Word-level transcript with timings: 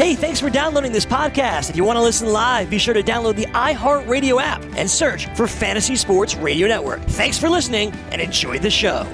Hey, 0.00 0.14
thanks 0.14 0.40
for 0.40 0.48
downloading 0.48 0.92
this 0.92 1.04
podcast. 1.04 1.68
If 1.68 1.76
you 1.76 1.84
want 1.84 1.98
to 1.98 2.02
listen 2.02 2.32
live, 2.32 2.70
be 2.70 2.78
sure 2.78 2.94
to 2.94 3.02
download 3.02 3.36
the 3.36 3.44
iHeartRadio 3.48 4.40
app 4.40 4.64
and 4.74 4.90
search 4.90 5.26
for 5.36 5.46
Fantasy 5.46 5.94
Sports 5.94 6.36
Radio 6.36 6.66
Network. 6.66 7.02
Thanks 7.02 7.36
for 7.36 7.50
listening 7.50 7.92
and 8.10 8.18
enjoy 8.18 8.58
the 8.58 8.70
show. 8.70 9.06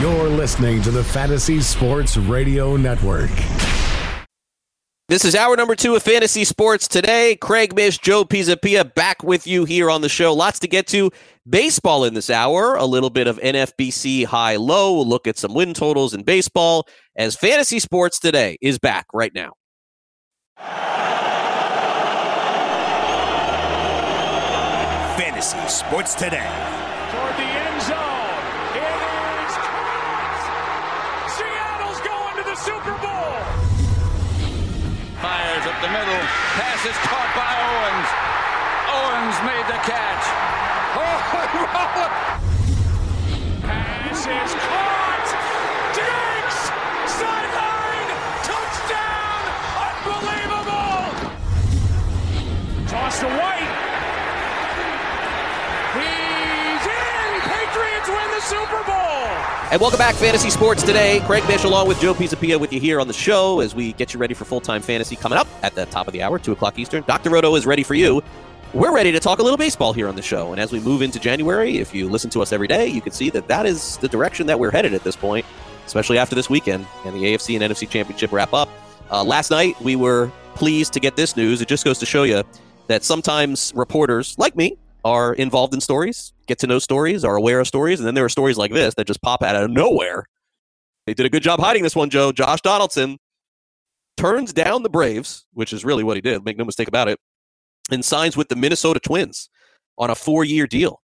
You're 0.00 0.28
listening 0.28 0.82
to 0.82 0.90
the 0.90 1.04
Fantasy 1.04 1.60
Sports 1.60 2.16
Radio 2.16 2.76
Network. 2.76 3.30
This 5.08 5.24
is 5.24 5.34
hour 5.34 5.56
number 5.56 5.74
two 5.74 5.96
of 5.96 6.02
Fantasy 6.02 6.44
Sports 6.44 6.86
today. 6.86 7.34
Craig 7.34 7.74
Mish, 7.74 7.96
Joe 7.96 8.26
Pisapia 8.26 8.92
back 8.92 9.22
with 9.22 9.46
you 9.46 9.64
here 9.64 9.90
on 9.90 10.02
the 10.02 10.08
show. 10.10 10.34
Lots 10.34 10.58
to 10.58 10.68
get 10.68 10.86
to. 10.88 11.10
Baseball 11.48 12.04
in 12.04 12.12
this 12.12 12.28
hour, 12.28 12.74
a 12.74 12.84
little 12.84 13.08
bit 13.08 13.26
of 13.26 13.38
NFBC 13.38 14.26
high 14.26 14.56
low. 14.56 14.96
We'll 14.96 15.08
look 15.08 15.26
at 15.26 15.38
some 15.38 15.54
win 15.54 15.72
totals 15.72 16.12
in 16.12 16.24
baseball 16.24 16.86
as 17.16 17.36
Fantasy 17.36 17.78
Sports 17.78 18.18
today 18.18 18.58
is 18.60 18.78
back 18.78 19.06
right 19.14 19.32
now. 19.34 19.52
Fantasy 25.16 25.68
Sports 25.68 26.14
Today. 26.14 26.77
Is 44.28 44.52
caught. 44.52 45.28
Diggs. 45.96 46.58
Sideline. 47.16 48.10
Touchdown. 48.44 49.40
Unbelievable. 49.88 51.00
Toss 52.88 53.20
to 53.20 53.26
White. 53.26 53.72
He's 55.96 56.84
in. 56.84 57.40
Patriots 57.40 58.08
win 58.08 58.28
the 58.30 58.42
Super 58.42 58.82
Bowl. 58.84 59.32
And 59.72 59.80
welcome 59.80 59.96
back, 59.96 60.14
Fantasy 60.14 60.50
Sports 60.50 60.82
today. 60.82 61.20
Craig 61.20 61.46
Mish 61.48 61.64
along 61.64 61.88
with 61.88 61.98
Joe 61.98 62.12
Pisapia 62.12 62.60
with 62.60 62.70
you 62.70 62.80
here 62.80 63.00
on 63.00 63.08
the 63.08 63.14
show 63.14 63.60
as 63.60 63.74
we 63.74 63.94
get 63.94 64.12
you 64.12 64.20
ready 64.20 64.34
for 64.34 64.44
full 64.44 64.60
time 64.60 64.82
fantasy 64.82 65.16
coming 65.16 65.38
up 65.38 65.48
at 65.62 65.74
the 65.74 65.86
top 65.86 66.06
of 66.06 66.12
the 66.12 66.20
hour, 66.22 66.38
2 66.38 66.52
o'clock 66.52 66.78
Eastern. 66.78 67.02
Dr. 67.06 67.30
Roto 67.30 67.54
is 67.54 67.64
ready 67.64 67.82
for 67.82 67.94
you. 67.94 68.22
We're 68.74 68.94
ready 68.94 69.12
to 69.12 69.18
talk 69.18 69.38
a 69.38 69.42
little 69.42 69.56
baseball 69.56 69.94
here 69.94 70.08
on 70.08 70.14
the 70.14 70.20
show. 70.20 70.52
And 70.52 70.60
as 70.60 70.72
we 70.72 70.80
move 70.80 71.00
into 71.00 71.18
January, 71.18 71.78
if 71.78 71.94
you 71.94 72.06
listen 72.06 72.28
to 72.30 72.42
us 72.42 72.52
every 72.52 72.68
day, 72.68 72.86
you 72.86 73.00
can 73.00 73.12
see 73.12 73.30
that 73.30 73.48
that 73.48 73.64
is 73.64 73.96
the 73.96 74.08
direction 74.08 74.46
that 74.46 74.60
we're 74.60 74.70
headed 74.70 74.92
at 74.92 75.02
this 75.02 75.16
point, 75.16 75.46
especially 75.86 76.18
after 76.18 76.34
this 76.34 76.50
weekend 76.50 76.86
and 77.06 77.16
the 77.16 77.20
AFC 77.20 77.58
and 77.58 77.72
NFC 77.72 77.88
Championship 77.88 78.30
wrap 78.30 78.52
up. 78.52 78.68
Uh, 79.10 79.24
last 79.24 79.50
night, 79.50 79.80
we 79.80 79.96
were 79.96 80.30
pleased 80.54 80.92
to 80.92 81.00
get 81.00 81.16
this 81.16 81.34
news. 81.34 81.62
It 81.62 81.68
just 81.68 81.82
goes 81.82 81.98
to 82.00 82.04
show 82.04 82.24
you 82.24 82.42
that 82.88 83.04
sometimes 83.04 83.72
reporters 83.74 84.34
like 84.36 84.54
me 84.54 84.76
are 85.02 85.32
involved 85.32 85.72
in 85.72 85.80
stories, 85.80 86.34
get 86.46 86.58
to 86.58 86.66
know 86.66 86.78
stories, 86.78 87.24
are 87.24 87.36
aware 87.36 87.60
of 87.60 87.66
stories, 87.66 88.00
and 88.00 88.06
then 88.06 88.14
there 88.14 88.26
are 88.26 88.28
stories 88.28 88.58
like 88.58 88.72
this 88.72 88.92
that 88.96 89.06
just 89.06 89.22
pop 89.22 89.42
out 89.42 89.56
of 89.56 89.70
nowhere. 89.70 90.26
They 91.06 91.14
did 91.14 91.24
a 91.24 91.30
good 91.30 91.42
job 91.42 91.58
hiding 91.58 91.84
this 91.84 91.96
one, 91.96 92.10
Joe. 92.10 92.32
Josh 92.32 92.60
Donaldson 92.60 93.16
turns 94.18 94.52
down 94.52 94.82
the 94.82 94.90
Braves, 94.90 95.46
which 95.54 95.72
is 95.72 95.86
really 95.86 96.04
what 96.04 96.18
he 96.18 96.20
did, 96.20 96.44
make 96.44 96.58
no 96.58 96.66
mistake 96.66 96.88
about 96.88 97.08
it, 97.08 97.18
and 97.90 98.04
signs 98.04 98.36
with 98.36 98.48
the 98.48 98.56
Minnesota 98.56 99.00
Twins 99.00 99.48
on 99.96 100.10
a 100.10 100.14
four 100.14 100.44
year 100.44 100.66
deal. 100.66 101.02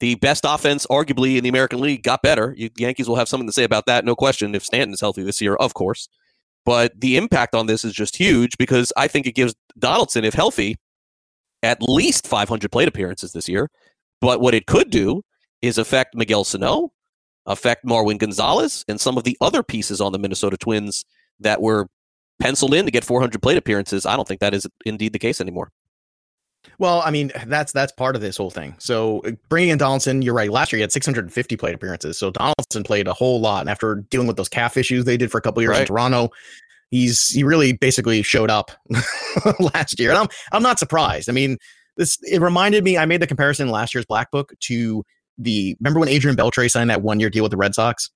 The 0.00 0.16
best 0.16 0.44
offense, 0.46 0.86
arguably, 0.86 1.36
in 1.36 1.42
the 1.42 1.48
American 1.48 1.80
League 1.80 2.02
got 2.02 2.22
better. 2.22 2.54
You, 2.56 2.68
Yankees 2.76 3.08
will 3.08 3.16
have 3.16 3.28
something 3.28 3.46
to 3.46 3.52
say 3.52 3.64
about 3.64 3.86
that, 3.86 4.04
no 4.04 4.14
question, 4.14 4.54
if 4.54 4.64
Stanton's 4.64 5.00
healthy 5.00 5.22
this 5.22 5.40
year, 5.40 5.54
of 5.56 5.72
course. 5.72 6.08
But 6.66 7.00
the 7.00 7.16
impact 7.16 7.54
on 7.54 7.66
this 7.66 7.84
is 7.84 7.94
just 7.94 8.16
huge 8.16 8.58
because 8.58 8.92
I 8.96 9.08
think 9.08 9.26
it 9.26 9.34
gives 9.34 9.54
Donaldson, 9.78 10.24
if 10.24 10.34
healthy, 10.34 10.76
at 11.62 11.78
least 11.80 12.26
500 12.26 12.70
plate 12.70 12.88
appearances 12.88 13.32
this 13.32 13.48
year. 13.48 13.70
But 14.20 14.40
what 14.40 14.54
it 14.54 14.66
could 14.66 14.90
do 14.90 15.22
is 15.62 15.78
affect 15.78 16.14
Miguel 16.14 16.44
Sano, 16.44 16.92
affect 17.46 17.86
Marwin 17.86 18.18
Gonzalez, 18.18 18.84
and 18.88 19.00
some 19.00 19.16
of 19.16 19.24
the 19.24 19.36
other 19.40 19.62
pieces 19.62 20.00
on 20.00 20.12
the 20.12 20.18
Minnesota 20.18 20.56
Twins 20.56 21.04
that 21.40 21.62
were 21.62 21.86
penciled 22.38 22.74
in 22.74 22.84
to 22.84 22.90
get 22.90 23.04
400 23.04 23.40
plate 23.40 23.56
appearances. 23.56 24.04
I 24.04 24.16
don't 24.16 24.28
think 24.28 24.40
that 24.40 24.54
is 24.54 24.66
indeed 24.84 25.12
the 25.12 25.18
case 25.18 25.40
anymore. 25.40 25.70
Well, 26.78 27.02
I 27.04 27.10
mean, 27.10 27.32
that's 27.46 27.72
that's 27.72 27.92
part 27.92 28.16
of 28.16 28.22
this 28.22 28.36
whole 28.36 28.50
thing. 28.50 28.74
So 28.78 29.20
uh, 29.20 29.32
bringing 29.48 29.70
in 29.70 29.78
Donaldson, 29.78 30.22
you're 30.22 30.34
right. 30.34 30.50
Last 30.50 30.72
year 30.72 30.78
he 30.78 30.82
had 30.82 30.92
650 30.92 31.56
plate 31.56 31.74
appearances. 31.74 32.18
So 32.18 32.30
Donaldson 32.30 32.82
played 32.82 33.08
a 33.08 33.14
whole 33.14 33.40
lot. 33.40 33.60
And 33.60 33.70
after 33.70 33.96
dealing 34.10 34.26
with 34.26 34.36
those 34.36 34.48
calf 34.48 34.76
issues 34.76 35.04
they 35.04 35.16
did 35.16 35.30
for 35.30 35.38
a 35.38 35.40
couple 35.40 35.62
years 35.62 35.78
in 35.78 35.86
Toronto, 35.86 36.30
he's 36.90 37.28
he 37.28 37.44
really 37.44 37.72
basically 37.72 38.22
showed 38.22 38.50
up 38.50 38.70
last 39.74 39.98
year. 39.98 40.10
And 40.10 40.18
I'm 40.18 40.28
I'm 40.52 40.62
not 40.62 40.78
surprised. 40.78 41.28
I 41.28 41.32
mean, 41.32 41.56
this 41.96 42.18
it 42.22 42.40
reminded 42.40 42.84
me. 42.84 42.98
I 42.98 43.06
made 43.06 43.22
the 43.22 43.26
comparison 43.26 43.70
last 43.70 43.94
year's 43.94 44.06
Black 44.06 44.30
Book 44.30 44.52
to 44.60 45.02
the 45.38 45.76
remember 45.80 46.00
when 46.00 46.08
Adrian 46.08 46.36
Beltre 46.36 46.70
signed 46.70 46.90
that 46.90 47.02
one 47.02 47.20
year 47.20 47.30
deal 47.30 47.42
with 47.42 47.50
the 47.50 47.56
Red 47.56 47.74
Sox, 47.74 48.10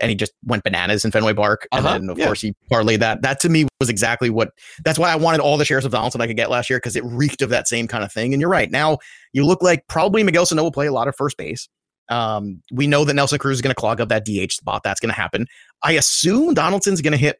and 0.00 0.10
he 0.10 0.16
just 0.16 0.32
went 0.44 0.64
bananas 0.64 1.04
in 1.04 1.10
Fenway 1.10 1.34
Park, 1.34 1.68
and 1.72 1.84
Uh-huh, 1.84 1.98
then 1.98 2.08
of 2.10 2.18
yeah. 2.18 2.26
course 2.26 2.40
he 2.40 2.54
parlayed 2.72 2.98
that. 3.00 3.22
That 3.22 3.40
to 3.40 3.48
me 3.48 3.66
was 3.80 3.88
exactly 3.88 4.30
what. 4.30 4.50
That's 4.84 4.98
why 4.98 5.10
I 5.12 5.16
wanted 5.16 5.40
all 5.40 5.56
the 5.56 5.64
shares 5.64 5.84
of 5.84 5.92
Donaldson 5.92 6.20
I 6.20 6.26
could 6.26 6.36
get 6.36 6.50
last 6.50 6.70
year 6.70 6.78
because 6.78 6.96
it 6.96 7.04
reeked 7.04 7.42
of 7.42 7.50
that 7.50 7.68
same 7.68 7.86
kind 7.88 8.02
of 8.04 8.12
thing. 8.12 8.32
And 8.32 8.40
you're 8.40 8.50
right. 8.50 8.70
Now 8.70 8.98
you 9.32 9.44
look 9.44 9.62
like 9.62 9.86
probably 9.88 10.22
Miguel 10.22 10.46
Sano 10.46 10.62
will 10.62 10.72
play 10.72 10.86
a 10.86 10.92
lot 10.92 11.08
of 11.08 11.16
first 11.16 11.36
base. 11.36 11.68
Um, 12.08 12.60
we 12.72 12.86
know 12.88 13.04
that 13.04 13.14
Nelson 13.14 13.38
Cruz 13.38 13.58
is 13.58 13.62
going 13.62 13.70
to 13.70 13.78
clog 13.80 14.00
up 14.00 14.08
that 14.08 14.24
DH 14.24 14.52
spot. 14.52 14.82
That's 14.82 14.98
going 14.98 15.10
to 15.10 15.14
happen. 15.14 15.46
I 15.82 15.92
assume 15.92 16.54
Donaldson's 16.54 17.00
going 17.00 17.12
to 17.12 17.16
hit. 17.18 17.38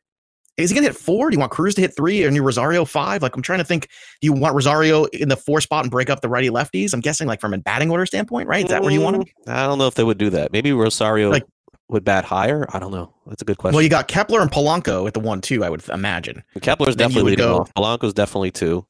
Is 0.56 0.68
he 0.70 0.74
going 0.74 0.84
to 0.86 0.92
hit 0.92 1.00
four? 1.00 1.30
Do 1.30 1.34
you 1.36 1.40
want 1.40 1.50
Cruz 1.52 1.74
to 1.76 1.80
hit 1.80 1.96
three 1.96 2.22
and 2.24 2.36
you 2.36 2.42
Rosario 2.42 2.84
five? 2.84 3.22
Like 3.22 3.34
I'm 3.34 3.40
trying 3.42 3.60
to 3.60 3.64
think. 3.64 3.88
Do 4.20 4.26
you 4.26 4.32
want 4.32 4.54
Rosario 4.54 5.04
in 5.06 5.28
the 5.28 5.36
four 5.36 5.60
spot 5.60 5.84
and 5.84 5.90
break 5.90 6.10
up 6.10 6.20
the 6.20 6.28
righty 6.28 6.50
lefties? 6.50 6.92
I'm 6.92 7.00
guessing 7.00 7.26
like 7.26 7.40
from 7.40 7.54
a 7.54 7.58
batting 7.58 7.90
order 7.90 8.04
standpoint, 8.04 8.46
right? 8.48 8.64
Is 8.64 8.70
that 8.70 8.82
where 8.82 8.92
you 8.92 9.00
want 9.00 9.16
him? 9.16 9.22
Mm, 9.22 9.52
I 9.52 9.66
don't 9.66 9.78
know 9.78 9.86
if 9.86 9.94
they 9.94 10.04
would 10.04 10.18
do 10.18 10.28
that. 10.30 10.52
Maybe 10.52 10.72
Rosario 10.72 11.30
Like- 11.30 11.46
would 11.90 12.04
bat 12.04 12.24
higher. 12.24 12.66
I 12.72 12.78
don't 12.78 12.92
know. 12.92 13.12
That's 13.26 13.42
a 13.42 13.44
good 13.44 13.58
question. 13.58 13.74
Well, 13.74 13.82
you 13.82 13.88
got 13.90 14.08
Kepler 14.08 14.40
and 14.40 14.50
Polanco 14.50 15.06
at 15.06 15.14
the 15.14 15.20
one 15.20 15.40
two. 15.40 15.64
I 15.64 15.68
would 15.70 15.86
imagine. 15.88 16.42
Kepler's 16.62 16.96
then 16.96 17.08
definitely 17.08 17.32
leading 17.32 17.44
go- 17.46 17.58
off. 17.58 17.74
Polanco's 17.74 18.14
definitely 18.14 18.50
two. 18.52 18.86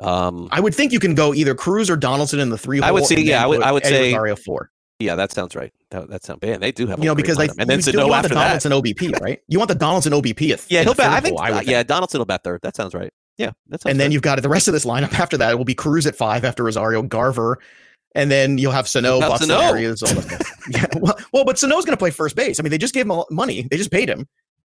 Um, 0.00 0.48
I 0.52 0.60
would 0.60 0.74
think 0.74 0.92
you 0.92 1.00
can 1.00 1.14
go 1.14 1.34
either 1.34 1.54
Cruz 1.54 1.90
or 1.90 1.96
Donaldson 1.96 2.38
in 2.38 2.50
the 2.50 2.58
three. 2.58 2.80
I 2.80 2.90
would 2.90 3.04
say- 3.04 3.20
yeah, 3.20 3.42
I 3.42 3.46
would- 3.46 3.62
I 3.62 3.72
would 3.72 3.84
Eddie 3.84 3.94
say- 3.96 4.12
Rosario 4.12 4.36
four. 4.36 4.70
yeah, 5.00 5.16
that 5.16 5.32
sounds 5.32 5.56
right. 5.56 5.72
That, 5.90 6.08
that 6.10 6.24
sounds 6.24 6.38
bad. 6.40 6.60
They 6.60 6.70
do 6.70 6.86
have, 6.86 6.98
a 6.98 7.02
You 7.02 7.08
know, 7.08 7.14
because 7.14 7.38
I 7.38 7.48
lineup. 7.48 7.54
and 7.58 7.68
then 7.70 7.82
Sano 7.82 8.06
want 8.08 8.22
the 8.22 8.28
that. 8.28 8.34
Donaldson 8.34 8.72
OBP, 8.72 9.12
right? 9.20 9.40
You 9.48 9.58
want 9.58 9.68
the 9.68 9.74
Donaldson 9.74 10.12
OBP. 10.12 10.52
At, 10.52 10.64
Yeah, 10.70 10.82
he'll 10.84 10.94
bat. 10.94 11.10
I 11.12 11.20
think. 11.20 11.40
would 11.40 11.50
uh, 11.52 11.62
yeah, 11.64 11.82
Donaldson 11.82 12.18
will 12.18 12.26
bat 12.26 12.44
third. 12.44 12.60
That 12.62 12.76
sounds 12.76 12.94
right. 12.94 13.12
Yeah, 13.38 13.52
that 13.68 13.82
sounds. 13.82 13.92
and 13.92 14.00
then 14.00 14.12
you've 14.12 14.22
got 14.22 14.40
the 14.42 14.48
rest 14.48 14.68
of 14.68 14.74
this 14.74 14.84
lineup 14.84 15.12
after 15.18 15.36
that. 15.38 15.50
It 15.52 15.56
will 15.56 15.64
be 15.64 15.74
Cruz 15.74 16.06
at 16.06 16.14
five 16.16 16.44
after 16.44 16.64
Rosario, 16.64 17.02
Garver, 17.02 17.58
and 18.14 18.30
then 18.30 18.58
you'll 18.58 18.72
have 18.72 18.88
Sano, 18.88 19.20
Buxton, 19.20 19.48
Sano. 19.48 19.74
Arraez. 19.74 20.02
all 20.02 20.20
that 20.20 20.46
yeah, 20.70 20.86
well, 21.00 21.18
well, 21.32 21.44
but 21.44 21.58
Sano's 21.58 21.84
going 21.84 21.94
to 21.94 21.98
play 21.98 22.10
first 22.10 22.36
base. 22.36 22.58
I 22.58 22.62
mean, 22.62 22.70
they 22.70 22.78
just 22.78 22.94
gave 22.94 23.08
him 23.08 23.22
money. 23.30 23.68
They 23.70 23.76
just 23.76 23.90
paid 23.90 24.08
him. 24.08 24.26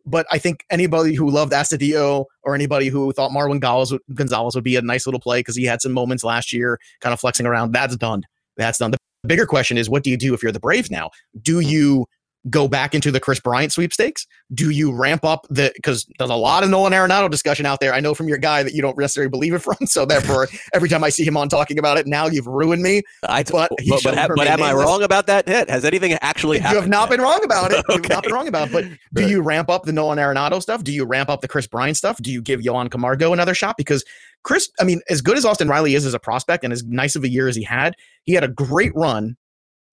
But 0.05 0.27
I 0.31 0.37
think 0.37 0.63
anybody 0.69 1.15
who 1.15 1.29
loved 1.29 1.51
Astudillo 1.51 2.25
or 2.43 2.53
anybody 2.53 2.89
who 2.89 3.11
thought 3.11 3.31
Marwin 3.31 3.59
Gonzalez 3.59 3.91
would, 3.91 4.01
Gonzalez 4.13 4.53
would 4.53 4.63
be 4.63 4.75
a 4.75 4.81
nice 4.81 5.07
little 5.07 5.19
play 5.19 5.39
because 5.39 5.55
he 5.55 5.65
had 5.65 5.81
some 5.81 5.93
moments 5.93 6.23
last 6.23 6.53
year, 6.53 6.79
kind 7.01 7.11
of 7.11 7.19
flexing 7.19 7.45
around. 7.45 7.71
That's 7.71 7.95
done. 7.95 8.23
That's 8.55 8.77
done. 8.77 8.91
The 8.91 8.97
bigger 9.27 9.47
question 9.47 9.77
is, 9.77 9.89
what 9.89 10.03
do 10.03 10.11
you 10.11 10.17
do 10.17 10.33
if 10.35 10.43
you're 10.43 10.51
the 10.51 10.59
Braves 10.59 10.91
now? 10.91 11.09
Do 11.41 11.59
you 11.59 12.05
go 12.49 12.67
back 12.67 12.93
into 12.93 13.11
the 13.11 13.19
Kris 13.19 13.39
Bryant 13.39 13.71
sweepstakes? 13.71 14.25
Do 14.53 14.69
you 14.69 14.93
ramp 14.93 15.25
up 15.25 15.47
the 15.49 15.71
because 15.75 16.05
there's 16.17 16.29
a 16.29 16.35
lot 16.35 16.63
of 16.63 16.69
Nolan 16.69 16.93
Arenado 16.93 17.29
discussion 17.29 17.65
out 17.65 17.79
there. 17.79 17.93
I 17.93 17.99
know 17.99 18.13
from 18.13 18.27
your 18.27 18.37
guy 18.37 18.63
that 18.63 18.73
you 18.73 18.81
don't 18.81 18.97
necessarily 18.97 19.29
believe 19.29 19.53
it 19.53 19.59
from. 19.59 19.75
So 19.87 20.05
therefore, 20.05 20.47
every 20.73 20.89
time 20.89 21.03
I 21.03 21.09
see 21.09 21.23
him 21.25 21.37
on 21.37 21.47
talking 21.47 21.77
about 21.79 21.97
it, 21.97 22.05
now 22.07 22.27
you've 22.27 22.47
ruined 22.47 22.81
me. 22.81 23.01
I, 23.27 23.43
but 23.43 23.69
but 23.69 23.79
he 23.81 23.89
but, 23.91 24.01
shall 24.01 24.15
ha- 24.15 24.27
but 24.35 24.47
am 24.47 24.61
I 24.61 24.73
wrong 24.73 25.03
about 25.03 25.27
that 25.27 25.47
hit? 25.47 25.69
Has 25.69 25.85
anything 25.85 26.13
actually 26.21 26.59
happened? 26.59 26.75
You 26.75 26.81
have 26.81 26.89
not 26.89 27.09
yet? 27.09 27.17
been 27.17 27.21
wrong 27.21 27.43
about 27.43 27.71
it. 27.71 27.85
You've 27.89 28.09
not 28.09 28.23
been 28.23 28.33
wrong 28.33 28.47
about 28.47 28.67
it. 28.69 28.73
But 28.73 28.83
do 29.13 29.21
Right. 29.21 29.29
you 29.29 29.41
ramp 29.41 29.69
up 29.69 29.83
the 29.83 29.93
Nolan 29.93 30.17
Arenado 30.17 30.61
stuff? 30.61 30.83
Do 30.83 30.91
you 30.91 31.05
ramp 31.05 31.29
up 31.29 31.41
the 31.41 31.47
Kris 31.47 31.67
Bryant 31.67 31.97
stuff? 31.97 32.17
Do 32.21 32.31
you 32.31 32.41
give 32.41 32.61
Johan 32.61 32.89
Camargo 32.89 33.31
another 33.31 33.53
shot? 33.53 33.77
Because 33.77 34.03
Chris, 34.43 34.69
I 34.79 34.83
mean, 34.83 35.01
as 35.09 35.21
good 35.21 35.37
as 35.37 35.45
Austin 35.45 35.67
Riley 35.67 35.95
is 35.95 36.05
as 36.05 36.13
a 36.13 36.19
prospect 36.19 36.63
and 36.63 36.71
as 36.73 36.83
nice 36.83 37.15
of 37.15 37.23
a 37.23 37.29
year 37.29 37.47
as 37.47 37.55
he 37.55 37.63
had, 37.63 37.95
he 38.23 38.33
had 38.33 38.43
a 38.43 38.47
great 38.49 38.91
run, 38.95 39.35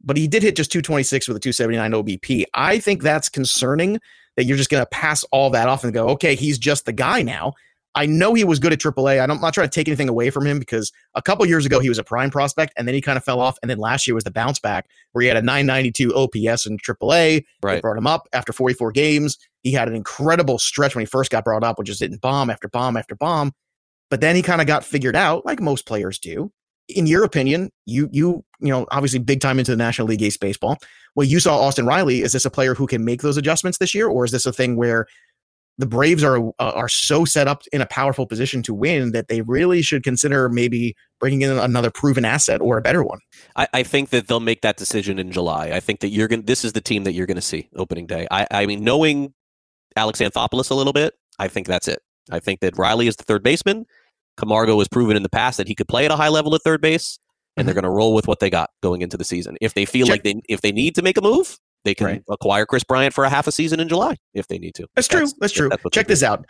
but 0.05 0.17
he 0.17 0.27
did 0.29 0.43
hit 0.43 0.57
just 0.57 0.73
226 0.73 1.29
with 1.29 1.37
a 1.37 1.41
279 1.41 1.93
OBP. 1.93 2.45
I 2.55 2.79
think 2.79 3.03
that's 3.03 3.29
concerning 3.29 4.01
that 4.37 4.45
you're 4.45 4.57
just 4.57 4.71
going 4.71 4.83
to 4.83 4.87
pass 4.87 5.25
all 5.33 5.51
that 5.51 5.69
off 5.69 5.85
and 5.85 5.93
go, 5.93 6.09
okay, 6.11 6.35
he's 6.35 6.59
just 6.59 6.87
the 6.87 6.93
guy 6.93 7.23
now. 7.23 7.53
I 7.95 8.07
know 8.07 8.33
he 8.33 8.43
was 8.43 8.59
good 8.59 8.73
at 8.73 8.79
AAA. 8.79 9.21
I 9.21 9.23
I'm 9.23 9.39
not 9.43 9.53
trying 9.53 9.69
to 9.69 9.71
take 9.75 9.87
anything 9.87 10.09
away 10.09 10.31
from 10.31 10.47
him 10.47 10.59
because 10.59 10.91
a 11.15 11.21
couple 11.21 11.45
years 11.45 11.67
ago 11.67 11.79
he 11.79 11.91
was 11.91 11.99
a 11.99 12.05
prime 12.05 12.31
prospect 12.31 12.73
and 12.79 12.89
then 12.89 12.95
he 12.95 13.03
kind 13.03 13.19
of 13.19 13.25
fell 13.25 13.39
off. 13.39 13.59
And 13.61 13.71
then 13.71 13.77
last 13.77 14.07
year 14.07 14.15
was 14.15 14.25
the 14.25 14.31
bounce 14.31 14.59
back 14.59 14.87
where 15.13 15.21
he 15.21 15.29
had 15.29 15.37
a 15.37 15.43
992 15.43 16.15
OPS 16.15 16.65
in 16.67 16.79
AAA. 16.79 17.41
They 17.41 17.45
Right. 17.63 17.83
brought 17.83 17.99
him 17.99 18.07
up 18.07 18.29
after 18.33 18.51
44 18.51 18.93
games. 18.93 19.37
He 19.63 19.73
had 19.73 19.89
an 19.89 19.95
incredible 19.95 20.59
stretch 20.59 20.95
when 20.95 21.03
he 21.03 21.07
first 21.07 21.31
got 21.31 21.45
brought 21.45 21.63
up, 21.65 21.79
which 21.79 21.91
is 21.91 22.01
hitting 22.01 22.17
bomb 22.17 22.49
after 22.49 22.67
bomb 22.67 22.97
after 22.97 23.15
bomb. 23.15 23.53
But 24.09 24.23
then 24.23 24.37
he 24.37 24.43
kind 24.43 24.63
of 24.63 24.67
got 24.67 24.85
figured 24.87 25.15
out, 25.17 25.45
like 25.45 25.61
most 25.61 25.85
players 25.87 26.19
do. 26.19 26.51
In 26.93 27.07
your 27.07 27.25
opinion, 27.25 27.71
you 27.87 28.09
you 28.13 28.45
you 28.61 28.69
know 28.69 28.87
obviously 28.91 29.19
big 29.19 29.41
time 29.41 29.59
into 29.59 29.71
the 29.71 29.77
National 29.77 30.09
League 30.09 30.23
East 30.23 30.41
baseball. 30.41 30.79
Well, 31.15 31.27
you 31.27 31.41
saw 31.41 31.59
Austin 31.59 31.87
Riley. 31.87 32.23
Is 32.23 32.33
this 32.33 32.45
a 32.45 32.51
player 32.51 32.75
who 32.75 32.87
can 32.87 33.05
make 33.05 33.23
those 33.23 33.37
adjustments 33.37 33.79
this 33.79 33.95
year, 33.95 34.09
or 34.09 34.25
is 34.25 34.31
this 34.31 34.47
a 34.47 34.53
thing 34.53 34.77
where 34.77 35.07
the 35.79 35.87
Braves 35.87 36.23
are 36.23 36.39
uh, 36.39 36.53
are 36.59 36.89
so 36.89 37.25
set 37.25 37.49
up 37.49 37.63
in 37.73 37.81
a 37.81 37.87
powerful 37.87 38.27
position 38.27 38.63
to 38.63 38.75
win 38.75 39.13
that 39.13 39.29
they 39.29 39.43
really 39.43 39.83
should 39.83 40.05
consider 40.05 40.49
maybe 40.49 40.95
bringing 41.19 41.43
in 41.43 41.51
another 41.59 41.91
proven 41.91 42.25
asset 42.25 42.61
or 42.61 42.79
a 42.79 42.83
better 42.83 43.03
one. 43.03 43.19
I, 43.57 43.69
I 43.73 43.83
think 43.83 44.11
that 44.11 44.29
they'll 44.29 44.41
make 44.41 44.63
that 44.63 44.77
decision 44.77 45.19
in 45.19 45.33
July. 45.33 45.71
I 45.73 45.81
think 45.81 46.01
that 46.01 46.09
you're 46.09 46.29
going. 46.29 46.43
This 46.43 46.65
is 46.65 46.73
the 46.73 46.81
team 46.81 47.05
that 47.05 47.13
you're 47.13 47.27
going 47.27 47.37
to 47.37 47.41
see 47.41 47.69
opening 47.77 48.07
day. 48.07 48.27
I, 48.31 48.47
I 48.51 48.67
mean, 48.67 48.85
knowing 48.85 49.33
Alex 49.97 50.21
Anthopoulos 50.21 50.71
a 50.71 50.75
little 50.75 50.93
bit, 50.93 51.15
I 51.39 51.49
think 51.49 51.67
that's 51.67 51.89
it. 51.89 52.03
I 52.31 52.39
think 52.39 52.61
that 52.61 52.79
Riley 52.79 53.09
is 53.09 53.17
the 53.17 53.25
third 53.25 53.43
baseman. 53.43 53.87
Camargo 54.37 54.79
has 54.79 54.89
proven 54.89 55.17
in 55.17 55.23
the 55.23 55.29
past 55.29 55.57
that 55.59 55.69
he 55.69 55.75
could 55.75 55.89
play 55.89 56.05
at 56.05 56.11
a 56.11 56.17
high 56.17 56.29
level 56.29 56.55
at 56.55 56.63
third 56.63 56.81
base, 56.81 57.19
and 57.57 57.67
they're 57.67 57.75
mm-hmm. 57.75 57.83
going 57.83 57.93
to 57.93 57.97
roll 57.97 58.15
with 58.15 58.27
what 58.27 58.41
they 58.41 58.51
got 58.51 58.71
going 58.83 59.03
into 59.03 59.17
the 59.17 59.25
season. 59.25 59.57
If 59.61 59.75
they 59.75 59.85
feel 59.85 60.07
Check- 60.07 60.15
like 60.15 60.23
they 60.25 60.43
if 60.49 60.61
they 60.61 60.73
need 60.73 60.95
to 60.97 61.03
make 61.03 61.17
a 61.17 61.23
move, 61.23 61.59
they 61.85 61.95
can 61.95 62.07
Right. 62.07 62.23
acquire 62.29 62.65
Kris 62.65 62.85
Bryant 62.85 63.15
for 63.15 63.25
a 63.25 63.29
half 63.29 63.47
a 63.47 63.53
season 63.53 63.81
in 63.81 63.89
July 63.89 64.17
if 64.35 64.47
they 64.49 64.59
need 64.59 64.75
to. 64.77 64.87
That's 64.95 65.09
true. 65.09 65.27
That's, 65.41 65.53
true. 65.53 65.69
that's 65.69 65.83
Check 65.93 66.07
this 66.07 66.23
out. 66.23 66.45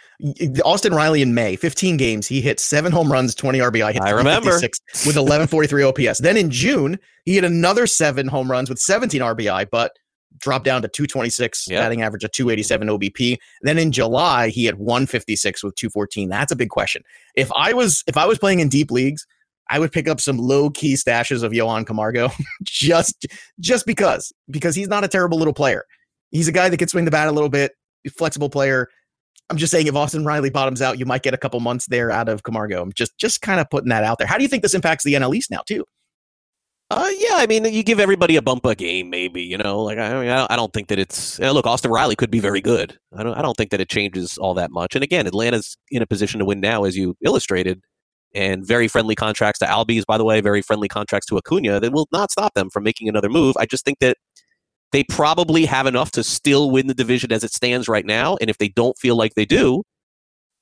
Austin 0.65 0.95
Riley 0.95 1.23
in 1.23 1.35
May, 1.35 1.57
15 1.57 1.97
games, 1.97 2.27
he 2.27 2.41
hit 2.41 2.61
seven 2.61 2.93
home 2.93 3.11
runs, 3.11 3.35
20 3.35 3.59
RBI. 3.59 3.95
Hit 3.95 4.03
I 4.03 4.11
remember. 4.11 4.51
with 4.51 5.17
1143 5.17 5.83
OPS. 5.83 6.19
Then 6.21 6.37
in 6.37 6.51
June, 6.51 6.99
he 7.25 7.35
hit 7.35 7.45
another 7.45 7.87
seven 7.87 8.29
home 8.29 8.51
runs 8.51 8.69
with 8.69 8.79
17 8.79 9.21
RBI, 9.23 9.69
but 9.71 9.93
dropped 10.43 10.65
down 10.67 10.83
to 10.83 10.89
226 10.89 11.69
Yeah. 11.69 11.81
batting 11.81 12.03
average 12.03 12.25
of 12.25 12.33
287 12.33 12.89
OBP. 12.89 13.39
Then 13.63 13.79
in 13.79 13.91
July, 13.93 14.49
he 14.51 14.67
had 14.67 14.75
156 14.75 15.63
with 15.65 15.75
214. 15.77 16.29
That's 16.29 16.53
a 16.53 16.57
big 16.57 16.69
question. 16.69 17.03
If 17.35 17.51
I 17.57 17.73
was 17.73 18.05
if 18.07 18.17
I 18.19 18.27
was 18.27 18.39
playing 18.39 18.61
in 18.61 18.69
deep 18.69 18.91
leagues, 18.91 19.27
I 19.71 19.79
would 19.79 19.93
pick 19.93 20.09
up 20.09 20.21
some 20.21 20.37
low 20.37 20.69
key 20.69 20.95
stashes 20.95 21.43
of 21.43 21.55
Johan 21.55 21.85
Camargo 21.87 22.31
just 22.63 23.27
just 23.61 23.87
because 23.87 24.33
because 24.51 24.75
he's 24.75 24.89
not 24.89 25.05
a 25.05 25.09
terrible 25.09 25.39
little 25.39 25.55
player. 25.55 25.85
He's 26.31 26.49
a 26.49 26.53
guy 26.53 26.69
that 26.69 26.77
can 26.77 26.89
swing 26.89 27.05
the 27.07 27.11
bat 27.11 27.29
a 27.29 27.33
little 27.33 27.49
bit, 27.49 27.73
flexible 28.19 28.51
player. 28.51 28.89
I'm 29.51 29.59
just 29.59 29.71
saying 29.71 29.87
if 29.87 29.95
Austin 29.95 30.25
Riley 30.25 30.49
bottoms 30.51 30.81
out, 30.81 30.99
you 30.99 31.05
might 31.05 31.23
get 31.23 31.35
a 31.35 31.39
couple 31.39 31.61
months 31.61 31.87
there 31.87 32.11
out 32.11 32.29
of 32.29 32.43
Camargo. 32.43 32.83
I'm 32.83 32.93
just 32.93 33.17
just 33.19 33.43
kind 33.43 33.61
of 33.61 33.69
putting 33.71 33.91
that 33.91 34.03
out 34.05 34.19
there. 34.19 34.27
How 34.27 34.37
do 34.39 34.43
you 34.43 34.49
think 34.49 34.63
this 34.63 34.75
impacts 34.75 35.05
the 35.05 35.15
NL 35.15 35.35
East 35.35 35.51
now 35.51 35.61
too? 35.67 35.85
Uh, 36.95 37.09
yeah, 37.19 37.37
I 37.37 37.47
mean, 37.47 37.65
you 37.65 37.83
give 37.83 37.99
everybody 38.01 38.37
a 38.37 38.43
bump 38.43 38.67
a 38.67 38.75
game, 38.75 39.09
maybe. 39.09 39.43
You 39.43 39.57
know, 39.57 39.83
like 39.83 39.99
I, 39.99 40.21
mean, 40.21 40.29
I 40.29 40.57
don't- 40.57 40.73
think 40.75 40.89
that 40.89 40.99
it's. 40.99 41.41
uh, 41.41 41.51
look, 41.51 41.67
Austin 41.67 41.91
Riley 41.91 42.17
could 42.17 42.31
be 42.31 42.39
very 42.41 42.61
good. 42.61 42.99
I 43.17 43.23
don't. 43.23 43.35
I 43.35 43.43
don't 43.43 43.57
think 43.57 43.71
that 43.71 43.81
it 43.81 43.89
changes 43.89 44.37
all 44.39 44.55
that 44.55 44.71
much. 44.71 44.95
And 44.95 45.03
again, 45.03 45.27
Atlanta's 45.27 45.77
in 45.91 46.03
a 46.03 46.07
position 46.07 46.39
to 46.41 46.45
win 46.45 46.61
now, 46.61 46.85
as 46.85 46.97
you 46.97 47.15
illustrated, 47.23 47.83
and 48.35 48.67
very 48.67 48.89
friendly 48.89 49.15
contracts 49.15 49.59
to 49.61 49.67
Albies, 49.67 50.05
by 50.07 50.19
the 50.19 50.25
way, 50.25 50.41
very 50.41 50.63
friendly 50.63 50.89
contracts 50.89 51.27
to 51.29 51.37
Acuna. 51.39 51.81
That 51.81 51.93
will 51.93 52.09
not 52.13 52.31
stop 52.31 52.55
them 52.55 52.71
from 52.71 52.85
making 52.85 53.09
another 53.09 53.29
move. 53.31 53.57
I 53.59 53.67
just 53.67 53.85
think 53.85 53.99
that 54.01 54.17
they 54.93 55.05
probably 55.05 55.65
have 55.65 55.87
enough 55.87 56.11
to 56.13 56.23
still 56.23 56.71
win 56.71 56.87
the 56.87 56.95
division 56.95 57.33
as 57.33 57.43
it 57.45 57.53
stands 57.53 57.89
right 57.89 58.05
now. 58.07 58.37
And 58.41 58.51
if 58.51 58.59
they 58.59 58.69
don't 58.69 58.97
feel 58.99 59.17
like 59.17 59.35
they 59.35 59.47
do, 59.47 59.83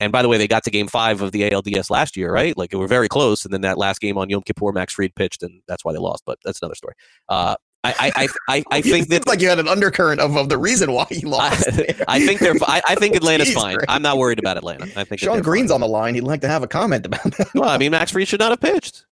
and 0.00 0.11
by 0.11 0.23
the 0.23 0.29
way, 0.29 0.38
they 0.38 0.49
got 0.49 0.64
to 0.64 0.70
game 0.70 0.88
five 0.88 1.20
of 1.20 1.32
the 1.32 1.49
ALDS 1.50 1.91
last 1.91 2.17
year, 2.17 2.32
right? 2.32 2.56
Like, 2.56 2.70
they 2.70 2.79
were 2.79 2.88
very 2.88 3.08
close. 3.08 3.44
And 3.44 3.52
then 3.52 3.61
that 3.61 3.79
last 3.79 4.00
game 4.00 4.17
on 4.19 4.31
Yom 4.31 4.43
Kippur, 4.43 4.73
Max 4.73 4.94
Fried 4.94 5.14
pitched, 5.14 5.43
and 5.43 5.62
that's 5.69 5.85
why 5.85 5.93
they 5.93 5.99
lost. 5.99 6.25
But 6.25 6.38
that's 6.44 6.61
another 6.62 6.75
story. 6.75 6.94
Uh, 7.29 7.56
I, 7.82 8.12
I, 8.17 8.29
I, 8.49 8.64
I, 8.70 8.82
think 8.82 9.08
that 9.08 9.17
it's 9.17 9.26
like 9.26 9.41
you 9.41 9.49
had 9.49 9.58
an 9.58 9.69
undercurrent 9.69 10.20
of, 10.20 10.37
of 10.37 10.49
the 10.49 10.58
reason 10.58 10.93
why 10.93 11.06
he 11.11 11.25
lost. 11.26 11.69
I, 11.69 11.94
I 12.08 12.26
think 12.26 12.41
they're. 12.41 12.55
I, 12.62 12.82
I 12.88 12.94
think 12.94 13.17
Atlanta's 13.17 13.49
Jeez, 13.49 13.55
fine. 13.55 13.76
I'm 13.88 14.02
not 14.02 14.19
worried 14.19 14.38
about 14.38 14.56
Atlanta. 14.56 14.85
I 14.97 15.05
think 15.05 15.20
Sean 15.20 15.41
Green's 15.41 15.70
fine. 15.70 15.76
on 15.76 15.81
the 15.81 15.88
line. 15.88 16.14
He'd 16.14 16.23
like 16.23 16.41
to 16.43 16.49
have 16.49 16.62
a 16.62 16.69
comment 16.69 17.06
about 17.06 17.23
that. 17.37 17.55
Well, 17.55 17.69
I 17.69 17.79
mean, 17.79 17.93
Max 17.93 18.11
Fried 18.11 18.29
should 18.29 18.41
not 18.41 18.50
have 18.50 18.61
pitched. 18.61 19.06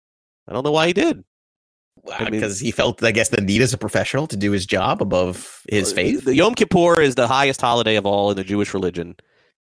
I 0.49 0.53
don't 0.53 0.65
know 0.65 0.73
why 0.73 0.87
he 0.87 0.93
did. 0.93 1.25
I 2.13 2.25
mean- 2.25 2.33
because 2.33 2.61
he 2.61 2.71
felt, 2.71 3.03
I 3.03 3.13
guess, 3.13 3.31
the 3.31 3.41
need 3.41 3.63
as 3.63 3.73
a 3.73 3.79
professional 3.79 4.27
to 4.27 4.37
do 4.37 4.51
his 4.51 4.67
job 4.67 5.01
above 5.01 5.63
his 5.69 5.93
faith. 5.93 6.25
The 6.25 6.35
Yom 6.35 6.55
Kippur 6.55 7.01
is 7.01 7.15
the 7.15 7.27
highest 7.27 7.61
holiday 7.61 7.97
of 7.97 8.05
all 8.05 8.31
in 8.31 8.37
the 8.37 8.45
Jewish 8.45 8.75
religion, 8.75 9.17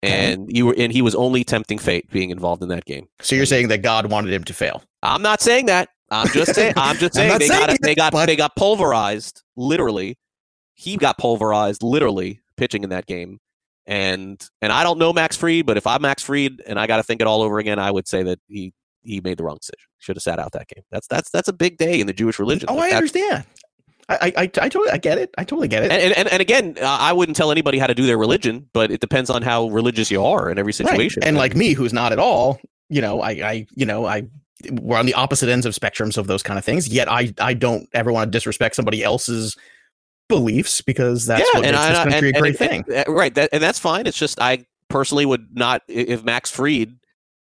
and 0.04 0.56
you 0.56 0.66
were 0.68 0.76
and 0.78 0.92
he 0.92 1.02
was 1.02 1.16
only 1.16 1.44
tempting 1.44 1.78
fate 1.78 2.10
being 2.12 2.30
involved 2.30 2.64
in 2.64 2.70
that 2.70 2.86
game. 2.86 3.08
So 3.22 3.36
you're 3.36 3.46
saying 3.46 3.68
that 3.70 3.82
God 3.82 4.10
wanted 4.12 4.34
him 4.34 4.44
to 4.46 4.54
fail? 4.54 4.84
I'm 5.04 5.22
not 5.22 5.42
saying 5.42 5.68
that. 5.68 5.90
I'm 6.10 6.28
just 6.30 6.56
saying. 6.56 6.74
I'm 6.76 6.98
just 6.98 7.18
I'm 7.20 7.40
they 7.40 7.48
saying 7.48 7.60
got 7.68 7.70
it, 7.70 7.80
they 7.82 7.96
got 7.96 8.12
but- 8.14 8.26
they 8.26 8.36
got 8.36 8.56
pulverized. 8.56 9.44
Literally, 9.56 10.18
he 10.74 10.98
got 10.98 11.18
pulverized. 11.18 11.84
Literally 11.84 12.42
pitching 12.58 12.84
in 12.84 12.90
that 12.90 13.06
game, 13.06 13.40
and 13.86 14.42
and 14.62 14.72
I 14.74 14.84
don't 14.84 14.98
know 15.00 15.14
Max 15.14 15.36
Fried, 15.38 15.66
but 15.66 15.78
if 15.78 15.88
I'm 15.88 16.02
Max 16.02 16.24
Fried 16.24 16.62
and 16.66 16.80
I 16.80 16.88
got 16.88 16.98
to 16.98 17.04
think 17.04 17.22
it 17.22 17.28
all 17.28 17.42
over 17.42 17.60
again, 17.60 17.80
I 17.80 17.92
would 17.92 18.08
say 18.08 18.24
that 18.24 18.40
he 18.48 18.74
he 19.04 19.22
made 19.22 19.38
the 19.38 19.44
wrong 19.44 19.58
decision. 19.58 19.88
Should 20.00 20.16
have 20.16 20.24
sat 20.24 20.40
out 20.40 20.52
that 20.54 20.68
game. 20.68 20.84
That's 20.92 21.08
that's 21.08 21.30
that's 21.30 21.48
a 21.48 21.54
big 21.54 21.78
day 21.78 22.00
in 22.00 22.08
the 22.08 22.14
Jewish 22.14 22.40
religion. 22.40 22.68
Oh, 22.70 22.76
Like, 22.76 22.94
I 22.94 22.96
understand. 22.98 23.46
I, 24.12 24.16
I, 24.28 24.34
I, 24.38 24.42
I 24.44 24.48
totally, 24.48 24.90
I 24.92 24.98
get 24.98 25.18
it. 25.18 25.34
I 25.38 25.44
totally 25.44 25.68
get 25.68 25.84
it. 25.84 25.92
And, 25.92 26.14
and, 26.14 26.28
and 26.32 26.42
again, 26.42 26.76
uh, 26.82 26.86
I 26.86 27.14
wouldn't 27.14 27.36
tell 27.36 27.52
anybody 27.52 27.78
how 27.80 27.88
to 27.88 27.94
do 27.96 28.06
their 28.06 28.18
religion, 28.18 28.70
but 28.74 28.92
it 28.92 29.02
depends 29.02 29.30
on 29.30 29.42
how 29.42 29.68
religious 29.70 30.12
you 30.12 30.24
are 30.24 30.50
in 30.50 30.58
every 30.60 30.72
Right. 30.72 30.76
situation. 30.90 31.24
And 31.24 31.38
like 31.38 31.56
me, 31.56 31.74
who's 31.74 31.94
not 31.94 32.12
at 32.12 32.20
all, 32.20 32.60
you 32.90 33.02
know, 33.02 33.22
I, 33.22 33.32
I, 33.32 33.68
you 33.76 33.86
know, 33.86 34.06
I, 34.06 34.24
we're 34.72 34.98
on 34.98 35.06
the 35.06 35.14
opposite 35.16 35.50
ends 35.50 35.66
of 35.66 35.74
spectrums 35.74 36.18
of 36.18 36.28
those 36.28 36.44
kind 36.44 36.60
of 36.60 36.66
things. 36.66 36.88
Yet 36.88 37.10
I, 37.12 37.34
I 37.40 37.54
don't 37.54 37.88
ever 37.94 38.12
want 38.12 38.28
to 38.32 38.38
disrespect 38.38 38.76
somebody 38.76 39.04
else's 39.04 39.56
beliefs 40.30 40.82
because 40.82 41.26
that's 41.26 41.42
what 41.54 41.62
makes 41.64 41.78
this 41.78 41.98
country 41.98 42.30
a 42.30 42.34
great 42.34 42.58
thing. 42.58 42.84
and- 42.94 43.06
right? 43.08 43.34
That, 43.36 43.50
and 43.52 43.62
that's 43.62 43.80
fine. 43.80 44.08
It's 44.08 44.18
just 44.18 44.40
I 44.40 44.66
personally 44.90 45.26
would 45.26 45.48
not 45.54 45.82
if 45.88 46.24
Max 46.24 46.52
Fried 46.52 46.96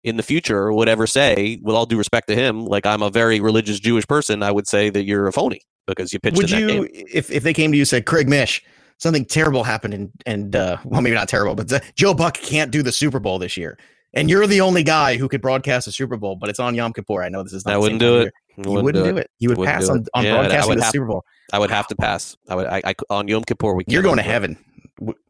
in 0.03 0.15
the 0.17 0.23
future 0.23 0.71
would 0.71 0.87
ever 0.87 1.05
say, 1.05 1.59
with 1.61 1.75
all 1.75 1.85
due 1.85 1.97
respect 1.97 2.27
to 2.29 2.35
him, 2.35 2.65
like 2.65 2.85
I'm 2.85 3.01
a 3.01 3.09
very 3.09 3.39
religious 3.41 3.79
Jewish 3.79 4.07
person, 4.07 4.41
I 4.41 4.51
would 4.51 4.65
say 4.67 4.89
that 4.89 5.03
you're 5.03 5.27
a 5.27 5.33
phony 5.33 5.59
because 5.89 6.13
you 6.13 6.19
pitched 6.19 6.37
Would 6.37 6.51
in 6.51 6.67
that 6.67 6.73
you, 6.73 6.87
game. 6.87 7.05
if 7.11 7.31
if 7.31 7.43
they 7.43 7.53
came 7.53 7.71
to 7.71 7.77
you 7.77 7.81
and 7.81 7.87
said, 7.87 8.05
Craig 8.05 8.27
Mish, 8.29 8.63
something 8.97 9.25
terrible 9.25 9.63
happened 9.63 9.93
and 9.93 10.11
and 10.25 10.55
uh, 10.55 10.77
well, 10.85 11.01
maybe 11.01 11.15
not 11.15 11.27
terrible, 11.29 11.55
but 11.55 11.71
uh, 11.71 11.79
Joe 11.95 12.13
Buck 12.13 12.35
can't 12.37 12.71
do 12.71 12.81
the 12.83 12.91
Super 12.91 13.19
Bowl 13.19 13.39
this 13.39 13.57
year, 13.57 13.77
and 14.13 14.29
you're 14.29 14.47
the 14.47 14.61
only 14.61 14.83
guy 14.83 15.17
who 15.17 15.27
could 15.27 15.41
broadcast 15.41 15.87
a 15.87 15.91
Super 15.91 16.17
Bowl, 16.17 16.35
but 16.35 16.49
it's 16.49 16.59
on 16.59 16.75
Yom 16.75 16.93
Kippur. 16.93 17.23
I 17.23 17.29
know 17.29 17.43
this 17.43 17.53
is 17.53 17.65
not. 17.65 17.75
I 17.75 17.77
wouldn't 17.77 17.99
do 17.99 18.21
it. 18.21 18.33
You 18.57 18.71
wouldn't 18.71 19.05
do 19.05 19.17
it. 19.17 19.31
You 19.39 19.49
would 19.49 19.57
Wouldn't 19.57 19.73
pass 19.79 19.87
on, 19.87 20.05
on 20.13 20.25
Yeah, 20.25 20.33
broadcasting 20.33 20.75
the 20.77 20.83
have- 20.83 20.91
Super 20.91 21.05
Bowl. 21.05 21.23
I 21.53 21.59
would 21.59 21.71
have 21.71 21.87
to 21.87 21.95
pass. 21.95 22.35
I 22.49 22.55
would. 22.55 22.67
I, 22.67 22.81
I 22.85 22.93
on 23.09 23.27
Yom 23.29 23.43
Kippur. 23.45 23.73
We 23.73 23.85
You're 23.87 24.03
going 24.03 24.17
to 24.17 24.21
heaven. 24.23 24.57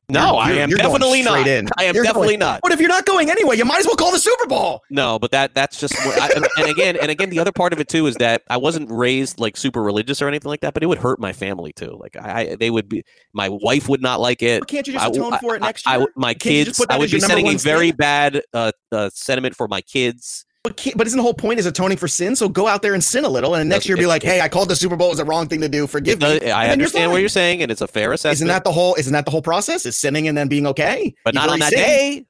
No, 0.09 0.35
I 0.37 0.51
am 0.51 0.69
definitely 0.69 1.21
not. 1.21 1.47
in. 1.47 1.69
I 1.77 1.83
am 1.85 1.95
You're 1.95 2.03
definitely 2.03 2.29
going- 2.29 2.39
not. 2.39 2.61
But 2.63 2.71
if 2.71 2.79
you're 2.79 2.89
not 2.89 3.05
going 3.05 3.29
anyway, 3.29 3.57
you 3.57 3.65
might 3.65 3.79
as 3.79 3.85
well 3.85 3.95
call 3.95 4.11
the 4.11 4.19
Super 4.19 4.47
Bowl. 4.47 4.81
No, 4.89 5.19
but 5.19 5.31
that 5.31 5.53
that's 5.53 5.79
just 5.79 5.95
I, 5.99 6.29
and, 6.35 6.69
again 6.69 6.95
and 6.95 7.11
again 7.11 7.29
the 7.29 7.39
other 7.39 7.51
part 7.51 7.73
of 7.73 7.79
it 7.79 7.87
too 7.87 8.07
is 8.07 8.15
that 8.15 8.41
I 8.49 8.57
wasn't 8.57 8.89
raised 8.91 9.39
like 9.39 9.55
super 9.57 9.81
religious 9.83 10.21
or 10.21 10.27
anything 10.27 10.49
like 10.49 10.61
that, 10.61 10.73
but 10.73 10.83
it 10.83 10.87
would 10.87 10.97
hurt 10.97 11.19
my 11.19 11.31
family 11.33 11.71
too. 11.73 11.97
Like 11.99 12.15
I, 12.17 12.41
I 12.51 12.55
they 12.55 12.69
would 12.69 12.89
be 12.89 13.03
my 13.33 13.49
wife 13.49 13.87
would 13.89 14.01
not 14.01 14.19
like 14.19 14.41
it. 14.41 14.61
But 14.61 14.69
can't 14.69 14.87
you 14.87 14.93
just 14.93 15.05
I- 15.05 15.09
atone 15.09 15.33
I- 15.33 15.39
for 15.39 15.55
it 15.55 15.61
next 15.61 15.85
year? 15.85 16.01
I- 16.01 16.05
my 16.15 16.33
Can't 16.33 16.65
kids, 16.67 16.85
I 16.89 16.97
would 16.97 17.11
be 17.11 17.19
setting 17.19 17.47
a 17.47 17.55
very 17.55 17.91
bad 17.91 18.41
uh, 18.53 18.71
uh, 18.91 19.09
sentiment 19.13 19.55
for 19.55 19.67
my 19.67 19.81
kids. 19.81 20.45
But, 20.69 20.77
can't- 20.77 20.97
but 20.97 21.07
isn't 21.07 21.17
the 21.17 21.23
whole 21.23 21.33
point 21.33 21.59
is 21.59 21.65
atoning 21.65 21.97
for 21.97 22.07
sin? 22.07 22.35
So 22.35 22.47
go 22.49 22.67
out 22.67 22.81
there 22.81 22.93
and 22.93 23.03
sin 23.03 23.25
a 23.25 23.29
little, 23.29 23.55
and 23.55 23.69
next 23.69 23.87
year 23.87 23.97
be 23.97 24.05
like, 24.05 24.23
"Hey, 24.23 24.39
I 24.41 24.47
called 24.47 24.69
the 24.69 24.75
Super 24.75 24.95
Bowl. 24.95 25.07
It 25.07 25.11
was 25.11 25.17
the 25.19 25.25
wrong 25.25 25.47
thing 25.47 25.61
to 25.61 25.69
do. 25.69 25.87
Forgive 25.87 26.19
does- 26.19 26.41
me." 26.41 26.51
I 26.51 26.63
And 26.63 26.71
then 26.71 26.79
you're 26.79 26.85
understand 26.85 27.11
what 27.11 27.19
you're 27.21 27.29
saying, 27.29 27.61
and 27.61 27.71
it's 27.71 27.81
a 27.81 27.87
fair 27.87 28.13
assessment. 28.13 28.33
Isn't 28.35 28.47
that 28.47 28.63
the 28.63 28.71
whole? 28.71 28.95
Isn't 28.95 29.13
that 29.13 29.25
the 29.25 29.31
whole 29.31 29.41
process? 29.41 29.85
Is 29.85 29.97
sinning 29.97 30.27
and 30.27 30.37
then 30.37 30.47
being 30.47 30.67
okay? 30.67 31.13
but 31.23 31.33
You've 31.33 31.41
not 31.43 31.49
on 31.49 31.59
that 31.59 31.71
sinned. 31.73 31.81
day. 31.85 32.25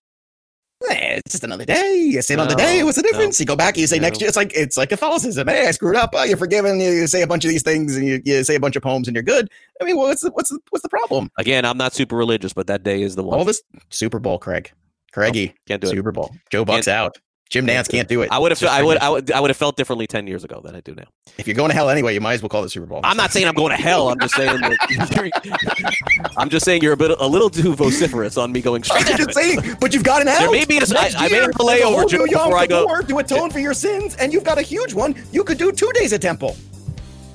Eh, 0.89 1.19
it's 1.25 1.34
just 1.34 1.43
another 1.43 1.65
day. 1.65 1.96
You 1.98 2.22
sin 2.22 2.39
on 2.39 2.48
the 2.48 2.55
day. 2.55 2.84
What's 2.84 2.96
the 2.96 3.01
no, 3.03 3.10
difference? 3.12 3.38
you 3.38 3.46
go 3.46 3.58
back. 3.58 3.77
You 3.77 3.86
say 3.86 4.00
next 4.00 4.22
year. 4.22 4.29
It's 4.29 4.38
like 4.38 4.53
it's 4.55 4.77
like 4.77 4.88
Catholicism. 4.88 5.46
Hey, 5.46 5.67
I 5.67 5.72
screwed 5.72 5.98
up. 5.98 6.12
Oh, 6.13 6.24
you're 6.24 6.38
forgiven. 6.38 6.79
You, 6.79 6.91
you 6.91 7.08
say 7.08 7.22
a 7.22 7.27
bunch 7.27 7.43
of 7.43 7.50
these 7.51 7.63
things, 7.63 7.98
and 7.98 8.08
you, 8.08 8.22
you 8.24 8.43
say 8.46 8.55
a 8.55 8.62
bunch 8.62 8.77
of 8.77 8.84
poems, 8.84 9.10
and 9.10 9.13
you're 9.15 9.24
good. 9.24 9.50
I 9.81 9.84
mean, 9.84 9.98
what's 9.98 10.22
the, 10.22 10.31
what's 10.31 10.50
the, 10.50 10.60
what's 10.69 10.84
the 10.84 10.88
problem? 10.89 11.29
Again, 11.38 11.65
I'm 11.65 11.77
not 11.77 11.93
super 11.93 12.15
religious, 12.15 12.53
but 12.53 12.67
that 12.67 12.84
day 12.84 13.01
is 13.01 13.17
the 13.17 13.24
one. 13.24 13.38
All 13.38 13.43
this 13.43 13.62
Super 13.89 14.19
Bowl, 14.19 14.39
Craig, 14.39 14.72
Craigie, 15.12 15.53
Can't 15.67 15.81
do 15.81 15.88
it. 15.88 15.91
Super 15.91 16.13
Bowl. 16.13 16.34
Joe 16.50 16.63
Buck's 16.63 16.88
out. 16.88 17.17
Jim 17.50 17.65
Nantz 17.65 17.89
can't 17.89 18.08
do 18.08 18.22
it. 18.22 18.29
I 18.32 18.38
would 18.38 18.51
have. 18.51 18.63
I 18.63 18.84
would. 18.84 18.98
I 19.00 19.10
would. 19.10 19.32
I 19.32 19.39
would 19.39 19.50
have 19.50 19.58
felt 19.58 19.75
differently 19.75 20.06
ten 20.06 20.27
years 20.27 20.44
ago 20.44 20.62
than 20.63 20.75
I 20.75 20.82
do 20.82 20.94
now. 20.94 21.06
If 21.39 21.48
you're 21.48 21.56
going 21.56 21.70
to 21.70 21.75
hell 21.75 21.89
anyway, 21.89 22.13
you 22.13 22.22
might 22.22 22.34
as 22.34 22.41
well 22.44 22.50
call 22.50 22.62
it 22.62 22.65
the 22.65 22.70
Super 22.70 22.86
Bowl. 22.86 23.00
I'm 23.03 23.18
not 23.18 23.32
saying 23.32 23.48
I'm 23.48 23.56
going 23.56 23.72
to 23.75 23.82
hell. 23.82 24.10
I'm 24.10 24.20
just 24.20 24.36
saying 24.36 24.60
that. 24.62 26.32
I'm 26.38 26.50
just 26.50 26.65
saying 26.65 26.82
you're 26.84 26.94
a 26.94 26.98
bit, 26.98 27.12
a 27.20 27.25
little 27.27 27.50
too 27.50 27.75
vociferous 27.75 28.38
on 28.38 28.51
me 28.51 28.62
going 28.62 28.84
straight. 28.84 29.10
I'm 29.10 29.18
just 29.18 29.34
saying, 29.34 29.60
but 29.82 29.94
you've 29.94 30.03
got 30.03 30.22
an 30.22 30.27
out. 30.27 30.39
There 30.39 30.51
may 30.51 30.65
be 30.65 30.77
a- 30.77 30.82
I- 30.82 31.12
I 31.18 31.27
have 31.29 31.50
a 31.50 31.53
layover 31.53 32.08
just 32.10 32.25
before 32.32 32.58
I 32.58 32.68
go- 32.68 33.01
to 33.01 33.18
atone 33.18 33.50
for 33.50 33.60
your 33.60 33.74
sins, 33.74 34.15
and 34.18 34.32
you've 34.32 34.44
got 34.44 34.58
a 34.58 34.62
huge 34.62 34.94
one. 34.94 35.15
You 35.32 35.44
could 35.44 35.58
do 35.58 35.72
two 35.72 35.89
days 35.96 36.13
at 36.13 36.22
Temple. 36.22 36.56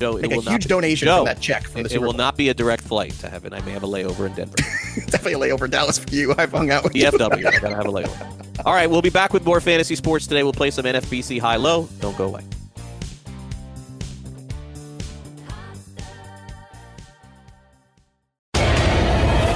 Joe, 0.01 0.17
it 0.17 0.23
Make 0.23 0.33
a 0.33 0.37
will 0.37 0.43
not 0.43 0.51
huge 0.53 0.65
be- 0.65 0.69
donation 0.69 1.07
Joe, 1.07 1.17
from 1.19 1.25
that 1.27 1.41
check 1.41 1.65
from 1.69 1.83
the 1.83 1.89
It, 1.89 1.95
it 1.97 1.99
will 1.99 2.09
Bowl. 2.13 2.19
not 2.19 2.37
be 2.37 2.49
a 2.51 2.55
direct 2.55 2.83
flight 2.85 3.13
to 3.21 3.29
heaven. 3.29 3.53
I 3.53 3.61
may 3.63 3.73
have 3.73 3.83
a 3.85 3.89
layover 3.89 4.27
in 4.27 4.35
Denver. 4.35 4.57
Definitely 5.07 5.33
a 5.35 5.39
layover 5.57 5.65
in 5.65 5.71
Dallas 5.71 5.99
for 5.99 6.11
you. 6.15 6.35
I've 6.37 6.51
hung 6.53 6.71
out 6.71 6.85
with 6.85 6.95
you. 6.95 7.05
DFW. 7.05 7.47
I 7.47 7.59
gotta 7.59 7.75
have 7.75 7.87
a 7.87 7.93
layover. 7.93 8.44
All 8.65 8.73
right, 8.75 8.89
we'll 8.89 9.03
be 9.03 9.11
back 9.11 9.33
with 9.33 9.45
more 9.45 9.61
fantasy 9.61 9.97
sports 9.97 10.27
today. 10.27 10.43
We'll 10.43 10.53
play 10.53 10.71
some 10.71 10.85
NFBC 10.85 11.41
high 11.41 11.57
low. 11.57 11.89
Don't 12.01 12.17
go 12.17 12.27
away. 12.27 12.43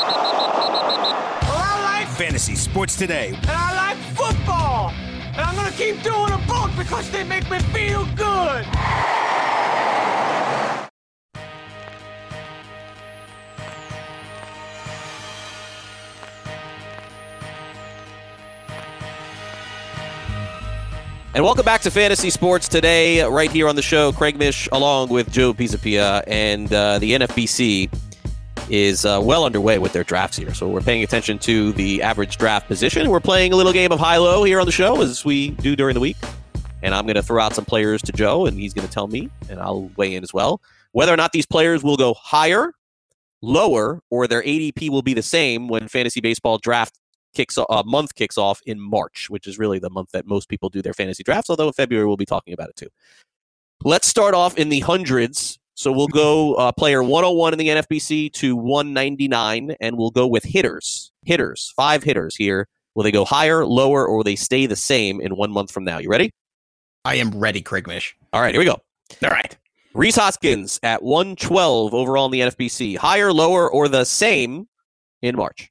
Well, 0.00 1.56
I 1.56 2.02
like 2.04 2.08
Fantasy 2.16 2.54
Sports 2.54 2.96
Today. 2.96 3.28
and 3.34 3.50
I 3.50 3.74
like 3.74 3.96
football. 4.16 4.90
And 4.90 5.40
I'm 5.40 5.54
gonna 5.56 5.70
keep 5.72 6.02
doing 6.02 6.28
them 6.28 6.42
both 6.46 6.76
because 6.76 7.10
they 7.10 7.24
make 7.24 7.50
me 7.50 7.58
feel 7.58 8.04
good. 8.14 8.66
And 21.34 21.44
welcome 21.44 21.64
back 21.64 21.82
to 21.82 21.90
Fantasy 21.90 22.30
Sports 22.30 22.68
today, 22.68 23.22
right 23.22 23.50
here 23.50 23.68
on 23.68 23.76
the 23.76 23.82
show. 23.82 24.10
Craig 24.12 24.36
Mish 24.38 24.68
along 24.72 25.10
with 25.10 25.30
Joe 25.30 25.52
Pisapia, 25.54 26.24
and 26.26 26.72
uh, 26.72 26.98
the 26.98 27.12
NFBC 27.12 27.90
is 28.70 29.04
uh, 29.04 29.20
well 29.22 29.44
underway 29.44 29.78
with 29.78 29.92
their 29.92 30.04
drafts 30.04 30.36
here. 30.36 30.54
So 30.54 30.68
we're 30.68 30.80
paying 30.80 31.02
attention 31.02 31.38
to 31.40 31.72
the 31.72 32.02
average 32.02 32.36
draft 32.36 32.68
position. 32.68 33.10
We're 33.10 33.20
playing 33.20 33.52
a 33.52 33.56
little 33.56 33.72
game 33.72 33.92
of 33.92 33.98
high-low 33.98 34.44
here 34.44 34.60
on 34.60 34.66
the 34.66 34.72
show, 34.72 35.00
as 35.02 35.24
we 35.24 35.50
do 35.50 35.76
during 35.76 35.94
the 35.94 36.00
week. 36.00 36.16
And 36.82 36.94
I'm 36.94 37.04
going 37.04 37.16
to 37.16 37.22
throw 37.22 37.42
out 37.42 37.54
some 37.54 37.64
players 37.64 38.02
to 38.02 38.12
Joe, 38.12 38.46
and 38.46 38.58
he's 38.58 38.72
going 38.72 38.86
to 38.86 38.92
tell 38.92 39.08
me, 39.08 39.30
and 39.48 39.60
I'll 39.60 39.90
weigh 39.96 40.14
in 40.14 40.22
as 40.22 40.32
well, 40.32 40.60
whether 40.92 41.12
or 41.12 41.16
not 41.16 41.32
these 41.32 41.46
players 41.46 41.82
will 41.82 41.96
go 41.96 42.14
higher, 42.14 42.72
lower, 43.42 44.00
or 44.10 44.26
their 44.26 44.42
ADP 44.42 44.90
will 44.90 45.02
be 45.02 45.14
the 45.14 45.22
same 45.22 45.68
when 45.68 45.88
fantasy 45.88 46.20
baseball 46.20 46.58
draft 46.58 46.98
kicks 47.34 47.58
uh, 47.58 47.82
month 47.84 48.14
kicks 48.14 48.38
off 48.38 48.60
in 48.66 48.80
March, 48.80 49.28
which 49.28 49.46
is 49.46 49.58
really 49.58 49.78
the 49.78 49.90
month 49.90 50.10
that 50.12 50.26
most 50.26 50.48
people 50.48 50.68
do 50.68 50.82
their 50.82 50.94
fantasy 50.94 51.22
drafts. 51.22 51.50
Although 51.50 51.68
in 51.68 51.72
February 51.72 52.06
we'll 52.06 52.16
be 52.16 52.26
talking 52.26 52.54
about 52.54 52.70
it 52.70 52.76
too. 52.76 52.88
Let's 53.84 54.08
start 54.08 54.34
off 54.34 54.56
in 54.56 54.70
the 54.70 54.80
hundreds. 54.80 55.57
So 55.78 55.92
we'll 55.92 56.08
go 56.08 56.54
uh, 56.54 56.72
player 56.72 57.04
101 57.04 57.52
in 57.52 57.58
the 57.60 57.68
NFBC 57.68 58.32
to 58.32 58.56
199, 58.56 59.76
and 59.80 59.96
we'll 59.96 60.10
go 60.10 60.26
with 60.26 60.42
hitters. 60.42 61.12
Hitters, 61.24 61.72
five 61.76 62.02
hitters 62.02 62.34
here. 62.34 62.66
Will 62.96 63.04
they 63.04 63.12
go 63.12 63.24
higher, 63.24 63.64
lower, 63.64 64.04
or 64.04 64.16
will 64.16 64.24
they 64.24 64.34
stay 64.34 64.66
the 64.66 64.74
same 64.74 65.20
in 65.20 65.36
one 65.36 65.52
month 65.52 65.70
from 65.70 65.84
now? 65.84 65.98
You 65.98 66.10
ready? 66.10 66.32
I 67.04 67.14
am 67.14 67.30
ready, 67.30 67.62
Craig 67.62 67.86
Mish. 67.86 68.16
All 68.32 68.40
right, 68.40 68.52
here 68.52 68.58
we 68.58 68.64
go. 68.64 68.80
All 69.22 69.30
right. 69.30 69.56
Rhys 69.94 70.16
Hoskins 70.16 70.80
at 70.82 71.04
112 71.04 71.94
overall 71.94 72.24
in 72.24 72.32
the 72.32 72.40
NFBC. 72.40 72.96
Higher, 72.96 73.32
lower, 73.32 73.70
or 73.70 73.86
the 73.86 74.02
same 74.02 74.66
in 75.22 75.36
March? 75.36 75.70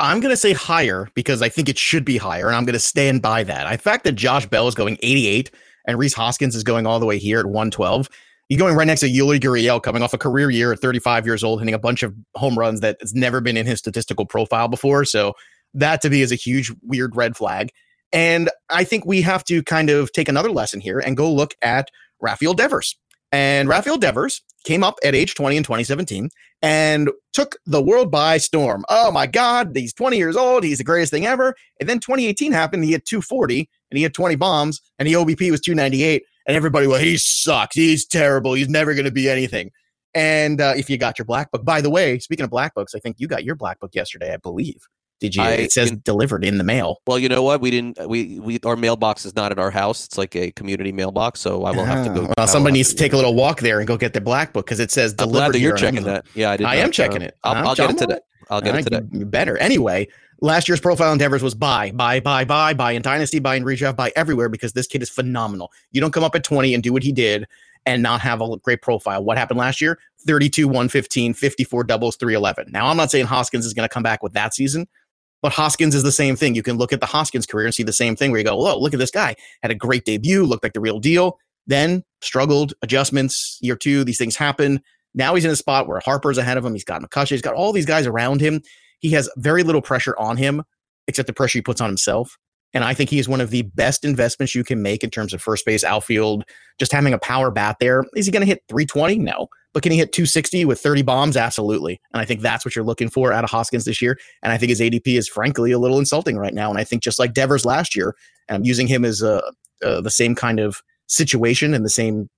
I'm 0.00 0.18
going 0.18 0.32
to 0.32 0.36
say 0.36 0.52
higher 0.52 1.08
because 1.14 1.42
I 1.42 1.48
think 1.48 1.68
it 1.68 1.78
should 1.78 2.04
be 2.04 2.16
higher, 2.16 2.48
and 2.48 2.56
I'm 2.56 2.64
going 2.64 2.72
to 2.72 2.80
stand 2.80 3.22
by 3.22 3.44
that. 3.44 3.68
I 3.68 3.76
fact 3.76 4.02
that 4.02 4.16
Josh 4.16 4.46
Bell 4.46 4.66
is 4.66 4.74
going 4.74 4.98
88 5.00 5.52
and 5.86 5.96
Rhys 5.96 6.14
Hoskins 6.14 6.56
is 6.56 6.64
going 6.64 6.88
all 6.88 6.98
the 6.98 7.06
way 7.06 7.20
here 7.20 7.38
at 7.38 7.46
112. 7.46 8.08
You're 8.48 8.58
going 8.58 8.76
right 8.76 8.86
next 8.86 9.00
to 9.00 9.08
Yuli 9.08 9.40
Gurriel, 9.40 9.82
coming 9.82 10.02
off 10.02 10.14
a 10.14 10.18
career 10.18 10.50
year 10.50 10.72
at 10.72 10.78
35 10.78 11.26
years 11.26 11.42
old, 11.42 11.60
hitting 11.60 11.74
a 11.74 11.80
bunch 11.80 12.04
of 12.04 12.14
home 12.36 12.56
runs 12.56 12.80
that 12.80 12.96
has 13.00 13.12
never 13.12 13.40
been 13.40 13.56
in 13.56 13.66
his 13.66 13.80
statistical 13.80 14.24
profile 14.24 14.68
before. 14.68 15.04
So 15.04 15.34
that 15.74 16.00
to 16.02 16.10
me 16.10 16.22
is 16.22 16.30
a 16.30 16.36
huge, 16.36 16.72
weird 16.82 17.16
red 17.16 17.36
flag. 17.36 17.70
And 18.12 18.48
I 18.70 18.84
think 18.84 19.04
we 19.04 19.20
have 19.22 19.42
to 19.44 19.64
kind 19.64 19.90
of 19.90 20.12
take 20.12 20.28
another 20.28 20.50
lesson 20.50 20.80
here 20.80 21.00
and 21.00 21.16
go 21.16 21.32
look 21.32 21.54
at 21.60 21.88
Rafael 22.20 22.54
Devers. 22.54 22.96
And 23.32 23.68
Rafael 23.68 23.98
Devers 23.98 24.42
came 24.64 24.84
up 24.84 24.94
at 25.04 25.14
age 25.14 25.34
20 25.34 25.56
in 25.56 25.62
2017 25.64 26.30
and 26.62 27.10
took 27.32 27.56
the 27.66 27.82
world 27.82 28.12
by 28.12 28.38
storm. 28.38 28.84
Oh 28.88 29.10
my 29.10 29.26
God, 29.26 29.72
he's 29.74 29.92
20 29.92 30.16
years 30.16 30.36
old. 30.36 30.62
He's 30.62 30.78
the 30.78 30.84
greatest 30.84 31.12
thing 31.12 31.26
ever. 31.26 31.54
And 31.80 31.88
then 31.88 31.98
2018 31.98 32.52
happened. 32.52 32.84
He 32.84 32.92
had 32.92 33.04
240 33.04 33.68
and 33.90 33.98
he 33.98 34.04
had 34.04 34.14
20 34.14 34.36
bombs 34.36 34.80
and 34.98 35.08
the 35.08 35.14
OBP 35.14 35.50
was 35.50 35.60
298. 35.60 36.22
And 36.46 36.56
everybody, 36.56 36.86
well, 36.86 37.00
he 37.00 37.16
sucks. 37.16 37.74
He's 37.74 38.06
terrible. 38.06 38.54
He's 38.54 38.68
never 38.68 38.94
going 38.94 39.04
to 39.04 39.10
be 39.10 39.28
anything. 39.28 39.70
And 40.14 40.60
uh, 40.60 40.74
if 40.76 40.88
you 40.88 40.96
got 40.96 41.18
your 41.18 41.26
black 41.26 41.50
book, 41.50 41.64
by 41.64 41.80
the 41.80 41.90
way, 41.90 42.18
speaking 42.18 42.44
of 42.44 42.50
black 42.50 42.74
books, 42.74 42.94
I 42.94 43.00
think 43.00 43.16
you 43.18 43.28
got 43.28 43.44
your 43.44 43.54
black 43.54 43.80
book 43.80 43.94
yesterday, 43.94 44.32
I 44.32 44.38
believe. 44.38 44.86
Did 45.20 45.34
you? 45.34 45.42
I- 45.42 45.50
it 45.52 45.72
says 45.72 45.90
delivered 45.92 46.44
in 46.44 46.58
the 46.58 46.64
mail. 46.64 46.98
Well, 47.06 47.18
you 47.18 47.28
know 47.28 47.42
what? 47.42 47.60
We 47.60 47.70
didn't. 47.70 47.98
We 48.08 48.38
we 48.38 48.58
our 48.64 48.76
mailbox 48.76 49.24
is 49.24 49.34
not 49.34 49.50
at 49.50 49.58
our 49.58 49.70
house. 49.70 50.04
It's 50.04 50.18
like 50.18 50.36
a 50.36 50.50
community 50.52 50.92
mailbox, 50.92 51.40
so 51.40 51.64
I 51.64 51.70
will 51.70 51.84
have 51.84 52.06
to 52.06 52.12
go. 52.12 52.26
Ah, 52.28 52.34
Well, 52.36 52.46
somebody 52.46 52.74
needs 52.74 52.90
to 52.90 52.96
take 52.96 53.12
a 53.14 53.16
little 53.16 53.34
walk 53.34 53.60
there 53.60 53.78
and 53.78 53.88
go 53.88 53.96
get 53.96 54.12
the 54.12 54.20
black 54.20 54.52
book 54.52 54.66
because 54.66 54.78
it 54.78 54.90
says 54.90 55.14
I'm 55.18 55.28
delivered. 55.28 55.56
you're 55.56 55.76
checking 55.76 56.02
that. 56.04 56.26
Yeah, 56.34 56.50
I 56.50 56.56
did. 56.58 56.66
I 56.66 56.76
not, 56.76 56.84
am 56.84 56.90
checking 56.92 57.22
uh, 57.22 57.26
it. 57.26 57.38
I'll, 57.44 57.68
I'll 57.68 57.74
get 57.74 57.90
it 57.90 57.98
today. 57.98 58.18
I'll 58.48 58.60
get 58.60 58.76
it 58.76 58.82
today. 58.84 59.24
better. 59.24 59.56
Anyway, 59.58 60.08
last 60.40 60.68
year's 60.68 60.80
profile 60.80 61.12
endeavors 61.12 61.42
was 61.42 61.54
buy, 61.54 61.90
buy, 61.92 62.20
buy, 62.20 62.44
buy, 62.44 62.74
buy 62.74 62.92
in 62.92 63.02
Dynasty, 63.02 63.38
buy 63.38 63.56
in 63.56 63.64
redraft, 63.64 63.96
buy 63.96 64.12
everywhere 64.14 64.48
because 64.48 64.72
this 64.72 64.86
kid 64.86 65.02
is 65.02 65.10
phenomenal. 65.10 65.72
You 65.92 66.00
don't 66.00 66.12
come 66.12 66.24
up 66.24 66.34
at 66.34 66.44
20 66.44 66.74
and 66.74 66.82
do 66.82 66.92
what 66.92 67.02
he 67.02 67.12
did 67.12 67.46
and 67.86 68.02
not 68.02 68.20
have 68.20 68.40
a 68.40 68.56
great 68.58 68.82
profile. 68.82 69.24
What 69.24 69.38
happened 69.38 69.58
last 69.58 69.80
year? 69.80 69.98
32, 70.26 70.66
115, 70.66 71.34
54 71.34 71.84
doubles, 71.84 72.16
311. 72.16 72.72
Now, 72.72 72.88
I'm 72.88 72.96
not 72.96 73.10
saying 73.10 73.26
Hoskins 73.26 73.64
is 73.64 73.72
going 73.72 73.88
to 73.88 73.92
come 73.92 74.02
back 74.02 74.22
with 74.22 74.32
that 74.32 74.54
season, 74.54 74.88
but 75.40 75.52
Hoskins 75.52 75.94
is 75.94 76.02
the 76.02 76.12
same 76.12 76.34
thing. 76.36 76.54
You 76.54 76.62
can 76.62 76.76
look 76.76 76.92
at 76.92 77.00
the 77.00 77.06
Hoskins 77.06 77.46
career 77.46 77.66
and 77.66 77.74
see 77.74 77.84
the 77.84 77.92
same 77.92 78.16
thing 78.16 78.32
where 78.32 78.38
you 78.38 78.44
go, 78.44 78.56
whoa, 78.56 78.78
look 78.78 78.92
at 78.92 78.98
this 78.98 79.12
guy. 79.12 79.36
Had 79.62 79.70
a 79.70 79.76
great 79.76 80.04
debut, 80.04 80.44
looked 80.44 80.64
like 80.64 80.72
the 80.72 80.80
real 80.80 80.98
deal, 80.98 81.38
then 81.66 82.04
struggled, 82.20 82.74
adjustments, 82.82 83.58
year 83.60 83.76
two, 83.76 84.04
these 84.04 84.18
things 84.18 84.36
happen. 84.36 84.82
Now 85.16 85.34
he's 85.34 85.44
in 85.44 85.50
a 85.50 85.56
spot 85.56 85.88
where 85.88 86.00
Harper's 86.00 86.38
ahead 86.38 86.56
of 86.56 86.64
him. 86.64 86.74
He's 86.74 86.84
got 86.84 87.02
McCutchen. 87.02 87.30
He's 87.30 87.42
got 87.42 87.54
all 87.54 87.72
these 87.72 87.86
guys 87.86 88.06
around 88.06 88.40
him. 88.40 88.62
He 89.00 89.10
has 89.10 89.28
very 89.36 89.62
little 89.62 89.82
pressure 89.82 90.16
on 90.18 90.36
him, 90.36 90.62
except 91.08 91.26
the 91.26 91.32
pressure 91.32 91.58
he 91.58 91.62
puts 91.62 91.80
on 91.80 91.88
himself. 91.88 92.38
And 92.74 92.84
I 92.84 92.92
think 92.92 93.08
he 93.08 93.18
is 93.18 93.28
one 93.28 93.40
of 93.40 93.50
the 93.50 93.62
best 93.62 94.04
investments 94.04 94.54
you 94.54 94.62
can 94.62 94.82
make 94.82 95.02
in 95.02 95.08
terms 95.08 95.32
of 95.32 95.40
first 95.40 95.64
base, 95.64 95.82
outfield, 95.82 96.44
just 96.78 96.92
having 96.92 97.14
a 97.14 97.18
power 97.18 97.50
bat 97.50 97.76
there. 97.80 98.04
Is 98.14 98.26
he 98.26 98.32
going 98.32 98.42
to 98.42 98.46
hit 98.46 98.62
320? 98.68 99.18
No. 99.18 99.48
But 99.72 99.82
can 99.82 99.92
he 99.92 99.98
hit 99.98 100.12
260 100.12 100.64
with 100.66 100.80
30 100.80 101.02
bombs? 101.02 101.36
Absolutely. 101.36 102.00
And 102.12 102.20
I 102.20 102.24
think 102.24 102.40
that's 102.40 102.64
what 102.64 102.76
you're 102.76 102.84
looking 102.84 103.08
for 103.08 103.32
out 103.32 103.44
of 103.44 103.50
Hoskins 103.50 103.84
this 103.84 104.02
year. 104.02 104.18
And 104.42 104.52
I 104.52 104.58
think 104.58 104.70
his 104.70 104.80
ADP 104.80 105.06
is 105.06 105.28
frankly 105.28 105.70
a 105.72 105.78
little 105.78 105.98
insulting 105.98 106.36
right 106.36 106.54
now. 106.54 106.68
And 106.68 106.78
I 106.78 106.84
think 106.84 107.02
just 107.02 107.18
like 107.18 107.32
Devers 107.32 107.64
last 107.64 107.96
year, 107.96 108.14
and 108.48 108.56
I'm 108.56 108.64
using 108.64 108.86
him 108.86 109.04
as 109.04 109.22
uh, 109.22 109.40
uh, 109.82 110.00
the 110.00 110.10
same 110.10 110.34
kind 110.34 110.60
of 110.60 110.82
situation 111.06 111.72
and 111.72 111.84
the 111.84 111.90
same 111.90 112.28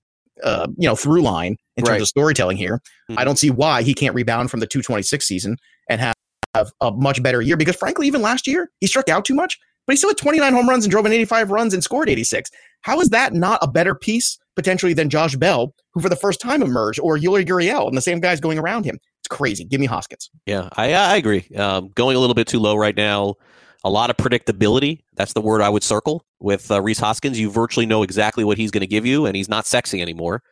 uh, 0.45 0.69
you 0.77 0.89
know 0.89 0.95
through 0.95 1.23
line 1.23 1.57
in 1.79 1.85
terms 1.85 2.03
of 2.03 2.09
storytelling 2.09 2.57
here. 2.57 2.81
Mhm. 3.11 3.19
I 3.19 3.25
don't 3.25 3.39
see 3.39 3.51
why 3.51 3.83
he 3.83 3.95
can't 3.95 4.15
rebound 4.15 4.51
from 4.51 4.61
the 4.61 4.67
226 4.67 5.27
season 5.27 5.57
and 5.89 6.01
have, 6.01 6.15
have 6.55 6.71
a 6.81 6.91
much 6.91 7.23
better 7.23 7.41
year 7.41 7.57
because 7.57 7.77
frankly, 7.77 8.07
even 8.07 8.21
last 8.23 8.47
year 8.47 8.71
he 8.81 8.87
struck 8.87 9.09
out 9.09 9.25
too 9.25 9.35
much, 9.35 9.59
but 9.87 9.93
he 9.93 9.97
still 9.97 10.11
had 10.11 10.19
29 10.19 10.53
home 10.53 10.69
runs 10.69 10.85
and 10.85 10.91
drove 10.91 11.07
in 11.07 11.13
85 11.13 11.51
runs 11.51 11.73
and 11.75 11.83
scored 11.83 12.09
86. 12.09 12.51
How 12.83 13.01
is 13.01 13.09
that 13.11 13.33
not 13.33 13.59
a 13.63 13.67
better 13.69 13.95
piece 13.95 14.39
potentially 14.55 14.93
than 14.93 15.09
Josh 15.09 15.35
Bell, 15.37 15.75
who 15.93 16.01
for 16.01 16.09
the 16.09 16.17
first 16.17 16.41
time 16.41 16.63
emerged, 16.63 17.01
or 17.01 17.17
Yuli 17.17 17.47
Gurriel 17.47 17.89
and 17.89 17.97
the 17.97 18.03
same 18.03 18.21
guys 18.21 18.41
going 18.41 18.59
around 18.59 18.85
him? 18.85 18.99
It's 19.21 19.29
crazy. 19.29 19.65
Give 19.65 19.81
me 19.81 19.87
Hoskins. 19.87 20.31
Yeah, 20.47 20.69
I 20.77 20.93
I 20.93 21.17
agree. 21.17 21.49
Um, 21.57 21.89
going 21.95 22.17
a 22.17 22.21
little 22.21 22.35
bit 22.35 22.47
too 22.47 22.61
low 22.61 22.77
right 22.77 22.97
now. 22.97 23.35
A 23.85 23.91
lot 23.91 24.11
of 24.11 24.17
predictability. 24.17 25.01
That's 25.15 25.33
the 25.33 25.41
word 25.41 25.61
I 25.63 25.69
would 25.69 25.83
circle 25.85 26.25
with 26.41 26.71
uh, 26.71 26.81
Rhys 26.83 26.99
Hoskins. 26.99 27.39
You 27.39 27.51
virtually 27.51 27.87
know 27.87 28.03
exactly 28.03 28.43
what 28.45 28.59
he's 28.59 28.71
going 28.73 28.81
to 28.81 28.89
give 28.89 29.07
you, 29.07 29.25
and 29.27 29.37
he's 29.37 29.49
not 29.49 29.67
sexy 29.67 30.03
anymore, 30.03 30.43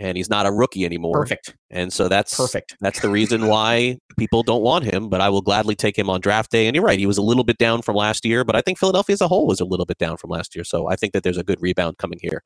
and 0.00 0.16
he's 0.16 0.30
not 0.30 0.46
a 0.46 0.50
rookie 0.50 0.84
anymore. 0.84 1.20
Perfect. 1.20 1.54
And 1.68 1.92
so 1.92 2.08
that's 2.08 2.36
Perfect. 2.36 2.74
That's 2.80 3.00
the 3.00 3.10
reason 3.10 3.46
why 3.46 3.98
people 4.18 4.42
don't 4.42 4.62
want 4.62 4.84
him. 4.84 5.08
But 5.10 5.20
I 5.20 5.28
will 5.28 5.42
gladly 5.42 5.76
take 5.76 5.96
him 5.96 6.08
on 6.08 6.20
draft 6.20 6.50
day. 6.50 6.66
And 6.66 6.74
you're 6.74 6.84
right; 6.84 6.98
he 6.98 7.06
was 7.06 7.18
a 7.18 7.22
little 7.22 7.44
bit 7.44 7.58
down 7.58 7.82
from 7.82 7.94
last 7.94 8.24
year, 8.24 8.44
but 8.44 8.56
I 8.56 8.62
think 8.62 8.78
Philadelphia 8.78 9.14
as 9.14 9.20
a 9.20 9.28
whole 9.28 9.46
was 9.46 9.60
a 9.60 9.64
little 9.64 9.86
bit 9.86 9.98
down 9.98 10.16
from 10.16 10.30
last 10.30 10.56
year. 10.56 10.64
So 10.64 10.88
I 10.88 10.96
think 10.96 11.12
that 11.12 11.22
there's 11.22 11.38
a 11.38 11.44
good 11.44 11.60
rebound 11.60 11.98
coming 11.98 12.18
here. 12.20 12.42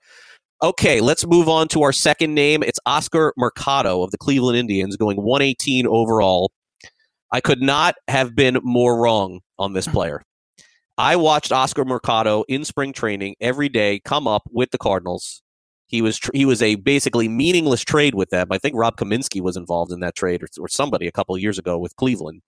Okay, 0.63 1.01
let's 1.01 1.27
move 1.27 1.49
on 1.49 1.69
to 1.69 1.83
our 1.83 1.93
second 1.93 2.35
name. 2.35 2.63
It's 2.63 2.81
Oscar 2.87 3.33
Mercado 3.37 4.03
of 4.03 4.11
the 4.11 4.19
Cleveland 4.19 4.59
Indians, 4.59 4.97
going 4.97 5.17
118 5.17 5.87
overall. 5.87 6.53
I 7.33 7.41
could 7.41 7.63
not 7.63 7.95
have 8.09 8.35
been 8.35 8.59
more 8.63 9.01
wrong 9.01 9.41
on 9.59 9.73
this 9.73 9.87
player. 9.95 10.23
I 10.97 11.17
watched 11.17 11.51
Oscar 11.51 11.85
Mercado 11.85 12.45
in 12.49 12.65
spring 12.65 12.93
training 12.93 13.35
every 13.41 13.69
day 13.69 14.01
come 14.05 14.29
up 14.29 14.43
with 14.53 14.71
the 14.71 14.79
Cardinals. 14.79 15.43
He 15.87 16.03
was 16.03 16.19
tr- 16.19 16.31
he 16.35 16.45
was 16.45 16.63
a 16.63 16.77
basically 16.77 17.29
meaningless 17.29 17.83
trade 17.83 18.15
with 18.15 18.31
them. 18.31 18.49
I 18.51 18.59
think 18.59 18.75
Rob 18.77 18.97
Kaminsky 18.97 19.41
was 19.41 19.57
involved 19.57 19.93
in 19.93 20.01
that 20.01 20.15
trade 20.15 20.43
or, 20.43 20.49
or 20.59 20.69
somebody 20.69 21.07
a 21.07 21.13
couple 21.13 21.37
years 21.39 21.59
ago 21.59 21.79
with 21.79 21.97
Cleveland. 21.97 22.43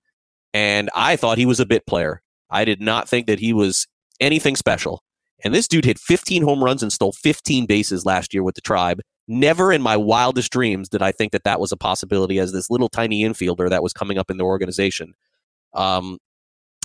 And 0.54 0.90
I 0.94 1.16
thought 1.16 1.38
he 1.38 1.46
was 1.46 1.60
a 1.60 1.66
bit 1.66 1.86
player. 1.86 2.22
I 2.50 2.64
did 2.64 2.80
not 2.80 3.08
think 3.08 3.26
that 3.26 3.40
he 3.40 3.52
was 3.52 3.86
anything 4.20 4.56
special. 4.56 5.02
And 5.44 5.54
this 5.54 5.68
dude 5.68 5.84
hit 5.84 5.98
15 5.98 6.42
home 6.42 6.64
runs 6.64 6.82
and 6.82 6.92
stole 6.92 7.12
15 7.12 7.66
bases 7.66 8.06
last 8.06 8.32
year 8.32 8.42
with 8.42 8.54
the 8.54 8.62
Tribe 8.62 9.00
Never 9.28 9.72
in 9.72 9.82
my 9.82 9.96
wildest 9.96 10.52
dreams 10.52 10.88
did 10.88 11.02
I 11.02 11.10
think 11.10 11.32
that 11.32 11.44
that 11.44 11.58
was 11.58 11.72
a 11.72 11.76
possibility 11.76 12.38
as 12.38 12.52
this 12.52 12.70
little 12.70 12.88
tiny 12.88 13.24
infielder 13.24 13.68
that 13.68 13.82
was 13.82 13.92
coming 13.92 14.18
up 14.18 14.30
in 14.30 14.36
the 14.36 14.44
organization. 14.44 15.14
Um, 15.74 16.18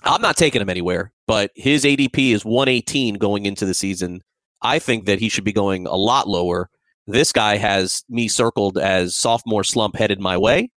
I'm 0.04 0.24
not 0.24 0.38
taking 0.38 0.60
him 0.60 0.70
anywhere, 0.70 1.14
but 1.28 1.52
his 1.56 1.84
ADP 1.84 2.32
is 2.32 2.44
118 2.44 3.16
going 3.16 3.46
into 3.46 3.66
the 3.66 3.76
season. 3.76 4.24
I 4.62 4.80
think 4.80 5.06
that 5.06 5.20
he 5.20 5.30
should 5.30 5.44
be 5.44 5.54
going 5.54 5.88
a 5.88 5.96
lot 5.96 6.28
lower. 6.28 6.70
This 7.08 7.32
guy 7.32 7.58
has 7.58 8.04
me 8.10 8.28
circled 8.28 8.78
as 8.78 9.16
sophomore 9.16 9.64
slump 9.64 9.96
headed 9.96 10.20
my 10.20 10.38
way, 10.38 10.70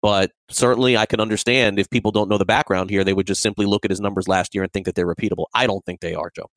but 0.00 0.30
certainly 0.48 0.96
I 0.96 1.06
can 1.06 1.20
understand 1.20 1.78
if 1.78 1.90
people 1.90 2.12
don't 2.12 2.28
know 2.28 2.38
the 2.38 2.44
background 2.44 2.90
here, 2.90 3.04
they 3.04 3.12
would 3.12 3.26
just 3.26 3.42
simply 3.42 3.66
look 3.66 3.84
at 3.84 3.90
his 3.90 4.00
numbers 4.00 4.28
last 4.28 4.54
year 4.54 4.62
and 4.62 4.72
think 4.72 4.86
that 4.86 4.94
they're 4.94 5.12
repeatable. 5.12 5.46
I 5.54 5.66
don't 5.66 5.84
think 5.84 6.00
they 6.00 6.14
are, 6.14 6.30
Joe. 6.34 6.50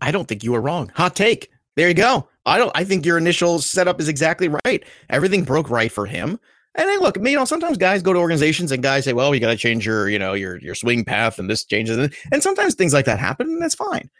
I 0.00 0.10
don't 0.10 0.26
think 0.26 0.44
you 0.44 0.52
were 0.52 0.60
wrong. 0.60 0.90
Hot 0.94 1.16
take. 1.16 1.50
There 1.76 1.88
you 1.88 1.94
go. 1.94 2.28
I 2.46 2.58
don't. 2.58 2.72
I 2.74 2.84
think 2.84 3.04
your 3.04 3.18
initial 3.18 3.58
setup 3.58 4.00
is 4.00 4.08
exactly 4.08 4.48
right. 4.64 4.84
Everything 5.10 5.44
broke 5.44 5.70
right 5.70 5.90
for 5.90 6.06
him. 6.06 6.38
And 6.76 6.88
then 6.88 7.00
look, 7.00 7.16
you 7.16 7.36
know, 7.36 7.44
sometimes 7.44 7.78
guys 7.78 8.02
go 8.02 8.12
to 8.12 8.18
organizations 8.18 8.72
and 8.72 8.82
guys 8.82 9.04
say, 9.04 9.12
"Well, 9.12 9.34
you 9.34 9.40
got 9.40 9.50
to 9.50 9.56
change 9.56 9.86
your, 9.86 10.08
you 10.08 10.18
know, 10.18 10.34
your 10.34 10.58
your 10.58 10.74
swing 10.74 11.04
path, 11.04 11.38
and 11.38 11.48
this 11.48 11.64
changes." 11.64 11.96
And 12.32 12.42
sometimes 12.42 12.74
things 12.74 12.92
like 12.92 13.04
that 13.06 13.18
happen, 13.18 13.48
and 13.48 13.62
that's 13.62 13.74
fine. 13.74 14.10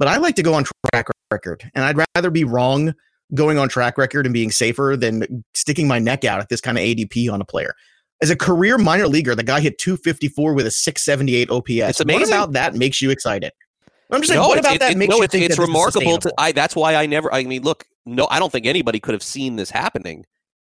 But 0.00 0.08
I 0.08 0.16
like 0.16 0.34
to 0.36 0.42
go 0.42 0.54
on 0.54 0.64
track 0.64 1.06
record, 1.30 1.70
and 1.74 1.84
I'd 1.84 2.02
rather 2.16 2.30
be 2.30 2.42
wrong 2.42 2.94
going 3.34 3.58
on 3.58 3.68
track 3.68 3.98
record 3.98 4.26
and 4.26 4.32
being 4.32 4.50
safer 4.50 4.96
than 4.98 5.44
sticking 5.54 5.86
my 5.86 5.98
neck 5.98 6.24
out 6.24 6.40
at 6.40 6.48
this 6.48 6.62
kind 6.62 6.78
of 6.78 6.82
ADP 6.82 7.30
on 7.30 7.42
a 7.42 7.44
player. 7.44 7.74
As 8.22 8.30
a 8.30 8.36
career 8.36 8.78
minor 8.78 9.06
leaguer, 9.06 9.34
the 9.34 9.42
guy 9.42 9.60
hit 9.60 9.76
254 9.76 10.54
with 10.54 10.66
a 10.66 10.70
678 10.70 11.50
OPS. 11.50 11.68
It's 11.68 12.00
amazing. 12.00 12.20
What 12.22 12.28
about 12.28 12.52
that 12.54 12.74
makes 12.74 13.02
you 13.02 13.10
excited? 13.10 13.52
I'm 14.10 14.22
just 14.22 14.30
saying, 14.30 14.40
no, 14.40 14.48
what 14.48 14.58
about 14.58 14.76
it, 14.76 14.80
that 14.80 14.92
it, 14.92 14.98
makes 14.98 15.10
no, 15.10 15.18
you 15.18 15.22
it's, 15.24 15.32
think 15.32 15.44
it's 15.44 15.56
that 15.56 15.62
remarkable. 15.62 16.16
To? 16.16 16.32
I, 16.38 16.52
that's 16.52 16.74
why 16.74 16.96
I 16.96 17.04
never. 17.04 17.32
I 17.32 17.44
mean, 17.44 17.62
look, 17.62 17.84
no, 18.06 18.26
I 18.30 18.38
don't 18.38 18.50
think 18.50 18.64
anybody 18.64 19.00
could 19.00 19.12
have 19.12 19.22
seen 19.22 19.56
this 19.56 19.70
happening. 19.70 20.24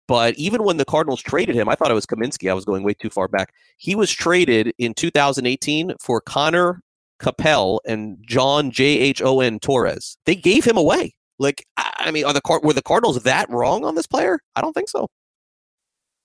But 0.08 0.34
even 0.36 0.64
when 0.64 0.78
the 0.78 0.86
Cardinals 0.86 1.20
traded 1.20 1.54
him, 1.54 1.68
I 1.68 1.74
thought 1.74 1.90
it 1.90 1.94
was 1.94 2.06
Kaminsky. 2.06 2.50
I 2.50 2.54
was 2.54 2.64
going 2.64 2.82
way 2.84 2.94
too 2.94 3.10
far 3.10 3.28
back. 3.28 3.52
He 3.76 3.94
was 3.94 4.10
traded 4.10 4.72
in 4.78 4.94
2018 4.94 5.92
for 6.00 6.22
Conner 6.22 6.82
Capel 7.20 7.80
and 7.86 8.18
John 8.26 8.70
J 8.70 8.84
H 8.84 9.22
O 9.22 9.40
N 9.40 9.58
Torres. 9.58 10.16
They 10.24 10.34
gave 10.34 10.64
him 10.64 10.76
away. 10.76 11.14
Like, 11.38 11.66
I 11.76 12.10
mean, 12.10 12.24
are 12.24 12.34
the 12.34 12.60
were 12.62 12.72
the 12.72 12.82
Cardinals 12.82 13.22
that 13.22 13.48
wrong 13.48 13.84
on 13.84 13.94
this 13.94 14.06
player? 14.06 14.40
I 14.56 14.60
don't 14.60 14.74
think 14.74 14.88
so. 14.88 15.08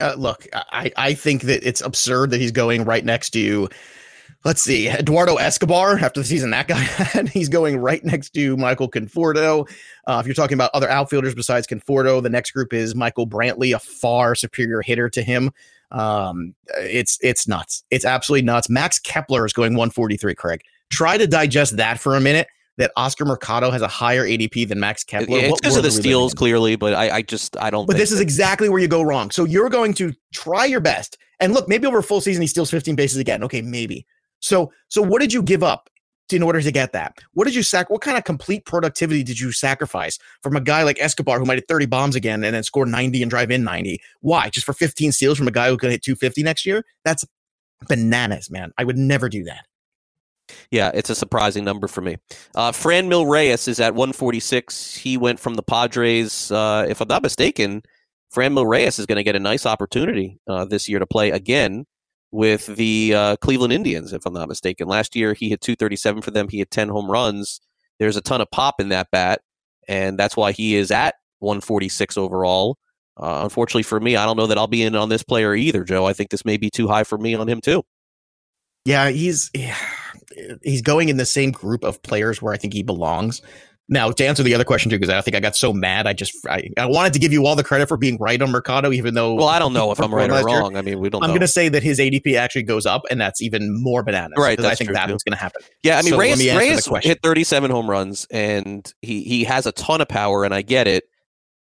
Uh, 0.01 0.15
look, 0.17 0.45
I, 0.53 0.91
I 0.97 1.13
think 1.13 1.43
that 1.43 1.65
it's 1.65 1.81
absurd 1.81 2.31
that 2.31 2.41
he's 2.41 2.51
going 2.51 2.83
right 2.83 3.05
next 3.05 3.29
to, 3.29 3.69
let's 4.43 4.61
see, 4.61 4.89
Eduardo 4.89 5.35
Escobar 5.35 5.97
after 5.99 6.19
the 6.19 6.25
season 6.25 6.49
that 6.49 6.67
guy 6.67 6.79
had. 6.79 7.29
He's 7.29 7.47
going 7.47 7.77
right 7.77 8.03
next 8.03 8.31
to 8.31 8.57
Michael 8.57 8.91
Conforto. 8.91 9.69
Uh, 10.05 10.17
if 10.19 10.27
you're 10.27 10.35
talking 10.35 10.55
about 10.55 10.71
other 10.73 10.89
outfielders 10.89 11.33
besides 11.33 11.65
Conforto, 11.65 12.21
the 12.21 12.29
next 12.29 12.51
group 12.51 12.73
is 12.73 12.93
Michael 12.93 13.25
Brantley, 13.25 13.73
a 13.73 13.79
far 13.79 14.35
superior 14.35 14.81
hitter 14.81 15.09
to 15.09 15.23
him. 15.23 15.51
Um, 15.91 16.55
it's 16.77 17.17
it's 17.21 17.47
nuts. 17.47 17.83
It's 17.89 18.03
absolutely 18.03 18.45
nuts. 18.45 18.69
Max 18.69 18.99
Kepler 18.99 19.45
is 19.45 19.53
going 19.53 19.75
143. 19.75 20.35
Craig, 20.35 20.61
try 20.89 21.17
to 21.17 21.27
digest 21.27 21.77
that 21.77 21.99
for 21.99 22.15
a 22.15 22.21
minute. 22.21 22.47
That 22.77 22.91
Oscar 22.97 23.23
Mercado 23.23 23.71
has 23.71 23.81
a 23.81 23.87
higher 23.87 24.25
ADP 24.25 24.67
than 24.67 24.81
Max 24.81 25.01
Kepler. 25.05 25.37
It's 25.37 25.49
What 25.49 25.61
because 25.61 25.77
of 25.77 25.83
the 25.83 25.87
are 25.87 25.91
we 25.91 25.95
living 25.95 26.01
steals, 26.01 26.33
clearly, 26.33 26.75
but 26.75 26.93
I, 26.93 27.09
I 27.09 27.21
just 27.21 27.55
I 27.55 27.69
don't. 27.69 27.85
But 27.85 27.95
this 27.95 28.11
is 28.11 28.19
exactly 28.19 28.67
where 28.67 28.81
you 28.81 28.89
go 28.89 29.01
wrong. 29.01 29.31
So 29.31 29.45
you're 29.45 29.69
going 29.69 29.93
to 29.93 30.11
try 30.33 30.65
your 30.65 30.81
best. 30.81 31.17
And 31.39 31.53
look, 31.53 31.69
maybe 31.69 31.87
over 31.87 31.99
a 31.99 32.03
full 32.03 32.19
season 32.19 32.41
he 32.41 32.47
steals 32.47 32.69
15 32.69 32.95
bases 32.95 33.17
again. 33.17 33.45
Okay, 33.45 33.61
maybe. 33.61 34.05
So 34.41 34.73
so 34.89 35.01
what 35.01 35.21
did 35.21 35.31
you 35.31 35.41
give 35.41 35.63
up 35.63 35.89
in 36.31 36.43
order 36.43 36.61
to 36.61 36.71
get 36.71 36.91
that? 36.93 37.17
What 37.33 37.45
did 37.45 37.55
you 37.55 37.63
sac 37.63 37.89
what 37.89 38.01
kind 38.01 38.17
of 38.17 38.23
complete 38.23 38.65
productivity 38.65 39.23
did 39.23 39.39
you 39.39 39.51
sacrifice 39.51 40.17
from 40.41 40.55
a 40.55 40.61
guy 40.61 40.83
like 40.83 40.99
Escobar 40.99 41.39
who 41.39 41.45
might 41.45 41.57
hit 41.57 41.67
30 41.67 41.85
bombs 41.85 42.15
again 42.15 42.43
and 42.43 42.55
then 42.55 42.63
score 42.63 42.85
90 42.85 43.21
and 43.21 43.29
drive 43.29 43.51
in 43.51 43.63
90? 43.63 43.99
Why? 44.21 44.49
Just 44.49 44.65
for 44.65 44.73
15 44.73 45.11
steals 45.11 45.37
from 45.37 45.47
a 45.47 45.51
guy 45.51 45.69
who 45.69 45.77
could 45.77 45.91
hit 45.91 46.03
250 46.03 46.43
next 46.43 46.65
year? 46.65 46.83
That's 47.03 47.25
bananas, 47.87 48.49
man. 48.49 48.71
I 48.77 48.83
would 48.83 48.97
never 48.97 49.29
do 49.29 49.43
that. 49.45 49.65
Yeah, 50.71 50.91
it's 50.93 51.09
a 51.09 51.15
surprising 51.15 51.63
number 51.63 51.87
for 51.87 52.01
me. 52.01 52.17
Uh, 52.55 52.71
Franmil 52.71 53.29
Reyes 53.29 53.67
is 53.67 53.79
at 53.79 53.95
146. 53.95 54.95
He 54.95 55.17
went 55.17 55.39
from 55.39 55.55
the 55.55 55.63
Padres. 55.63 56.51
Uh, 56.51 56.85
if 56.87 57.01
I'm 57.01 57.07
not 57.07 57.23
mistaken, 57.23 57.81
Franmil 58.33 58.67
Reyes 58.67 58.99
is 58.99 59.05
going 59.05 59.17
to 59.17 59.23
get 59.23 59.35
a 59.35 59.39
nice 59.39 59.65
opportunity 59.65 60.39
uh, 60.47 60.65
this 60.65 60.87
year 60.87 60.99
to 60.99 61.07
play 61.07 61.31
again 61.31 61.85
with 62.31 62.65
the 62.67 63.13
uh, 63.15 63.35
Cleveland 63.37 63.73
Indians, 63.73 64.11
if 64.11 64.25
I'm 64.25 64.33
not 64.33 64.49
mistaken. 64.49 64.87
Last 64.87 65.15
year, 65.15 65.33
he 65.33 65.49
hit 65.49 65.61
237 65.61 66.21
for 66.21 66.31
them. 66.31 66.49
He 66.49 66.59
had 66.59 66.69
10 66.69 66.89
home 66.89 67.09
runs. 67.09 67.61
There's 67.97 68.17
a 68.17 68.21
ton 68.21 68.41
of 68.41 68.51
pop 68.51 68.81
in 68.81 68.89
that 68.89 69.07
bat, 69.11 69.41
and 69.87 70.19
that's 70.19 70.35
why 70.35 70.51
he 70.51 70.75
is 70.75 70.91
at 70.91 71.15
146 71.39 72.17
overall. 72.17 72.77
Uh, 73.17 73.41
unfortunately 73.43 73.83
for 73.83 73.99
me, 74.01 74.17
I 74.17 74.25
don't 74.25 74.35
know 74.35 74.47
that 74.47 74.57
I'll 74.57 74.67
be 74.67 74.83
in 74.83 74.95
on 74.95 75.07
this 75.07 75.23
player 75.23 75.55
either, 75.55 75.85
Joe. 75.85 76.05
I 76.05 76.11
think 76.11 76.29
this 76.29 76.43
may 76.43 76.57
be 76.57 76.69
too 76.69 76.89
high 76.89 77.05
for 77.05 77.17
me 77.17 77.35
on 77.35 77.47
him, 77.47 77.61
too. 77.61 77.83
Yeah, 78.83 79.09
he's 79.09 79.49
he's 80.63 80.81
going 80.81 81.09
in 81.09 81.17
the 81.17 81.25
same 81.25 81.51
group 81.51 81.83
of 81.83 82.01
players 82.03 82.41
where 82.41 82.53
I 82.53 82.57
think 82.57 82.73
he 82.73 82.83
belongs. 82.83 83.41
Now, 83.87 84.09
to 84.11 84.25
answer 84.25 84.41
the 84.41 84.55
other 84.55 84.63
question 84.63 84.89
too, 84.89 84.97
because 84.97 85.13
I 85.13 85.21
think 85.21 85.35
I 85.35 85.39
got 85.39 85.55
so 85.55 85.71
mad, 85.71 86.07
I 86.07 86.13
just 86.13 86.33
I, 86.47 86.69
I 86.75 86.87
wanted 86.87 87.13
to 87.13 87.19
give 87.19 87.31
you 87.31 87.45
all 87.45 87.55
the 87.55 87.63
credit 87.63 87.87
for 87.87 87.97
being 87.97 88.17
right 88.19 88.41
on 88.41 88.49
Mercado, 88.49 88.91
even 88.91 89.13
though. 89.13 89.35
Well, 89.35 89.47
I 89.47 89.59
don't 89.59 89.73
know 89.73 89.91
if 89.91 89.99
I'm 89.99 90.13
right 90.13 90.27
or 90.27 90.33
last 90.33 90.49
year. 90.49 90.59
wrong. 90.59 90.75
I 90.75 90.81
mean, 90.81 90.99
we 90.99 91.09
don't 91.11 91.23
I'm 91.23 91.29
going 91.29 91.41
to 91.41 91.47
say 91.47 91.69
that 91.69 91.83
his 91.83 91.99
ADP 91.99 92.35
actually 92.35 92.63
goes 92.63 92.87
up, 92.87 93.03
and 93.11 93.21
that's 93.21 93.43
even 93.43 93.79
more 93.83 94.01
bananas. 94.01 94.33
Right, 94.37 94.59
I 94.59 94.73
think 94.73 94.91
that's 94.91 95.23
going 95.23 95.33
to 95.33 95.37
happen. 95.37 95.61
Yeah, 95.83 95.99
I 95.99 96.01
mean 96.01 96.13
So 96.13 96.17
Reyes, 96.17 96.39
me 96.39 96.57
Reyes 96.57 96.87
hit 97.03 97.19
37 97.21 97.69
home 97.69 97.87
runs, 97.87 98.25
and 98.31 98.91
he 99.03 99.21
he 99.23 99.43
has 99.43 99.67
a 99.67 99.71
ton 99.71 100.01
of 100.01 100.07
power, 100.07 100.43
and 100.45 100.53
I 100.53 100.63
get 100.63 100.87
it, 100.87 101.03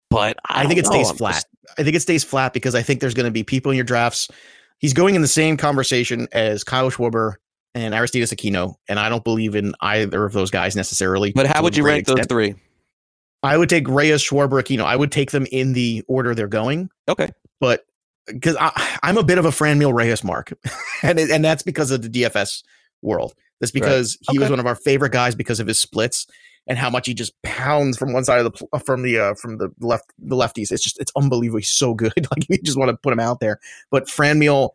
but 0.09 0.35
I, 0.49 0.63
I, 0.63 0.67
think 0.67 0.79
it 0.79 0.85
know. 0.85 0.91
stays 0.91 1.11
I'm 1.11 1.15
flat. 1.15 1.33
just- 1.35 1.47
I 1.77 1.83
think 1.83 1.95
it 1.95 2.01
stays 2.01 2.23
flat 2.25 2.51
because 2.51 2.75
I 2.75 2.81
think 2.81 2.99
there's 2.99 3.13
going 3.13 3.25
to 3.25 3.31
be 3.31 3.43
people 3.43 3.71
in 3.71 3.77
your 3.77 3.85
drafts. 3.85 4.27
He's 4.79 4.93
going 4.93 5.15
in 5.15 5.21
the 5.21 5.27
same 5.27 5.55
conversation 5.55 6.27
as 6.33 6.63
Kyle 6.65 6.89
Schwarber 6.91 7.35
and 7.73 7.93
Aristides 7.93 8.31
Aquino, 8.31 8.75
and 8.87 8.99
I 8.99 9.09
don't 9.09 9.23
believe 9.23 9.55
in 9.55 9.73
either 9.81 10.25
of 10.25 10.33
those 10.33 10.51
guys 10.51 10.75
necessarily. 10.75 11.31
but 11.31 11.47
how 11.47 11.63
would 11.63 11.75
you 11.77 11.83
rank 11.83 12.07
those 12.07 12.25
three? 12.27 12.55
I 13.43 13.57
would 13.57 13.69
take 13.69 13.87
Reyes, 13.87 14.21
Schwarber, 14.21 14.61
Aquino. 14.61 14.83
I 14.83 14.95
would 14.95 15.11
take 15.11 15.31
them 15.31 15.47
in 15.51 15.73
the 15.73 16.03
order 16.07 16.35
they're 16.35 16.47
going. 16.47 16.89
Okay, 17.09 17.29
but 17.59 17.85
because 18.27 18.55
I'm 18.59 19.17
a 19.17 19.23
bit 19.23 19.37
of 19.37 19.45
a 19.45 19.49
Franmil 19.49 19.93
Reyes 19.93 20.23
mark, 20.23 20.53
and 21.03 21.19
it, 21.19 21.31
and 21.31 21.43
that's 21.43 21.63
because 21.63 21.91
of 21.91 22.01
the 22.01 22.09
DFS 22.09 22.63
world. 23.01 23.33
That's 23.59 23.71
because 23.71 24.17
he 24.31 24.39
was 24.39 24.49
one 24.49 24.59
of 24.59 24.65
our 24.65 24.75
favorite 24.75 25.11
guys 25.11 25.35
because 25.35 25.59
of 25.59 25.67
his 25.67 25.77
splits 25.77 26.25
and 26.67 26.77
how 26.77 26.89
much 26.89 27.07
he 27.07 27.13
just 27.13 27.39
pounds 27.43 27.97
from 27.97 28.13
one 28.13 28.23
side 28.23 28.43
of 28.43 28.51
the 28.51 28.79
from 28.79 29.03
the 29.03 29.19
uh, 29.19 29.33
from 29.35 29.57
the 29.57 29.69
left 29.79 30.11
the 30.17 30.35
lefties. 30.35 30.71
It's 30.71 30.83
just 30.83 30.99
it's 30.99 31.11
unbelievably 31.15 31.63
so 31.63 31.93
good. 31.93 32.13
like 32.31 32.47
you 32.49 32.57
just 32.63 32.77
want 32.77 32.89
to 32.89 32.97
put 32.97 33.13
him 33.13 33.19
out 33.19 33.39
there. 33.39 33.59
But 33.89 34.07
Franmil 34.07 34.71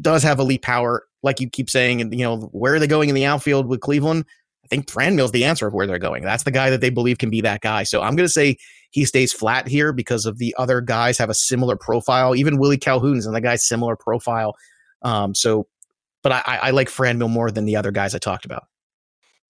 does 0.00 0.22
have 0.22 0.38
elite 0.38 0.62
power, 0.62 1.04
like 1.24 1.40
you 1.40 1.50
keep 1.50 1.68
saying. 1.68 2.00
And 2.00 2.12
you 2.12 2.24
know 2.24 2.42
where 2.52 2.74
are 2.74 2.78
they 2.78 2.86
going 2.86 3.08
in 3.08 3.14
the 3.14 3.24
outfield 3.24 3.66
with 3.66 3.80
Cleveland? 3.80 4.24
I 4.64 4.68
think 4.68 4.86
Franmil's 4.86 5.32
the 5.32 5.44
answer 5.44 5.66
of 5.66 5.74
where 5.74 5.86
they're 5.86 5.98
going. 5.98 6.22
That's 6.22 6.44
the 6.44 6.50
guy 6.50 6.70
that 6.70 6.80
they 6.80 6.90
believe 6.90 7.18
can 7.18 7.30
be 7.30 7.40
that 7.42 7.60
guy. 7.60 7.82
So 7.82 8.00
I'm 8.00 8.16
going 8.16 8.26
to 8.26 8.32
say 8.32 8.56
he 8.90 9.04
stays 9.04 9.32
flat 9.32 9.68
here 9.68 9.92
because 9.92 10.24
of 10.24 10.38
the 10.38 10.54
other 10.58 10.80
guys 10.80 11.18
have 11.18 11.28
a 11.28 11.34
similar 11.34 11.76
profile. 11.76 12.34
Even 12.34 12.58
Willie 12.58 12.78
Calhoun's 12.78 13.26
and 13.26 13.34
the 13.34 13.40
guy's 13.40 13.66
similar 13.66 13.96
profile. 13.96 14.54
Um, 15.02 15.34
so, 15.34 15.66
but 16.22 16.32
I, 16.32 16.42
I 16.46 16.70
like 16.70 16.88
Franmil 16.88 17.28
more 17.28 17.50
than 17.50 17.66
the 17.66 17.76
other 17.76 17.90
guys 17.90 18.14
I 18.14 18.18
talked 18.18 18.46
about. 18.46 18.64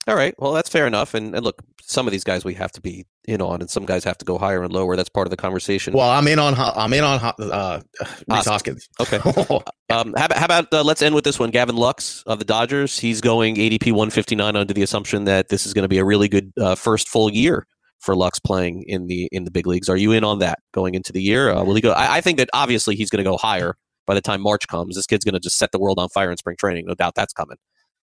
All 0.06 0.16
right. 0.16 0.34
Well, 0.38 0.52
that's 0.52 0.68
fair 0.68 0.86
enough. 0.86 1.14
And, 1.14 1.34
and 1.34 1.44
look, 1.44 1.62
some 1.82 2.06
of 2.06 2.12
these 2.12 2.24
guys 2.24 2.44
we 2.44 2.54
have 2.54 2.72
to 2.72 2.80
be 2.80 3.06
in 3.26 3.40
on, 3.40 3.60
and 3.60 3.70
some 3.70 3.86
guys 3.86 4.04
have 4.04 4.18
to 4.18 4.24
go 4.24 4.36
higher 4.36 4.62
and 4.62 4.72
lower. 4.72 4.96
That's 4.96 5.08
part 5.08 5.26
of 5.26 5.30
the 5.30 5.36
conversation. 5.36 5.94
Well, 5.94 6.10
I'm 6.10 6.28
in 6.28 6.38
on 6.38 6.54
I'm 6.56 6.92
in 6.92 7.04
on 7.04 7.20
uh, 7.38 7.80
Rhys 8.28 8.46
Hoskins. 8.46 8.88
Hoskins. 8.98 9.26
okay. 9.36 9.60
Um, 9.90 10.14
how 10.16 10.24
about, 10.24 10.38
how 10.38 10.44
about 10.46 10.72
uh, 10.72 10.82
let's 10.82 11.02
end 11.02 11.14
with 11.14 11.24
this 11.24 11.38
one? 11.38 11.50
Gavin 11.50 11.76
Lux 11.76 12.22
of 12.26 12.38
the 12.38 12.44
Dodgers. 12.44 12.98
He's 12.98 13.20
going 13.20 13.56
ADP 13.56 13.92
159 13.92 14.56
under 14.56 14.72
the 14.72 14.82
assumption 14.82 15.24
that 15.24 15.50
this 15.50 15.66
is 15.66 15.74
going 15.74 15.82
to 15.82 15.88
be 15.88 15.98
a 15.98 16.04
really 16.04 16.26
good 16.26 16.52
uh, 16.58 16.74
first 16.74 17.06
full 17.06 17.30
year 17.30 17.66
for 18.00 18.16
Lux 18.16 18.40
playing 18.40 18.84
in 18.86 19.06
the 19.06 19.28
in 19.30 19.44
the 19.44 19.50
big 19.50 19.66
leagues. 19.66 19.90
Are 19.90 19.96
you 19.96 20.12
in 20.12 20.24
on 20.24 20.38
that 20.38 20.60
going 20.72 20.94
into 20.94 21.12
the 21.12 21.22
year? 21.22 21.50
Uh, 21.50 21.62
will 21.64 21.74
he 21.74 21.82
go? 21.82 21.92
I, 21.92 22.16
I 22.16 22.20
think 22.22 22.38
that 22.38 22.48
obviously 22.54 22.96
he's 22.96 23.10
going 23.10 23.22
to 23.22 23.30
go 23.30 23.36
higher 23.36 23.76
by 24.06 24.14
the 24.14 24.22
time 24.22 24.40
March 24.40 24.66
comes. 24.68 24.96
This 24.96 25.06
kid's 25.06 25.24
going 25.24 25.34
to 25.34 25.40
just 25.40 25.58
set 25.58 25.70
the 25.70 25.78
world 25.78 25.98
on 25.98 26.08
fire 26.08 26.30
in 26.30 26.38
spring 26.38 26.56
training. 26.58 26.86
No 26.86 26.94
doubt 26.94 27.14
that's 27.14 27.34
coming. 27.34 27.58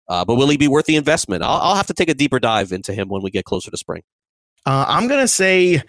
Uh, 0.09 0.25
but 0.25 0.37
will 0.37 0.49
he 0.49 0.57
be 0.57 0.69
worth 0.69 0.87
the 0.87 0.97
investment? 0.97 1.43
I'll, 1.43 1.61
I'll 1.61 1.75
have 1.77 1.87
to 1.89 1.95
take 1.95 2.09
a 2.09 2.15
deeper 2.15 2.39
dive 2.39 2.73
into 2.73 2.93
him 2.95 3.09
when 3.09 3.23
we 3.23 3.31
get 3.31 3.45
closer 3.45 3.71
to 3.71 3.77
spring. 3.77 4.03
Uh, 4.65 4.85
I'm 4.89 5.09
gonna 5.09 5.29
say 5.29 5.83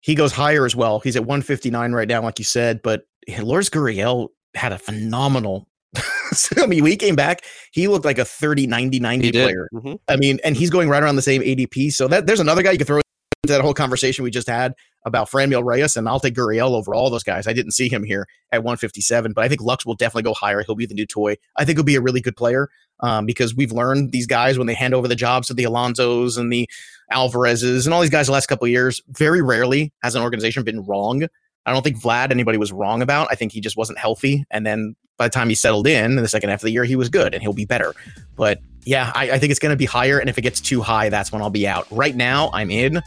he 0.00 0.14
goes 0.14 0.32
higher 0.32 0.64
as 0.66 0.74
well. 0.74 1.00
He's 1.00 1.16
at 1.16 1.22
159 1.22 1.92
right 1.92 2.08
now, 2.08 2.22
like 2.22 2.38
you 2.38 2.44
said. 2.44 2.80
But 2.82 3.02
Lourdes 3.40 3.70
Gurriel 3.70 4.28
had 4.54 4.72
a 4.72 4.78
phenomenal. 4.78 5.68
I 6.56 6.66
mean, 6.66 6.82
when 6.82 6.90
he 6.92 6.96
came 6.96 7.14
back, 7.14 7.42
he 7.72 7.86
looked 7.88 8.06
like 8.06 8.18
a 8.18 8.24
30, 8.24 8.66
90, 8.66 8.98
90 9.00 9.24
He 9.26 9.30
did. 9.30 9.44
player. 9.44 9.68
Mhm. 9.74 9.98
I 10.08 10.16
mean, 10.16 10.38
and 10.44 10.56
he's 10.56 10.70
going 10.70 10.88
right 10.88 11.02
around 11.02 11.16
the 11.16 11.22
same 11.22 11.42
ADP. 11.42 11.92
So 11.92 12.08
that 12.08 12.26
there's 12.26 12.40
another 12.40 12.62
guy 12.62 12.72
you 12.72 12.78
could 12.78 12.86
throw 12.86 13.01
that 13.48 13.60
whole 13.60 13.74
conversation 13.74 14.22
we 14.22 14.30
just 14.30 14.48
had 14.48 14.72
about 15.04 15.28
Franmil 15.28 15.64
Reyes, 15.64 15.96
and 15.96 16.08
I'll 16.08 16.20
take 16.20 16.34
Gurriel 16.34 16.76
over 16.76 16.94
all 16.94 17.10
those 17.10 17.24
guys. 17.24 17.48
I 17.48 17.52
didn't 17.52 17.72
see 17.72 17.88
him 17.88 18.04
here 18.04 18.28
at 18.52 18.62
157, 18.62 19.32
but 19.32 19.42
I 19.42 19.48
think 19.48 19.60
Lux 19.60 19.84
will 19.84 19.96
definitely 19.96 20.22
go 20.22 20.32
higher. 20.32 20.62
He'll 20.62 20.76
be 20.76 20.86
the 20.86 20.94
new 20.94 21.06
toy. 21.06 21.34
I 21.56 21.64
think 21.64 21.76
he'll 21.76 21.84
be 21.84 21.96
a 21.96 22.00
really 22.00 22.20
good 22.20 22.36
player 22.36 22.70
um, 23.00 23.26
because 23.26 23.52
we've 23.52 23.72
learned 23.72 24.12
these 24.12 24.28
guys 24.28 24.58
when 24.58 24.68
they 24.68 24.74
hand 24.74 24.94
over 24.94 25.08
the 25.08 25.16
jobs 25.16 25.48
to 25.48 25.54
the 25.54 25.64
Alonsos 25.64 26.38
and 26.38 26.52
the 26.52 26.70
Alvarez's 27.10 27.84
and 27.84 27.92
all 27.92 28.00
these 28.00 28.10
guys 28.10 28.26
the 28.26 28.32
last 28.32 28.46
couple 28.46 28.64
of 28.64 28.70
years, 28.70 29.00
very 29.08 29.42
rarely 29.42 29.92
has 30.04 30.14
an 30.14 30.22
organization 30.22 30.62
been 30.62 30.84
wrong. 30.84 31.24
I 31.66 31.72
don't 31.72 31.82
think 31.82 32.00
Vlad 32.00 32.30
anybody 32.30 32.58
was 32.58 32.70
wrong 32.70 33.02
about. 33.02 33.26
I 33.32 33.34
think 33.34 33.50
he 33.50 33.60
just 33.60 33.76
wasn't 33.76 33.98
healthy. 33.98 34.44
And 34.52 34.64
then 34.64 34.94
by 35.16 35.26
the 35.26 35.32
time 35.32 35.48
he 35.48 35.54
settled 35.54 35.86
in 35.86 36.12
in 36.12 36.22
the 36.22 36.28
second 36.28 36.50
half 36.50 36.60
of 36.60 36.64
the 36.64 36.72
year, 36.72 36.84
he 36.84 36.96
was 36.96 37.08
good 37.08 37.34
and 37.34 37.42
he'll 37.42 37.52
be 37.52 37.64
better. 37.64 37.94
But 38.36 38.60
yeah, 38.84 39.12
I, 39.14 39.32
I 39.32 39.38
think 39.38 39.50
it's 39.50 39.60
going 39.60 39.72
to 39.72 39.76
be 39.76 39.84
higher. 39.84 40.18
And 40.18 40.28
if 40.28 40.38
it 40.38 40.42
gets 40.42 40.60
too 40.60 40.80
high, 40.80 41.08
that's 41.08 41.30
when 41.30 41.42
I'll 41.42 41.50
be 41.50 41.66
out. 41.68 41.86
Right 41.90 42.16
now, 42.16 42.50
I'm 42.52 42.70
in. 42.70 43.02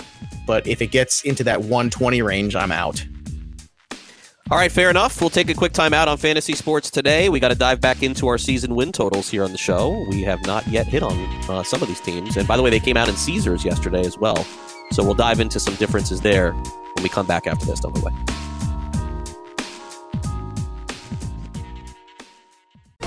But 0.47 0.65
if 0.67 0.81
it 0.81 0.87
gets 0.87 1.23
into 1.23 1.43
that 1.43 1.61
120 1.61 2.21
range, 2.21 2.55
I'm 2.55 2.71
out. 2.71 3.05
All 4.51 4.59
right, 4.59 4.71
fair 4.71 4.91
enough. 4.91 5.19
We'll 5.21 5.31
take 5.31 5.49
a 5.49 5.55
quick 5.55 5.73
time 5.73 5.91
out 5.91 6.07
on 6.07 6.17
fantasy 6.17 6.53
sports 6.53 6.91
today. 6.91 7.29
We 7.29 7.39
got 7.39 7.47
to 7.47 7.55
dive 7.55 7.81
back 7.81 8.03
into 8.03 8.27
our 8.27 8.37
season 8.37 8.75
win 8.75 8.91
totals 8.91 9.27
here 9.27 9.43
on 9.43 9.51
the 9.51 9.57
show. 9.57 10.05
We 10.11 10.21
have 10.21 10.45
not 10.45 10.67
yet 10.67 10.85
hit 10.85 11.01
on 11.01 11.17
uh, 11.49 11.63
some 11.63 11.81
of 11.81 11.87
these 11.87 11.99
teams. 11.99 12.37
And 12.37 12.47
by 12.47 12.55
the 12.55 12.61
way, 12.61 12.69
they 12.69 12.79
came 12.79 12.95
out 12.95 13.09
in 13.09 13.15
Caesars 13.15 13.65
yesterday 13.65 14.01
as 14.01 14.19
well. 14.19 14.45
So 14.91 15.03
we'll 15.03 15.15
dive 15.15 15.39
into 15.39 15.59
some 15.59 15.73
differences 15.75 16.21
there 16.21 16.51
when 16.51 17.01
we 17.01 17.09
come 17.09 17.25
back 17.25 17.47
after 17.47 17.65
this. 17.65 17.79
Don't 17.79 17.99
go. 17.99 18.44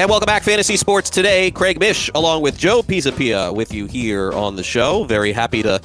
And 0.00 0.08
welcome 0.08 0.24
back, 0.24 0.44
Fantasy 0.44 0.78
Sports 0.78 1.10
Today. 1.10 1.50
Craig 1.50 1.78
Mish, 1.78 2.08
along 2.14 2.40
with 2.40 2.56
Joe 2.56 2.80
Pisapia, 2.80 3.54
with 3.54 3.74
you 3.74 3.84
here 3.84 4.32
on 4.32 4.56
the 4.56 4.62
show. 4.62 5.04
Very 5.04 5.30
happy 5.30 5.62
to 5.62 5.78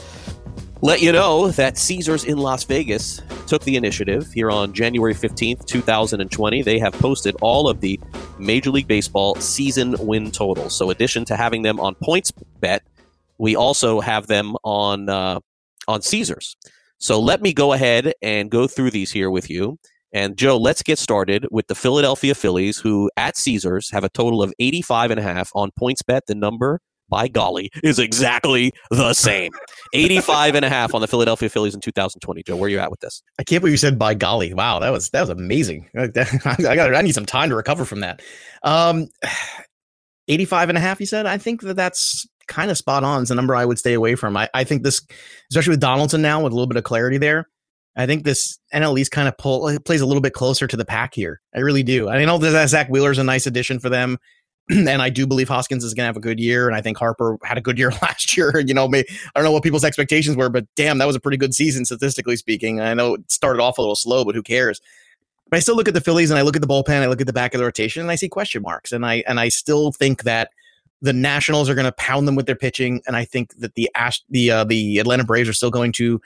let 0.81 1.01
you 1.01 1.11
know 1.11 1.49
that 1.49 1.77
Caesars 1.77 2.23
in 2.23 2.37
Las 2.37 2.63
Vegas 2.63 3.21
took 3.45 3.61
the 3.65 3.75
initiative 3.75 4.31
here 4.31 4.49
on 4.49 4.71
January 4.71 5.13
15th, 5.13 5.65
2020. 5.65 6.61
They 6.61 6.79
have 6.79 6.93
posted 6.93 7.35
all 7.41 7.67
of 7.67 7.81
the 7.81 7.99
Major 8.39 8.71
League 8.71 8.87
Baseball 8.87 9.35
season 9.35 9.97
win 9.99 10.31
totals. 10.31 10.73
So, 10.77 10.91
addition 10.91 11.25
to 11.25 11.35
having 11.35 11.63
them 11.63 11.81
on 11.81 11.93
points 11.95 12.31
bet, 12.61 12.83
we 13.37 13.57
also 13.57 13.99
have 13.99 14.27
them 14.27 14.55
on 14.63 15.09
uh, 15.09 15.41
on 15.89 16.01
Caesars. 16.01 16.55
So, 16.99 17.19
let 17.19 17.41
me 17.41 17.51
go 17.51 17.73
ahead 17.73 18.13
and 18.21 18.49
go 18.49 18.65
through 18.65 18.91
these 18.91 19.11
here 19.11 19.29
with 19.29 19.49
you. 19.49 19.77
And 20.13 20.37
Joe, 20.37 20.57
let's 20.57 20.81
get 20.81 20.97
started 20.97 21.45
with 21.51 21.67
the 21.67 21.75
Philadelphia 21.75 22.35
Phillies, 22.35 22.77
who 22.77 23.09
at 23.17 23.37
Caesars 23.37 23.89
have 23.91 24.03
a 24.03 24.09
total 24.09 24.41
of 24.41 24.53
85 24.59 25.11
and 25.11 25.19
a 25.19 25.23
half 25.23 25.51
on 25.55 25.71
PointsBet. 25.79 26.21
The 26.27 26.35
number, 26.35 26.79
by 27.09 27.27
golly, 27.27 27.69
is 27.83 27.99
exactly 27.99 28.71
the 28.91 29.13
same. 29.13 29.51
85 29.93 30.55
and 30.55 30.65
a 30.65 30.69
half 30.69 30.93
on 30.93 31.01
the 31.01 31.07
Philadelphia 31.07 31.49
Phillies 31.49 31.75
in 31.75 31.81
2020. 31.81 32.43
Joe, 32.43 32.55
where 32.55 32.67
are 32.67 32.69
you 32.69 32.79
at 32.79 32.91
with 32.91 33.01
this? 33.01 33.21
I 33.39 33.43
can't 33.43 33.61
believe 33.61 33.73
you 33.73 33.77
said 33.77 33.99
by 33.99 34.13
golly. 34.13 34.53
Wow, 34.53 34.79
that 34.79 34.91
was 34.91 35.09
that 35.09 35.21
was 35.21 35.29
amazing. 35.29 35.89
I 35.97 36.07
got 36.07 36.95
I 36.95 37.01
need 37.01 37.13
some 37.13 37.25
time 37.25 37.49
to 37.49 37.55
recover 37.55 37.85
from 37.85 37.99
that. 38.01 38.21
Um 38.63 39.07
85 40.27 40.69
and 40.69 40.77
a 40.77 40.81
half, 40.81 40.99
you 40.99 41.05
said? 41.05 41.27
I 41.27 41.37
think 41.37 41.61
that 41.61 41.75
that's 41.75 42.25
kind 42.47 42.71
of 42.71 42.77
spot 42.77 43.03
on. 43.03 43.21
It's 43.21 43.31
a 43.31 43.35
number 43.35 43.55
I 43.55 43.65
would 43.65 43.79
stay 43.79 43.93
away 43.93 44.15
from. 44.15 44.35
I, 44.37 44.49
I 44.53 44.63
think 44.63 44.83
this, 44.83 45.05
especially 45.51 45.71
with 45.71 45.81
Donaldson 45.81 46.21
now 46.21 46.43
with 46.43 46.51
a 46.51 46.55
little 46.55 46.67
bit 46.67 46.77
of 46.77 46.83
clarity 46.83 47.17
there, 47.17 47.47
I 47.95 48.05
think 48.05 48.23
this 48.23 48.59
NL 48.73 48.99
East 48.99 49.11
kind 49.11 49.27
of 49.27 49.37
pull, 49.37 49.77
plays 49.85 50.01
a 50.01 50.05
little 50.05 50.21
bit 50.21 50.33
closer 50.33 50.67
to 50.67 50.77
the 50.77 50.85
pack 50.85 51.13
here. 51.13 51.39
I 51.55 51.59
really 51.59 51.83
do. 51.83 52.09
I 52.09 52.23
know 52.25 52.37
that 52.37 52.69
Zack 52.69 52.89
Wheeler's 52.89 53.17
a 53.17 53.23
nice 53.23 53.45
addition 53.45 53.79
for 53.79 53.89
them. 53.89 54.17
and 54.69 55.01
I 55.01 55.09
do 55.09 55.27
believe 55.27 55.47
Hoskins 55.47 55.83
is 55.83 55.93
going 55.93 56.03
to 56.03 56.07
have 56.07 56.17
a 56.17 56.21
good 56.21 56.39
year. 56.39 56.67
And 56.67 56.75
I 56.75 56.81
think 56.81 56.97
Harper 56.97 57.37
had 57.43 57.57
a 57.57 57.61
good 57.61 57.77
year 57.77 57.91
last 58.01 58.35
year. 58.35 58.59
You 58.59 58.73
know, 58.73 58.87
may, 58.87 58.99
I 58.99 59.05
don't 59.35 59.43
know 59.43 59.51
what 59.51 59.63
people's 59.63 59.83
expectations 59.83 60.35
were, 60.35 60.49
but 60.49 60.65
damn, 60.75 60.97
that 60.97 61.05
was 61.05 61.15
a 61.15 61.19
pretty 61.19 61.37
good 61.37 61.53
season 61.53 61.85
statistically 61.85 62.35
speaking. 62.35 62.81
I 62.81 62.93
know 62.93 63.15
it 63.15 63.31
started 63.31 63.61
off 63.61 63.77
a 63.77 63.81
little 63.81 63.95
slow, 63.95 64.25
but 64.25 64.35
who 64.35 64.43
cares? 64.43 64.81
But 65.49 65.57
I 65.57 65.59
still 65.59 65.75
look 65.75 65.87
at 65.87 65.93
the 65.93 66.01
Phillies 66.01 66.31
and 66.31 66.39
I 66.39 66.41
look 66.41 66.55
at 66.55 66.61
the 66.63 66.67
bullpen, 66.67 67.01
I 67.01 67.07
look 67.07 67.21
at 67.21 67.27
the 67.27 67.33
back 67.33 67.53
of 67.53 67.59
the 67.59 67.65
rotation, 67.65 68.01
and 68.01 68.09
I 68.09 68.15
see 68.15 68.27
question 68.27 68.63
marks. 68.63 68.91
And 68.91 69.05
I 69.05 69.23
and 69.27 69.39
I 69.39 69.49
still 69.49 69.91
think 69.91 70.23
that 70.23 70.49
the 71.01 71.13
Nationals 71.13 71.69
are 71.69 71.75
going 71.75 71.85
to 71.85 71.91
pound 71.91 72.27
them 72.27 72.35
with 72.35 72.47
their 72.47 72.55
pitching, 72.55 73.01
and 73.05 73.15
I 73.15 73.25
think 73.25 73.55
that 73.57 73.75
the 73.75 73.87
Ash, 73.93 74.23
the 74.29 74.49
uh, 74.49 74.63
the 74.63 74.97
Atlanta 74.97 75.23
Braves 75.23 75.47
are 75.47 75.53
still 75.53 75.69
going 75.69 75.91
to 75.93 76.19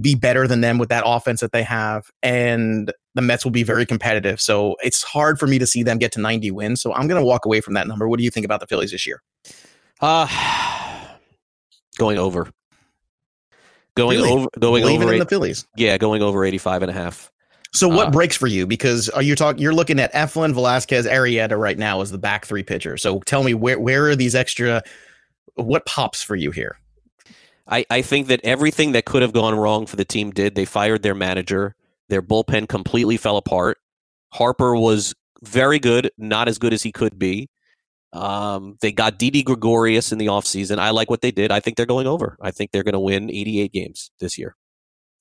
be 0.00 0.14
better 0.14 0.46
than 0.48 0.60
them 0.62 0.78
with 0.78 0.88
that 0.88 1.02
offense 1.06 1.40
that 1.40 1.52
they 1.52 1.62
have, 1.62 2.10
and 2.22 2.92
the 3.14 3.20
Mets 3.22 3.44
will 3.44 3.52
be 3.52 3.62
very 3.62 3.84
competitive. 3.84 4.40
So 4.40 4.76
it's 4.82 5.02
hard 5.02 5.38
for 5.38 5.46
me 5.46 5.58
to 5.58 5.66
see 5.66 5.82
them 5.82 5.98
get 5.98 6.12
to 6.12 6.20
90 6.20 6.50
wins. 6.50 6.80
So 6.80 6.94
I'm 6.94 7.06
going 7.08 7.20
to 7.20 7.26
walk 7.26 7.44
away 7.44 7.60
from 7.60 7.74
that 7.74 7.86
number. 7.86 8.08
What 8.08 8.18
do 8.18 8.24
you 8.24 8.30
think 8.30 8.46
about 8.46 8.60
the 8.60 8.66
Phillies 8.66 8.90
this 8.92 9.06
year? 9.06 9.22
Uh 10.00 10.26
going 11.98 12.18
over. 12.18 12.48
Going 13.94 14.16
Really? 14.16 14.30
over 14.30 14.46
going 14.58 14.82
Believing 14.82 15.02
over 15.02 15.12
eight- 15.14 15.18
the 15.18 15.26
Phillies. 15.26 15.66
Yeah, 15.76 15.98
going 15.98 16.22
over 16.22 16.44
85 16.44 16.82
and 16.82 16.90
a 16.90 16.94
half. 16.94 17.30
So 17.74 17.88
what 17.88 18.08
Uh, 18.08 18.10
breaks 18.10 18.36
for 18.36 18.46
you? 18.46 18.66
Because 18.66 19.08
are 19.10 19.22
you 19.22 19.34
talking? 19.34 19.60
You're 19.62 19.74
looking 19.74 19.98
at 20.00 20.12
Eflin, 20.14 20.52
Velasquez, 20.54 21.06
Arrieta 21.06 21.58
right 21.58 21.78
now 21.78 22.00
as 22.00 22.10
the 22.10 22.18
back 22.18 22.44
three 22.46 22.62
pitcher. 22.62 22.96
So 22.96 23.20
tell 23.20 23.42
me 23.44 23.54
where 23.54 23.78
where 23.78 24.06
are 24.08 24.16
these 24.16 24.34
extra? 24.34 24.82
What 25.54 25.84
pops 25.86 26.22
for 26.22 26.34
you 26.36 26.50
here? 26.50 26.78
I, 27.66 27.84
I 27.90 28.02
think 28.02 28.26
that 28.28 28.40
everything 28.44 28.92
that 28.92 29.04
could 29.04 29.22
have 29.22 29.32
gone 29.32 29.54
wrong 29.54 29.86
for 29.86 29.96
the 29.96 30.04
team 30.04 30.30
did. 30.30 30.54
They 30.54 30.64
fired 30.64 31.02
their 31.02 31.14
manager. 31.14 31.74
Their 32.08 32.22
bullpen 32.22 32.68
completely 32.68 33.16
fell 33.16 33.36
apart. 33.36 33.78
Harper 34.30 34.74
was 34.74 35.14
very 35.42 35.78
good, 35.78 36.10
not 36.18 36.48
as 36.48 36.58
good 36.58 36.72
as 36.72 36.82
he 36.82 36.92
could 36.92 37.18
be. 37.18 37.48
Um, 38.12 38.76
they 38.80 38.92
got 38.92 39.18
Didi 39.18 39.42
Gregorius 39.42 40.12
in 40.12 40.18
the 40.18 40.26
offseason. 40.26 40.78
I 40.78 40.90
like 40.90 41.08
what 41.08 41.22
they 41.22 41.30
did. 41.30 41.50
I 41.50 41.60
think 41.60 41.76
they're 41.76 41.86
going 41.86 42.06
over. 42.06 42.36
I 42.40 42.50
think 42.50 42.70
they're 42.70 42.82
going 42.82 42.92
to 42.92 43.00
win 43.00 43.30
88 43.30 43.72
games 43.72 44.10
this 44.20 44.36
year. 44.36 44.54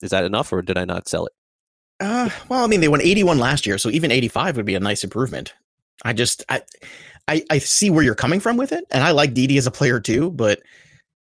Is 0.01 0.09
that 0.09 0.25
enough, 0.25 0.51
or 0.51 0.61
did 0.61 0.77
I 0.77 0.85
not 0.85 1.07
sell 1.07 1.27
it? 1.27 1.33
Uh, 1.99 2.29
well, 2.49 2.63
I 2.63 2.67
mean, 2.67 2.81
they 2.81 2.87
won 2.87 3.01
81 3.01 3.37
last 3.37 3.65
year, 3.65 3.77
so 3.77 3.89
even 3.89 4.11
85 4.11 4.57
would 4.57 4.65
be 4.65 4.75
a 4.75 4.79
nice 4.79 5.03
improvement. 5.03 5.53
I 6.03 6.13
just, 6.13 6.43
I, 6.49 6.63
I, 7.27 7.43
I 7.51 7.57
see 7.59 7.91
where 7.91 8.03
you're 8.03 8.15
coming 8.15 8.39
from 8.39 8.57
with 8.57 8.71
it, 8.71 8.83
and 8.89 9.03
I 9.03 9.11
like 9.11 9.33
Didi 9.33 9.57
as 9.57 9.67
a 9.67 9.71
player 9.71 9.99
too, 9.99 10.31
but 10.31 10.61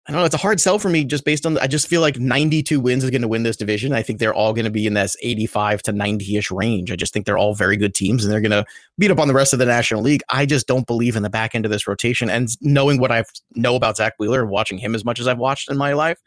I 0.07 0.11
don't 0.11 0.21
know. 0.21 0.25
It's 0.25 0.35
a 0.35 0.39
hard 0.39 0.61
sell 0.61 0.77
for 0.77 0.89
me 0.89 1.03
just 1.03 1.25
based 1.25 1.47
on. 1.47 1.57
I 1.57 1.65
just 1.65 1.87
feel 1.87 2.01
like 2.01 2.19
92 2.19 2.79
wins 2.79 3.03
is 3.03 3.09
going 3.09 3.23
to 3.23 3.27
win 3.27 3.41
this 3.41 3.57
division. 3.57 3.91
I 3.91 4.03
think 4.03 4.19
they're 4.19 4.35
all 4.35 4.53
going 4.53 4.65
to 4.65 4.71
be 4.71 4.85
in 4.85 4.93
this 4.93 5.17
85 5.23 5.81
to 5.83 5.93
90 5.93 6.37
ish 6.37 6.51
range. 6.51 6.91
I 6.91 6.95
just 6.95 7.11
think 7.11 7.25
they're 7.25 7.39
all 7.39 7.55
very 7.55 7.75
good 7.75 7.95
teams, 7.95 8.23
and 8.23 8.31
they're 8.31 8.41
going 8.41 8.51
to 8.51 8.65
beat 8.99 9.09
up 9.09 9.19
on 9.19 9.27
the 9.27 9.33
rest 9.33 9.51
of 9.51 9.57
the 9.57 9.65
National 9.65 10.03
League. 10.03 10.21
I 10.29 10.45
just 10.45 10.67
don't 10.67 10.85
believe 10.85 11.15
in 11.15 11.23
the 11.23 11.29
back 11.29 11.55
end 11.55 11.65
of 11.65 11.71
this 11.71 11.87
rotation. 11.87 12.29
And 12.29 12.49
knowing 12.61 12.99
what 12.99 13.11
I 13.11 13.23
know 13.55 13.75
about 13.75 13.97
Zack 13.97 14.13
Wheeler 14.19 14.41
and 14.41 14.51
watching 14.51 14.77
him 14.77 14.93
as 14.93 15.03
much 15.03 15.19
as 15.19 15.27
I've 15.27 15.39
watched 15.39 15.71
in 15.71 15.77
my 15.77 15.93
life, 15.93 16.19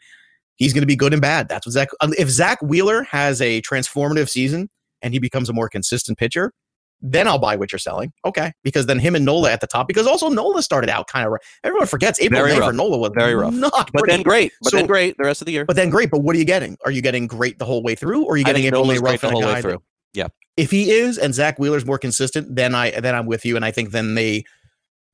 he's 0.57 0.73
going 0.73 0.81
to 0.81 0.87
be 0.87 0.97
good 0.97 1.13
and 1.13 1.21
bad. 1.21 1.47
That's 1.47 1.65
what 1.65 1.71
Zack. 1.71 1.87
If 2.01 2.29
Zack 2.29 2.61
Wheeler 2.61 3.03
has 3.03 3.41
a 3.41 3.61
transformative 3.61 4.27
season 4.27 4.69
and 5.01 5.13
he 5.13 5.19
becomes 5.19 5.47
a 5.47 5.53
more 5.53 5.69
consistent 5.69 6.17
pitcher, 6.17 6.51
then 7.01 7.27
I'll 7.27 7.39
buy 7.39 7.55
what 7.55 7.71
you're 7.71 7.79
selling. 7.79 8.11
Okay, 8.25 8.51
because 8.63 8.85
then 8.85 8.99
him 8.99 9.15
and 9.15 9.23
Nola 9.25 9.51
at 9.51 9.61
the 9.61 9.67
top. 9.67 9.87
Because 9.87 10.05
also 10.07 10.29
Nola 10.29 10.61
started 10.61 10.89
out 10.89 11.07
kind 11.07 11.27
of. 11.27 11.33
Everyone 11.63 11.87
forgets 11.87 12.19
April 12.21 12.41
Very 12.43 12.59
May 12.59 12.65
for. 12.65 12.73
Nola 12.73 12.97
was 12.97 13.11
Very 13.15 13.35
rough. 13.35 13.53
Not 13.53 13.71
But 13.71 13.99
pretty. 14.01 14.11
then 14.11 14.23
great. 14.23 14.51
But 14.61 14.71
So- 14.71 14.77
then 14.77 14.85
great 14.87 15.15
the 15.17 15.23
rest 15.23 15.41
of 15.41 15.45
the 15.45 15.51
year. 15.51 15.65
But 15.65 15.75
then 15.75 15.89
great. 15.89 16.11
But 16.11 16.19
what 16.19 16.35
are 16.35 16.39
you 16.39 16.45
getting? 16.45 16.77
Are 16.85 16.91
you 16.91 17.01
getting 17.01 17.27
great 17.27 17.57
the 17.59 17.65
whole 17.65 17.81
way 17.83 17.95
through, 17.95 18.25
or 18.25 18.33
are 18.33 18.37
you 18.37 18.43
getting 18.43 18.65
April 18.65 18.83
May 18.83 18.87
Nola's 18.95 19.01
great 19.01 19.11
rough 19.11 19.21
the 19.21 19.29
whole 19.29 19.39
way 19.41 19.45
guy 19.47 19.53
that- 19.55 19.61
through. 19.61 19.81
Yeah. 20.13 20.27
If 20.57 20.71
he 20.71 20.91
is, 20.91 21.17
and 21.17 21.33
Zack 21.33 21.57
Wheeler's 21.57 21.85
more 21.85 21.97
consistent, 21.97 22.55
then 22.55 22.75
I 22.75 22.91
then 22.99 23.15
I'm 23.15 23.25
with 23.27 23.45
you, 23.45 23.55
and 23.55 23.63
I 23.63 23.71
think 23.71 23.91
then 23.91 24.15
they 24.15 24.43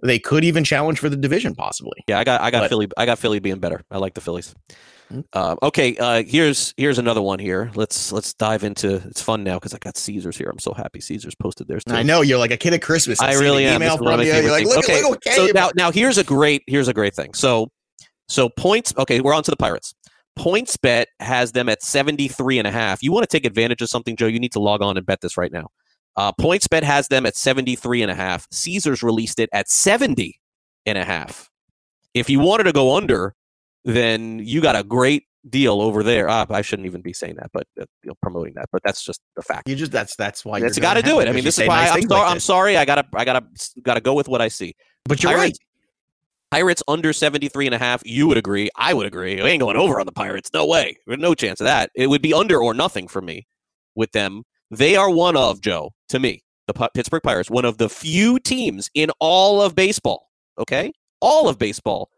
they 0.03 0.19
could 0.19 0.43
even 0.43 0.63
challenge 0.63 0.99
for 0.99 1.09
the 1.09 1.15
division 1.15 1.53
possibly. 1.55 2.03
Yeah, 2.07 2.19
I 2.19 2.23
got 2.23 2.41
I 2.41 2.49
got 2.51 2.61
But- 2.61 2.69
Philly 2.69 2.87
I 2.97 3.05
got 3.05 3.19
Philly 3.19 3.39
being 3.39 3.59
better. 3.59 3.81
I 3.91 3.97
like 3.99 4.13
the 4.15 4.21
Phillies. 4.21 4.55
Uh, 5.33 5.55
okay, 5.61 5.95
uh, 5.97 6.23
here's 6.23 6.73
here's 6.77 6.97
another 6.97 7.21
one 7.21 7.39
here. 7.39 7.71
Let's 7.75 8.11
let's 8.11 8.33
dive 8.33 8.63
into. 8.63 8.95
It's 9.07 9.21
fun 9.21 9.43
now 9.43 9.55
because 9.55 9.73
I 9.73 9.77
got 9.77 9.97
Caesars 9.97 10.37
here. 10.37 10.49
I'm 10.49 10.59
so 10.59 10.73
happy 10.73 10.99
Caesars 10.99 11.35
posted 11.35 11.67
theirs. 11.67 11.83
Too. 11.83 11.93
I 11.93 12.03
know 12.03 12.21
you're 12.21 12.39
like 12.39 12.51
a 12.51 12.57
kid 12.57 12.73
at 12.73 12.81
Christmas. 12.81 13.21
I 13.21 13.35
the 13.35 13.41
really 13.41 13.65
am. 13.65 13.81
Email 13.81 13.97
from 13.97 14.21
you. 14.21 14.27
You're 14.27 14.51
like, 14.51 14.65
look, 14.65 14.79
okay, 14.79 15.03
look, 15.03 15.17
okay. 15.17 15.35
so 15.35 15.47
now 15.53 15.71
now 15.75 15.91
here's 15.91 16.17
a 16.17 16.23
great 16.23 16.63
here's 16.67 16.87
a 16.87 16.93
great 16.93 17.13
thing. 17.15 17.33
So 17.33 17.69
so 18.27 18.49
points. 18.49 18.93
Okay, 18.97 19.21
we're 19.21 19.33
on 19.33 19.43
to 19.43 19.51
the 19.51 19.57
Pirates. 19.57 19.93
PointsBet 20.37 21.05
has 21.21 21.53
them 21.53 21.69
at 21.69 21.81
73 21.81 22.59
and 22.59 22.67
a 22.67 22.71
half. 22.71 23.01
You 23.01 23.11
want 23.11 23.23
to 23.23 23.27
take 23.27 23.45
advantage 23.45 23.81
of 23.81 23.89
something, 23.89 24.15
Joe? 24.15 24.27
You 24.27 24.39
need 24.39 24.51
to 24.51 24.59
log 24.59 24.81
on 24.81 24.97
and 24.97 25.05
bet 25.05 25.21
this 25.21 25.37
right 25.37 25.51
now. 25.51 25.69
Uh, 26.17 26.31
PointsBet 26.33 26.83
has 26.83 27.07
them 27.07 27.25
at 27.25 27.35
73 27.35 28.01
and 28.01 28.11
a 28.11 28.15
half. 28.15 28.47
Caesars 28.51 29.03
released 29.03 29.39
it 29.39 29.49
at 29.53 29.69
70 29.69 30.39
and 30.85 30.97
a 30.97 31.05
half. 31.05 31.49
If 32.13 32.29
you 32.29 32.39
wanted 32.39 32.65
to 32.65 32.73
go 32.73 32.95
under, 32.95 33.35
then 33.85 34.39
you 34.39 34.61
got 34.61 34.75
a 34.75 34.83
great 34.83 35.23
deal 35.49 35.79
over 35.81 36.03
there. 36.03 36.27
Ah, 36.27 36.45
I 36.49 36.61
shouldn't 36.61 36.87
even 36.87 37.01
be 37.01 37.13
saying 37.13 37.35
that, 37.35 37.51
but 37.53 37.67
uh, 37.79 37.85
you 38.03 38.09
know, 38.09 38.15
promoting 38.21 38.55
that. 38.55 38.65
But 38.71 38.81
that's 38.83 39.03
just 39.03 39.21
a 39.37 39.41
fact. 39.41 39.69
you 39.69 39.75
just 39.75 39.91
that's 39.91 40.15
that's 40.15 40.43
why 40.43 40.57
you're 40.57 40.69
got 40.71 40.95
to 40.95 41.01
do 41.01 41.19
it. 41.19 41.29
I 41.29 41.31
mean, 41.31 41.43
this 41.43 41.59
is 41.59 41.67
why 41.67 41.85
nice 41.85 41.91
I'm, 41.91 42.01
sorry. 42.01 42.21
like 42.21 42.31
I'm 42.31 42.39
sorry. 42.39 42.77
I 42.77 42.85
gotta, 42.85 43.05
I 43.13 43.23
gotta, 43.25 43.45
gotta 43.83 44.01
go 44.01 44.13
with 44.13 44.27
what 44.27 44.41
I 44.41 44.47
see. 44.47 44.75
But 45.05 45.23
you're 45.23 45.31
Pirates- 45.31 45.59
right. 45.59 45.59
Pirates 46.51 46.83
under 46.87 47.11
73 47.11 47.65
and 47.65 47.75
a 47.75 47.77
half. 47.77 48.01
You 48.05 48.27
would 48.27 48.37
agree. 48.37 48.69
I 48.77 48.93
would 48.93 49.05
agree. 49.07 49.35
We 49.35 49.49
ain't 49.49 49.59
going 49.59 49.75
over 49.75 49.99
on 49.99 50.05
the 50.05 50.11
Pirates. 50.11 50.51
No 50.53 50.65
way. 50.65 50.95
No 51.05 51.33
chance 51.33 51.59
of 51.59 51.65
that. 51.65 51.89
It 51.95 52.07
would 52.07 52.21
be 52.21 52.33
under 52.33 52.61
or 52.61 52.73
nothing 52.73 53.07
for 53.07 53.21
me 53.21 53.45
with 53.95 54.11
them. 54.13 54.43
They 54.71 54.95
are 54.95 55.09
one 55.09 55.35
of, 55.35 55.59
Joe, 55.59 55.91
to 56.09 56.19
me, 56.19 56.43
the 56.67 56.73
P- 56.73 56.87
Pittsburgh 56.93 57.23
Pirates, 57.23 57.49
one 57.49 57.65
of 57.65 57.77
the 57.77 57.89
few 57.89 58.39
teams 58.39 58.89
in 58.93 59.11
all 59.19 59.61
of 59.61 59.75
baseball, 59.75 60.29
okay? 60.57 60.93
All 61.19 61.49
of 61.49 61.57
baseball 61.59 62.09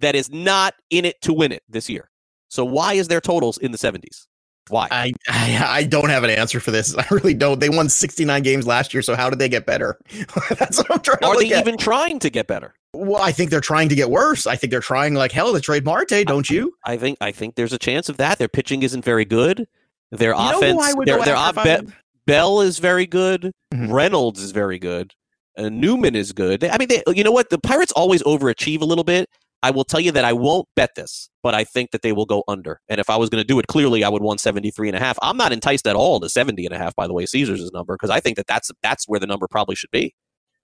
that 0.00 0.14
is 0.14 0.30
not 0.30 0.74
in 0.90 1.04
it 1.04 1.20
to 1.22 1.32
win 1.32 1.52
it 1.52 1.62
this 1.68 1.88
year. 1.88 2.10
So 2.48 2.64
why 2.64 2.94
is 2.94 3.08
their 3.08 3.20
totals 3.20 3.58
in 3.58 3.72
the 3.72 3.78
70s? 3.78 4.26
Why? 4.68 4.88
I, 4.90 5.12
I 5.28 5.66
I 5.80 5.84
don't 5.84 6.08
have 6.10 6.24
an 6.24 6.30
answer 6.30 6.58
for 6.60 6.70
this. 6.70 6.96
I 6.98 7.04
really 7.10 7.34
don't. 7.34 7.60
They 7.60 7.68
won 7.68 7.88
69 7.88 8.42
games 8.42 8.66
last 8.66 8.92
year, 8.92 9.02
so 9.02 9.14
how 9.14 9.30
did 9.30 9.38
they 9.38 9.48
get 9.48 9.64
better? 9.66 9.98
That's 10.58 10.78
what 10.78 10.90
I'm 10.90 11.00
trying 11.00 11.18
to 11.18 11.26
Are 11.26 11.38
they 11.38 11.52
at. 11.52 11.60
even 11.66 11.76
trying 11.78 12.18
to 12.20 12.30
get 12.30 12.46
better? 12.46 12.74
Well, 12.92 13.20
I 13.22 13.30
think 13.30 13.50
they're 13.50 13.60
trying 13.60 13.88
to 13.90 13.94
get 13.94 14.10
worse. 14.10 14.46
I 14.46 14.56
think 14.56 14.70
they're 14.70 14.80
trying 14.80 15.14
like 15.14 15.30
hell 15.30 15.52
to 15.52 15.60
trade 15.60 15.84
Marte, 15.84 16.24
don't 16.26 16.48
you? 16.48 16.74
I 16.84 16.96
think 16.96 17.18
I 17.20 17.30
think 17.30 17.54
there's 17.54 17.72
a 17.72 17.78
chance 17.78 18.08
of 18.08 18.16
that. 18.16 18.38
Their 18.38 18.48
pitching 18.48 18.82
isn't 18.82 19.04
very 19.04 19.24
good. 19.24 19.66
Their 20.12 20.30
You 20.30 20.56
offense, 20.56 20.80
I 20.82 21.04
their, 21.04 21.22
their 21.22 21.36
off- 21.36 21.62
Be- 21.62 21.92
Bell 22.26 22.60
is 22.60 22.78
very 22.78 23.06
good. 23.06 23.52
Mhm. 23.74 23.92
Reynolds 23.92 24.40
is 24.42 24.50
very 24.52 24.78
good. 24.78 25.12
Uh, 25.58 25.68
Newman 25.68 26.14
is 26.16 26.32
good. 26.32 26.64
I 26.64 26.76
mean, 26.78 26.88
they, 26.88 27.02
you 27.14 27.22
know 27.24 27.32
what? 27.32 27.50
The 27.50 27.58
Pirates 27.58 27.92
always 27.92 28.22
overachieve 28.24 28.80
a 28.80 28.84
little 28.84 29.04
bit. 29.04 29.28
I 29.62 29.70
will 29.70 29.84
tell 29.84 30.00
you 30.00 30.12
that 30.12 30.24
I 30.24 30.32
won't 30.32 30.68
bet 30.76 30.94
this, 30.94 31.28
but 31.42 31.54
I 31.54 31.64
think 31.64 31.90
that 31.90 32.02
they 32.02 32.12
will 32.12 32.26
go 32.26 32.44
under. 32.46 32.80
And 32.88 33.00
if 33.00 33.10
I 33.10 33.16
was 33.16 33.30
going 33.30 33.42
to 33.42 33.46
do 33.46 33.58
it, 33.58 33.66
clearly 33.66 34.04
I 34.04 34.08
would 34.08 34.22
want 34.22 34.40
73 34.40 34.88
and 34.88 34.96
a 34.96 35.00
half. 35.00 35.18
I'm 35.22 35.36
not 35.36 35.52
enticed 35.52 35.86
at 35.86 35.96
all 35.96 36.20
to 36.20 36.28
70 36.28 36.64
and 36.66 36.74
a 36.74 36.78
half, 36.78 36.94
by 36.94 37.06
the 37.06 37.12
way, 37.12 37.26
Caesars' 37.26 37.70
number, 37.72 37.94
because 37.94 38.10
I 38.10 38.20
think 38.20 38.36
that 38.36 38.46
that's, 38.46 38.70
that's 38.82 39.08
where 39.08 39.18
the 39.18 39.26
number 39.26 39.48
probably 39.48 39.74
should 39.74 39.90
be. 39.90 40.14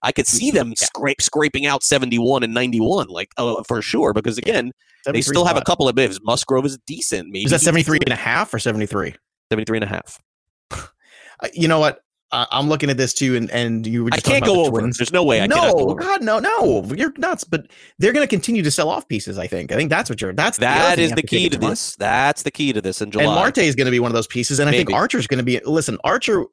I 0.03 0.13
could 0.13 0.27
see 0.27 0.51
them 0.51 0.75
scrape, 0.77 1.23
scraping 1.23 1.67
out 1.67 1.83
71 1.83 2.43
and 2.43 2.53
91, 2.53 3.09
like 3.09 3.31
uh, 3.39 3.63
for 3.67 3.81
sure, 3.83 4.13
because 4.13 4.37
again, 4.39 4.73
they 5.07 5.23
still 5.23 5.45
have 5.45 5.57
a 5.57 5.63
couple 5.63 5.89
of 5.89 5.95
bits. 5.95 6.21
Musgrove 6.23 6.67
is 6.67 6.79
decent. 6.87 7.29
Maybe 7.29 7.45
Is 7.45 7.51
that 7.51 7.61
he's 7.61 7.65
73 7.65 8.01
and 8.07 8.13
a 8.13 8.17
half 8.17 8.53
or 8.53 8.59
73? 8.59 9.15
73 9.51 9.79
and 9.79 9.85
a 9.85 9.89
half. 9.89 10.19
You 11.55 11.67
know 11.67 11.81
what? 11.81 12.01
I 12.33 12.47
I'm 12.51 12.69
looking 12.69 12.91
at 12.91 12.97
this 12.97 13.15
too, 13.15 13.37
and 13.37 13.51
and 13.51 13.87
you 13.87 14.05
were 14.05 14.11
I 14.13 14.19
can't 14.19 14.45
go 14.45 14.55
the 14.55 14.61
over. 14.61 14.81
There's 14.81 15.13
no 15.13 15.23
way 15.23 15.41
I 15.41 15.47
No. 15.47 15.95
God, 15.95 16.23
no, 16.23 16.39
no, 16.39 16.85
you're 16.95 17.13
nuts. 17.19 17.45
But 17.45 17.71
they're 17.99 18.13
going 18.13 18.25
to 18.25 18.29
continue 18.29 18.63
to 18.63 18.71
sell 18.71 18.89
off 18.89 19.07
pieces. 19.09 19.39
I 19.39 19.47
think. 19.47 19.73
I 19.73 19.77
think 19.77 19.91
that's 19.91 20.11
what 20.11 20.21
you're. 20.21 20.33
That's 20.33 20.57
the 20.57 20.63
That 20.63 20.97
thing 20.97 21.05
is 21.05 21.13
the 21.13 21.23
key 21.23 21.49
to 21.49 21.59
this. 21.59 21.97
That's 21.97 22.43
the 22.43 22.51
key 22.51 22.73
to 22.73 22.81
this 22.81 23.01
in 23.01 23.11
July. 23.11 23.25
And 23.25 23.35
Marte 23.35 23.59
is 23.59 23.75
going 23.75 23.87
to 23.87 23.91
be 23.91 24.01
one 24.01 24.11
of 24.11 24.15
those 24.15 24.27
pieces, 24.27 24.59
and 24.59 24.69
I 24.69 24.73
think 24.73 24.93
Archer's 24.93 25.27
going 25.27 25.39
to 25.39 25.45
be. 25.45 25.61
Listen, 25.65 25.99
Archer, 26.05 26.45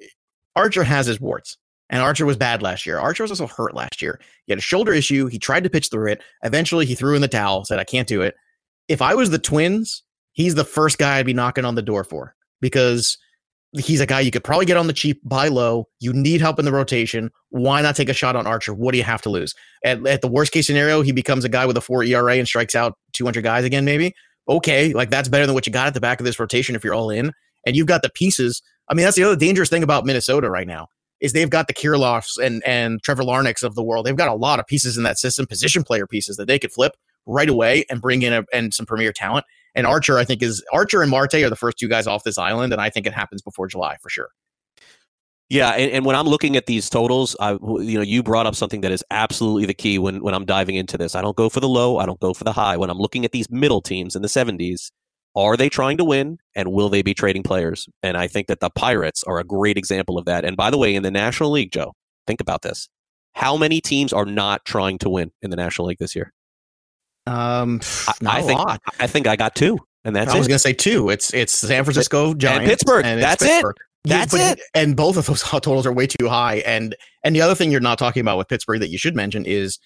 Archer 0.56 0.84
has 0.84 1.06
his 1.06 1.20
warts, 1.20 1.58
and 1.90 2.02
Archer 2.02 2.26
was 2.26 2.38
bad 2.38 2.62
last 2.62 2.86
year. 2.86 3.00
Archer 3.00 3.24
was 3.24 3.32
also 3.32 3.48
hurt 3.48 3.74
last 3.74 4.02
year. 4.02 4.20
He 4.46 4.52
had 4.52 4.60
a 4.60 4.62
shoulder 4.62 4.94
issue. 4.94 5.28
He 5.28 5.40
tried 5.40 5.64
to 5.64 5.70
pitch 5.70 5.90
through 5.90 6.12
it. 6.12 6.22
Eventually, 6.44 6.86
he 6.86 6.96
threw 6.96 7.16
in 7.16 7.22
the 7.22 7.28
towel. 7.28 7.66
Said, 7.66 7.80
"I 7.80 7.86
can't 7.86 8.08
do 8.08 8.22
it." 8.22 8.36
If 8.88 9.02
I 9.02 9.14
was 9.16 9.30
the 9.30 9.40
Twins, 9.40 10.04
he's 10.34 10.56
the 10.56 10.66
first 10.66 10.98
guy 10.98 11.18
I'd 11.18 11.26
be 11.26 11.34
knocking 11.34 11.66
on 11.66 11.76
the 11.76 11.82
door 11.82 12.04
for 12.04 12.36
because 12.62 13.18
he's 13.74 14.00
a 14.00 14.06
guy 14.06 14.20
you 14.20 14.32
could 14.32 14.44
probably 14.44 14.66
get 14.66 14.78
on 14.78 14.88
the 14.88 14.94
cheap, 14.94 15.22
buy 15.24 15.48
low. 15.48 15.88
You 16.00 16.14
need 16.14 16.42
help 16.42 16.60
in 16.60 16.66
the 16.66 16.72
rotation. 16.72 17.32
Why 17.50 17.82
not 17.82 17.96
take 17.96 18.10
a 18.10 18.14
shot 18.14 18.36
on 18.36 18.48
Archer? 18.48 18.74
What 18.74 18.92
do 18.94 18.98
you 18.98 19.04
have 19.04 19.22
to 19.24 19.30
lose? 19.30 19.54
At, 19.84 20.06
at 20.08 20.22
the 20.22 20.28
worst 20.28 20.52
case 20.52 20.68
scenario, 20.68 21.02
he 21.02 21.12
becomes 21.12 21.46
a 21.46 21.50
guy 21.50 21.66
with 21.66 21.78
a 21.78 21.82
four 21.82 22.04
ERA 22.04 22.36
and 22.36 22.48
strikes 22.48 22.76
out 22.76 22.98
200 23.14 23.44
guys 23.44 23.66
again, 23.66 23.86
maybe. 23.86 24.14
Okay, 24.48 24.94
like 24.94 25.12
that's 25.12 25.30
better 25.30 25.46
than 25.46 25.54
what 25.54 25.68
you 25.68 25.74
got 25.74 25.88
at 25.88 25.94
the 25.94 26.02
back 26.02 26.20
of 26.20 26.26
this 26.26 26.40
rotation 26.40 26.76
if 26.76 26.84
you're 26.84 26.96
all 26.96 27.10
in. 27.10 27.32
And 27.66 27.76
you've 27.76 27.88
got 27.88 28.02
the 28.02 28.10
pieces. 28.10 28.62
I 28.90 28.96
mean, 28.96 29.04
that's 29.04 29.16
the 29.16 29.24
other 29.24 29.36
dangerous 29.36 29.70
thing 29.70 29.84
about 29.84 30.06
Minnesota 30.06 30.50
right 30.50 30.68
now 30.68 30.88
is 31.22 31.34
they've 31.34 31.50
got 31.50 31.68
the 31.68 31.74
Kirilloffs 31.74 32.38
and 32.42 32.64
and 32.66 33.02
Trevor 33.04 33.24
Larnacks 33.24 33.64
of 33.64 33.76
the 33.76 33.84
world. 33.84 34.06
They've 34.06 34.16
got 34.16 34.30
a 34.30 34.34
lot 34.34 34.60
of 34.60 34.66
pieces 34.66 34.98
in 34.98 35.04
that 35.04 35.20
system, 35.20 35.46
position 35.46 35.84
player 35.84 36.08
pieces 36.08 36.38
that 36.38 36.48
they 36.48 36.58
could 36.58 36.72
flip 36.72 36.94
right 37.26 37.50
away 37.50 37.86
and 37.90 38.02
bring 38.02 38.22
in 38.22 38.34
a, 38.34 38.44
and 38.52 38.74
some 38.74 38.86
premier 38.86 39.12
talent. 39.12 39.46
And 39.76 39.86
Archer, 39.86 40.18
I 40.18 40.26
think, 40.26 40.42
is 40.42 40.64
Archer 40.74 41.02
and 41.02 41.12
Marte 41.12 41.36
are 41.36 41.50
the 41.50 41.56
first 41.56 41.78
two 41.78 41.88
guys 41.88 42.08
off 42.08 42.24
this 42.24 42.38
island, 42.38 42.74
and 42.74 42.82
I 42.82 42.90
think 42.90 43.06
it 43.06 43.14
happens 43.14 43.42
before 43.42 43.68
July 43.68 43.98
for 44.02 44.10
sure. 44.10 44.30
Yeah, 45.50 45.72
and, 45.72 45.92
and 45.92 46.06
when 46.06 46.16
I'm 46.16 46.28
looking 46.28 46.56
at 46.56 46.68
these 46.68 46.90
totals, 46.92 47.36
I 47.40 47.54
you 47.54 47.98
know 47.98 48.04
you 48.04 48.22
brought 48.22 48.46
up 48.46 48.56
something 48.56 48.82
that 48.82 48.92
is 48.92 49.04
absolutely 49.10 49.66
the 49.66 49.74
key 49.74 49.98
when 49.98 50.22
when 50.22 50.36
I'm 50.36 50.46
diving 50.46 50.76
into 50.76 50.98
this. 50.98 51.16
I 51.16 51.22
don't 51.22 51.36
go 51.36 51.50
for 51.50 51.60
the 51.60 51.68
low, 51.68 51.98
I 51.98 52.06
don't 52.06 52.20
go 52.20 52.34
for 52.34 52.44
the 52.44 52.52
high. 52.52 52.78
When 52.78 52.90
I'm 52.90 53.00
looking 53.00 53.26
at 53.26 53.32
these 53.32 53.50
middle 53.50 53.82
teams 53.82 54.16
in 54.16 54.22
the 54.22 54.28
70s, 54.28 54.92
are 55.36 55.58
they 55.58 55.70
trying 55.70 55.98
to 55.98 56.04
win 56.04 56.38
and 56.56 56.72
will 56.72 56.90
they 56.90 57.02
be 57.02 57.14
trading 57.14 57.44
players? 57.44 57.88
And 58.04 58.16
I 58.18 58.28
think 58.28 58.48
that 58.48 58.60
the 58.60 58.70
Pirates 58.70 59.24
are 59.24 59.40
a 59.40 59.44
great 59.44 59.78
example 59.78 60.18
of 60.18 60.26
that. 60.26 60.46
And 60.46 60.56
by 60.56 60.70
the 60.70 60.78
way, 60.78 60.94
in 60.94 61.04
the 61.04 61.12
National 61.12 61.52
League, 61.52 61.72
Joe, 61.72 61.94
think 62.28 62.42
about 62.42 62.62
this. 62.62 62.88
How 63.34 63.58
many 63.58 63.82
teams 63.82 64.12
are 64.12 64.26
not 64.26 64.66
trying 64.66 64.98
to 65.00 65.10
win 65.10 65.32
in 65.42 65.50
the 65.50 65.56
National 65.56 65.88
League 65.88 66.00
this 66.00 66.16
year? 66.16 66.34
Um, 67.30 67.82
I, 68.08 68.14
not 68.22 68.34
I 68.36 68.42
think 68.42 68.60
lot. 68.60 68.82
I 69.00 69.08
think 69.08 69.28
I 69.28 69.36
got 69.36 69.56
two, 69.56 69.78
and 70.04 70.16
that's 70.16 70.32
I 70.34 70.38
was 70.38 70.48
it. 70.48 70.50
going 70.50 70.56
to 70.56 70.60
say 70.60 70.74
two. 70.74 71.10
It's 71.10 71.34
it's 71.34 71.54
San 71.54 71.84
Francisco 71.84 72.34
Giants 72.34 72.70
Pittsburgh. 72.70 73.06
it's 73.06 73.22
That's 73.22 73.44
it. 73.44 73.48
Pittsburgh. 73.48 73.76
Yeah, 74.06 74.18
That's 74.20 74.32
but- 74.32 74.58
it. 74.60 74.62
And 74.74 74.96
both 74.96 75.18
of 75.18 75.26
those 75.26 75.42
totals 75.44 75.86
are 75.86 75.92
way 75.94 76.08
too 76.08 76.28
high. 76.30 76.58
And 76.66 76.96
and 77.24 77.36
the 77.36 77.42
other 77.42 77.56
thing 77.56 77.72
you're 77.72 77.82
not 77.82 77.98
talking 78.00 78.22
about 78.22 78.38
with 78.38 78.48
Pittsburgh 78.48 78.80
that 78.80 78.90
you 78.90 78.98
should 78.98 79.16
mention 79.16 79.46
is 79.46 79.78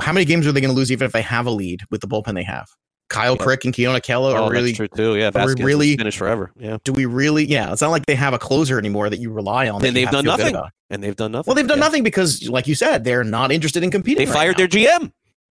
how 0.00 0.12
many 0.12 0.24
games 0.26 0.46
are 0.46 0.52
they 0.52 0.60
going 0.60 0.70
to 0.72 0.76
lose 0.76 0.92
even 0.92 1.06
if 1.06 1.12
they 1.12 1.22
have 1.22 1.46
a 1.46 1.50
lead 1.50 1.80
with 1.90 2.00
the 2.00 2.06
bullpen 2.06 2.34
they 2.34 2.42
have? 2.44 2.68
Kyle 3.08 3.34
Yeah. 3.36 3.42
Crick 3.42 3.64
and 3.64 3.74
Keone 3.74 4.00
Kela 4.00 4.34
Oh, 4.34 4.44
are 4.44 4.50
really. 4.52 4.68
that's 4.72 4.76
true 4.76 4.88
too. 4.88 5.16
Yeah, 5.16 5.30
are 5.34 5.46
we 5.54 5.54
really- 5.64 5.96
finished 5.96 6.16
forever. 6.18 6.52
Yeah, 6.56 6.76
Do 6.84 6.92
we 6.92 7.06
really? 7.06 7.44
Yeah, 7.44 7.72
it's 7.72 7.82
not 7.82 7.90
like 7.90 8.06
they 8.06 8.14
have 8.14 8.34
a 8.34 8.38
closer 8.38 8.78
anymore 8.78 9.10
that 9.10 9.18
you 9.18 9.32
rely 9.32 9.68
on. 9.68 9.84
and 9.84 9.96
they've 9.96 10.08
done 10.10 10.24
nothing. 10.26 10.54
And 10.90 11.02
they've 11.02 11.16
done 11.16 11.32
nothing. 11.32 11.48
Well, 11.50 11.54
they've 11.56 11.66
done 11.66 11.78
Yeah. 11.78 11.84
nothing 11.86 12.02
because, 12.04 12.48
like 12.48 12.66
you 12.68 12.74
said, 12.76 13.02
they're 13.04 13.24
not 13.24 13.50
interested 13.52 13.82
in 13.82 13.90
competing. 13.90 14.26
They 14.26 14.30
right 14.30 14.38
fired 14.38 14.58
now. 14.58 14.66
their 14.66 14.68
GM. 14.68 15.12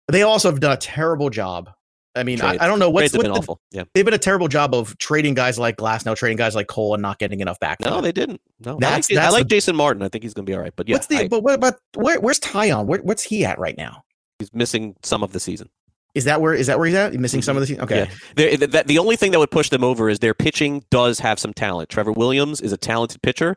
They 0.08 0.24
also 0.24 0.50
have 0.50 0.60
done 0.60 0.74
a 0.74 0.78
terrible 0.78 1.30
job. 1.30 1.70
I 2.16 2.24
mean, 2.24 2.42
I, 2.42 2.58
I 2.60 2.68
don't 2.68 2.78
know 2.78 2.92
what's 2.92 3.12
Trades 3.12 3.18
what 3.18 3.24
been 3.24 3.32
the- 3.34 3.40
awful. 3.40 3.60
Yeah. 3.72 3.84
They've 3.94 4.06
been 4.06 4.14
a 4.14 4.20
terrible 4.20 4.48
job 4.48 4.76
of 4.76 4.96
trading 5.00 5.34
guys 5.34 5.58
like 5.58 5.78
Glasnow, 5.78 6.16
trading 6.16 6.38
guys 6.38 6.54
like 6.54 6.68
Cole, 6.68 6.94
and 6.94 7.02
not 7.02 7.18
getting 7.18 7.40
enough 7.40 7.60
back. 7.60 7.80
No, 7.80 8.02
they 8.02 8.12
didn't. 8.12 8.40
No, 8.60 8.78
That's- 8.80 9.10
I 9.12 9.16
like, 9.16 9.24
I 9.24 9.30
like 9.30 9.44
the- 9.44 9.50
Jason 9.50 9.76
Martin. 9.76 10.04
I 10.04 10.10
think 10.10 10.24
he's 10.24 10.36
going 10.36 10.46
to 10.46 10.50
be 10.50 10.56
all 10.56 10.62
right. 10.62 10.74
But 10.76 10.88
yeah, 10.88 10.96
what's 10.96 11.08
the? 11.08 11.18
I- 11.18 11.28
but 11.28 11.42
what 11.42 11.56
about 11.56 11.80
where, 11.96 12.20
where's 12.20 12.40
Taillon? 12.40 12.86
Where, 12.86 13.02
what's 13.02 13.24
he 13.24 13.46
at 13.46 13.58
right 13.58 13.78
now? 13.78 14.04
he's 14.44 14.54
missing 14.54 14.96
some 15.04 15.24
of 15.24 15.32
the 15.32 15.40
season. 15.40 15.70
Is 16.16 16.26
that 16.26 16.42
where 16.42 16.54
is 16.54 16.68
that 16.68 16.78
where 16.78 16.86
he's 16.86 16.96
at? 16.96 17.12
He's 17.12 17.20
missing 17.20 17.42
some 17.42 17.54
mm-hmm. 17.54 17.58
of 17.58 17.62
the 17.62 17.68
season. 17.68 17.84
Okay, 17.84 18.10
Yeah. 18.38 18.58
The, 18.58 18.66
the, 18.68 18.84
the 18.86 19.00
only 19.00 19.16
thing 19.16 19.32
that 19.32 19.40
would 19.40 19.52
push 19.52 19.70
them 19.70 19.84
over 19.84 20.10
is 20.10 20.20
their 20.20 20.36
pitching 20.36 20.86
does 20.92 21.20
have 21.20 21.40
some 21.40 21.54
talent. 21.54 21.90
Trevor 21.90 22.12
Williams 22.12 22.62
is 22.62 22.72
a 22.72 22.78
talented 22.78 23.22
pitcher. 23.24 23.56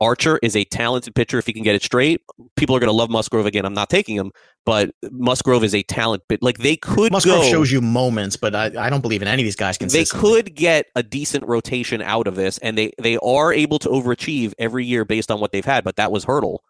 Archer 0.00 0.38
is 0.42 0.54
a 0.54 0.64
talented 0.64 1.14
pitcher 1.14 1.38
if 1.38 1.46
he 1.46 1.52
can 1.52 1.62
get 1.62 1.74
it 1.74 1.82
straight. 1.82 2.20
People 2.56 2.76
are 2.76 2.80
going 2.80 2.88
to 2.88 2.96
love 2.96 3.10
Musgrove 3.10 3.46
again. 3.46 3.64
I'm 3.64 3.74
not 3.74 3.88
taking 3.88 4.16
him, 4.16 4.30
but 4.64 4.90
Musgrove 5.10 5.64
is 5.64 5.74
a 5.74 5.82
talent. 5.84 6.22
But 6.28 6.42
like 6.42 6.58
they 6.58 6.76
could 6.76 7.12
Musgrove 7.12 7.42
go, 7.42 7.50
shows 7.50 7.72
you 7.72 7.80
moments, 7.80 8.36
but 8.36 8.54
I, 8.54 8.66
I 8.78 8.90
don't 8.90 9.00
believe 9.00 9.22
in 9.22 9.28
any 9.28 9.42
of 9.42 9.46
these 9.46 9.56
guys 9.56 9.78
they 9.78 10.04
could 10.04 10.54
get 10.54 10.86
a 10.94 11.02
decent 11.02 11.46
rotation 11.46 12.02
out 12.02 12.26
of 12.26 12.34
this, 12.34 12.58
and 12.58 12.76
they 12.76 12.92
they 12.98 13.16
are 13.18 13.52
able 13.52 13.78
to 13.80 13.88
overachieve 13.88 14.52
every 14.58 14.84
year 14.84 15.04
based 15.04 15.30
on 15.30 15.40
what 15.40 15.52
they've 15.52 15.64
had. 15.64 15.84
But 15.84 15.96
that 15.96 16.12
was 16.12 16.24
hurdle. 16.24 16.62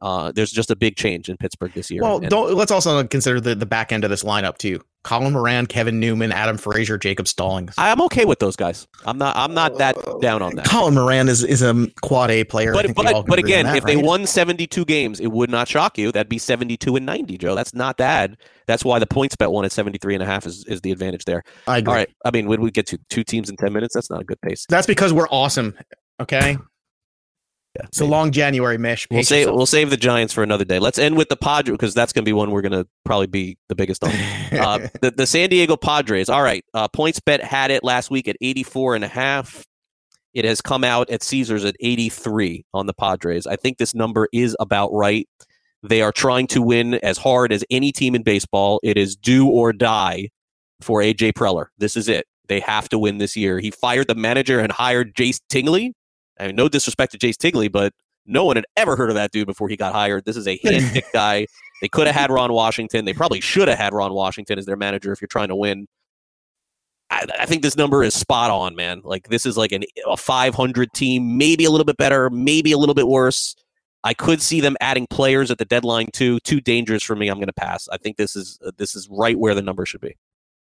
Uh, 0.00 0.32
there's 0.32 0.50
just 0.50 0.70
a 0.70 0.76
big 0.76 0.96
change 0.96 1.28
in 1.28 1.36
Pittsburgh 1.36 1.72
this 1.74 1.90
year. 1.90 2.02
Well, 2.02 2.18
and- 2.18 2.28
don't 2.28 2.54
let's 2.54 2.72
also 2.72 3.02
consider 3.04 3.40
the, 3.40 3.54
the 3.54 3.66
back 3.66 3.92
end 3.92 4.04
of 4.04 4.10
this 4.10 4.24
lineup 4.24 4.58
too. 4.58 4.80
Colin 5.02 5.32
Moran, 5.32 5.64
Kevin 5.66 5.98
Newman, 5.98 6.30
Adam 6.30 6.58
Frazier, 6.58 6.98
Jacob 6.98 7.26
Stallings. 7.26 7.74
I'm 7.78 8.02
okay 8.02 8.26
with 8.26 8.38
those 8.38 8.54
guys. 8.54 8.86
I'm 9.06 9.16
not. 9.16 9.34
I'm 9.34 9.54
not 9.54 9.78
that 9.78 9.96
down 10.20 10.42
on 10.42 10.56
that. 10.56 10.66
Colin 10.66 10.94
Moran 10.94 11.28
is 11.28 11.42
is 11.42 11.62
a 11.62 11.86
quad 12.02 12.30
A 12.30 12.44
player. 12.44 12.72
But 12.72 12.84
think 12.84 12.98
we 12.98 13.06
all 13.06 13.22
but, 13.22 13.30
but 13.30 13.38
again, 13.38 13.64
that, 13.64 13.76
if 13.76 13.84
they 13.84 13.96
won 13.96 14.26
72 14.26 14.84
games, 14.84 15.18
it 15.18 15.28
would 15.28 15.48
not 15.48 15.68
shock 15.68 15.96
you. 15.96 16.12
That'd 16.12 16.28
be 16.28 16.38
72 16.38 16.96
and 16.96 17.06
90, 17.06 17.38
Joe. 17.38 17.54
That's 17.54 17.74
not 17.74 17.96
bad. 17.96 18.36
That's 18.66 18.84
why 18.84 18.98
the 18.98 19.06
PointsBet 19.06 19.50
one 19.50 19.64
at 19.64 19.72
73 19.72 20.14
and 20.14 20.22
a 20.22 20.26
half 20.26 20.46
is, 20.46 20.64
is 20.66 20.82
the 20.82 20.92
advantage 20.92 21.24
there. 21.24 21.44
I 21.66 21.78
agree. 21.78 21.90
All 21.90 21.96
right. 21.96 22.08
I 22.26 22.30
mean, 22.30 22.46
when 22.46 22.60
we 22.60 22.70
get 22.70 22.86
to 22.88 22.98
two 23.08 23.24
teams 23.24 23.48
in 23.48 23.56
10 23.56 23.72
minutes? 23.72 23.94
That's 23.94 24.10
not 24.10 24.20
a 24.20 24.24
good 24.24 24.40
pace. 24.42 24.66
That's 24.68 24.86
because 24.86 25.12
we're 25.14 25.28
awesome. 25.28 25.74
Okay, 26.20 26.58
Yeah, 27.76 27.86
it's 27.86 28.00
a 28.00 28.04
long 28.04 28.32
January, 28.32 28.78
Mish. 28.78 29.06
We'll 29.10 29.22
save 29.22 29.40
yourself. 29.40 29.56
we'll 29.56 29.66
save 29.66 29.90
the 29.90 29.96
Giants 29.96 30.32
for 30.32 30.42
another 30.42 30.64
day. 30.64 30.80
Let's 30.80 30.98
end 30.98 31.16
with 31.16 31.28
the 31.28 31.36
Padres 31.36 31.76
because 31.76 31.94
that's 31.94 32.12
going 32.12 32.24
to 32.24 32.28
be 32.28 32.32
one 32.32 32.50
we're 32.50 32.62
going 32.62 32.72
to 32.72 32.86
probably 33.04 33.28
be 33.28 33.58
the 33.68 33.74
biggest 33.76 34.02
on. 34.04 34.10
Uh, 34.50 34.88
the, 35.00 35.12
the 35.12 35.26
San 35.28 35.48
Diego 35.48 35.76
Padres. 35.76 36.28
All 36.28 36.42
right. 36.42 36.64
Uh, 36.74 36.88
PointsBet 36.88 37.40
had 37.40 37.70
it 37.70 37.84
last 37.84 38.10
week 38.10 38.26
at 38.26 38.36
84 38.40 38.96
and 38.96 39.04
a 39.04 39.08
half. 39.08 39.64
It 40.34 40.44
has 40.44 40.60
come 40.60 40.82
out 40.82 41.08
at 41.08 41.22
Caesars 41.22 41.64
at 41.64 41.76
83 41.78 42.64
on 42.74 42.86
the 42.86 42.92
Padres. 42.92 43.46
I 43.46 43.54
think 43.54 43.78
this 43.78 43.94
number 43.94 44.28
is 44.32 44.56
about 44.58 44.92
right. 44.92 45.28
They 45.84 46.02
are 46.02 46.10
trying 46.10 46.48
to 46.48 46.62
win 46.62 46.94
as 46.94 47.16
hard 47.16 47.52
as 47.52 47.64
any 47.70 47.92
team 47.92 48.16
in 48.16 48.24
baseball. 48.24 48.80
It 48.82 48.98
is 48.98 49.14
do 49.14 49.48
or 49.48 49.72
die 49.72 50.30
for 50.80 51.00
AJ 51.00 51.34
Preller. 51.34 51.66
This 51.78 51.96
is 51.96 52.08
it. 52.08 52.26
They 52.48 52.60
have 52.60 52.88
to 52.88 52.98
win 52.98 53.18
this 53.18 53.36
year. 53.36 53.60
He 53.60 53.70
fired 53.70 54.08
the 54.08 54.16
manager 54.16 54.58
and 54.58 54.72
hired 54.72 55.14
Jayce 55.14 55.40
Tingler. 55.48 55.92
I 56.40 56.46
mean, 56.46 56.56
no 56.56 56.68
disrespect 56.68 57.12
to 57.12 57.18
Jayce 57.18 57.36
Tingler, 57.36 57.70
but 57.70 57.92
no 58.26 58.44
one 58.44 58.56
had 58.56 58.66
ever 58.76 58.96
heard 58.96 59.10
of 59.10 59.16
that 59.16 59.30
dude 59.30 59.46
before 59.46 59.68
he 59.68 59.76
got 59.76 59.92
hired. 59.92 60.24
This 60.24 60.36
is 60.36 60.46
a 60.48 60.58
hand-picked 60.64 61.12
guy. 61.12 61.46
They 61.80 61.88
could 61.88 62.06
have 62.06 62.16
had 62.16 62.30
Ron 62.30 62.52
Washington. 62.52 63.04
They 63.04 63.14
probably 63.14 63.40
should 63.40 63.68
have 63.68 63.78
had 63.78 63.92
Ron 63.92 64.12
Washington 64.12 64.58
as 64.58 64.66
their 64.66 64.76
manager 64.76 65.12
if 65.12 65.20
you're 65.20 65.28
trying 65.28 65.48
to 65.48 65.56
win. 65.56 65.86
I, 67.10 67.26
I 67.40 67.46
think 67.46 67.62
this 67.62 67.76
number 67.76 68.04
is 68.04 68.14
spot 68.14 68.50
on, 68.50 68.76
man. 68.76 69.00
Like 69.04 69.28
this 69.28 69.46
is 69.46 69.56
like 69.56 69.72
an, 69.72 69.84
a 70.06 70.16
500 70.16 70.92
team, 70.92 71.36
maybe 71.36 71.64
a 71.64 71.70
little 71.70 71.84
bit 71.84 71.96
better, 71.96 72.30
maybe 72.30 72.72
a 72.72 72.78
little 72.78 72.94
bit 72.94 73.08
worse. 73.08 73.56
I 74.02 74.14
could 74.14 74.40
see 74.40 74.60
them 74.60 74.76
adding 74.80 75.06
players 75.10 75.50
at 75.50 75.58
the 75.58 75.64
deadline 75.64 76.08
too. 76.12 76.40
Too 76.40 76.60
dangerous 76.60 77.02
for 77.02 77.16
me. 77.16 77.28
I'm 77.28 77.36
going 77.36 77.48
to 77.48 77.52
pass. 77.52 77.88
I 77.88 77.98
think 77.98 78.16
this 78.16 78.34
is 78.34 78.58
uh, 78.64 78.70
this 78.78 78.94
is 78.94 79.08
right 79.10 79.38
where 79.38 79.54
the 79.54 79.62
number 79.62 79.84
should 79.84 80.00
be. 80.00 80.16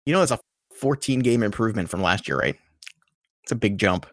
You 0.04 0.12
know, 0.12 0.22
it's 0.22 0.30
a 0.30 0.38
14 0.78 1.20
game 1.20 1.42
improvement 1.42 1.88
from 1.88 2.02
last 2.02 2.28
year, 2.28 2.38
right? 2.38 2.56
It's 3.42 3.52
a 3.52 3.56
big 3.56 3.78
jump. 3.78 4.06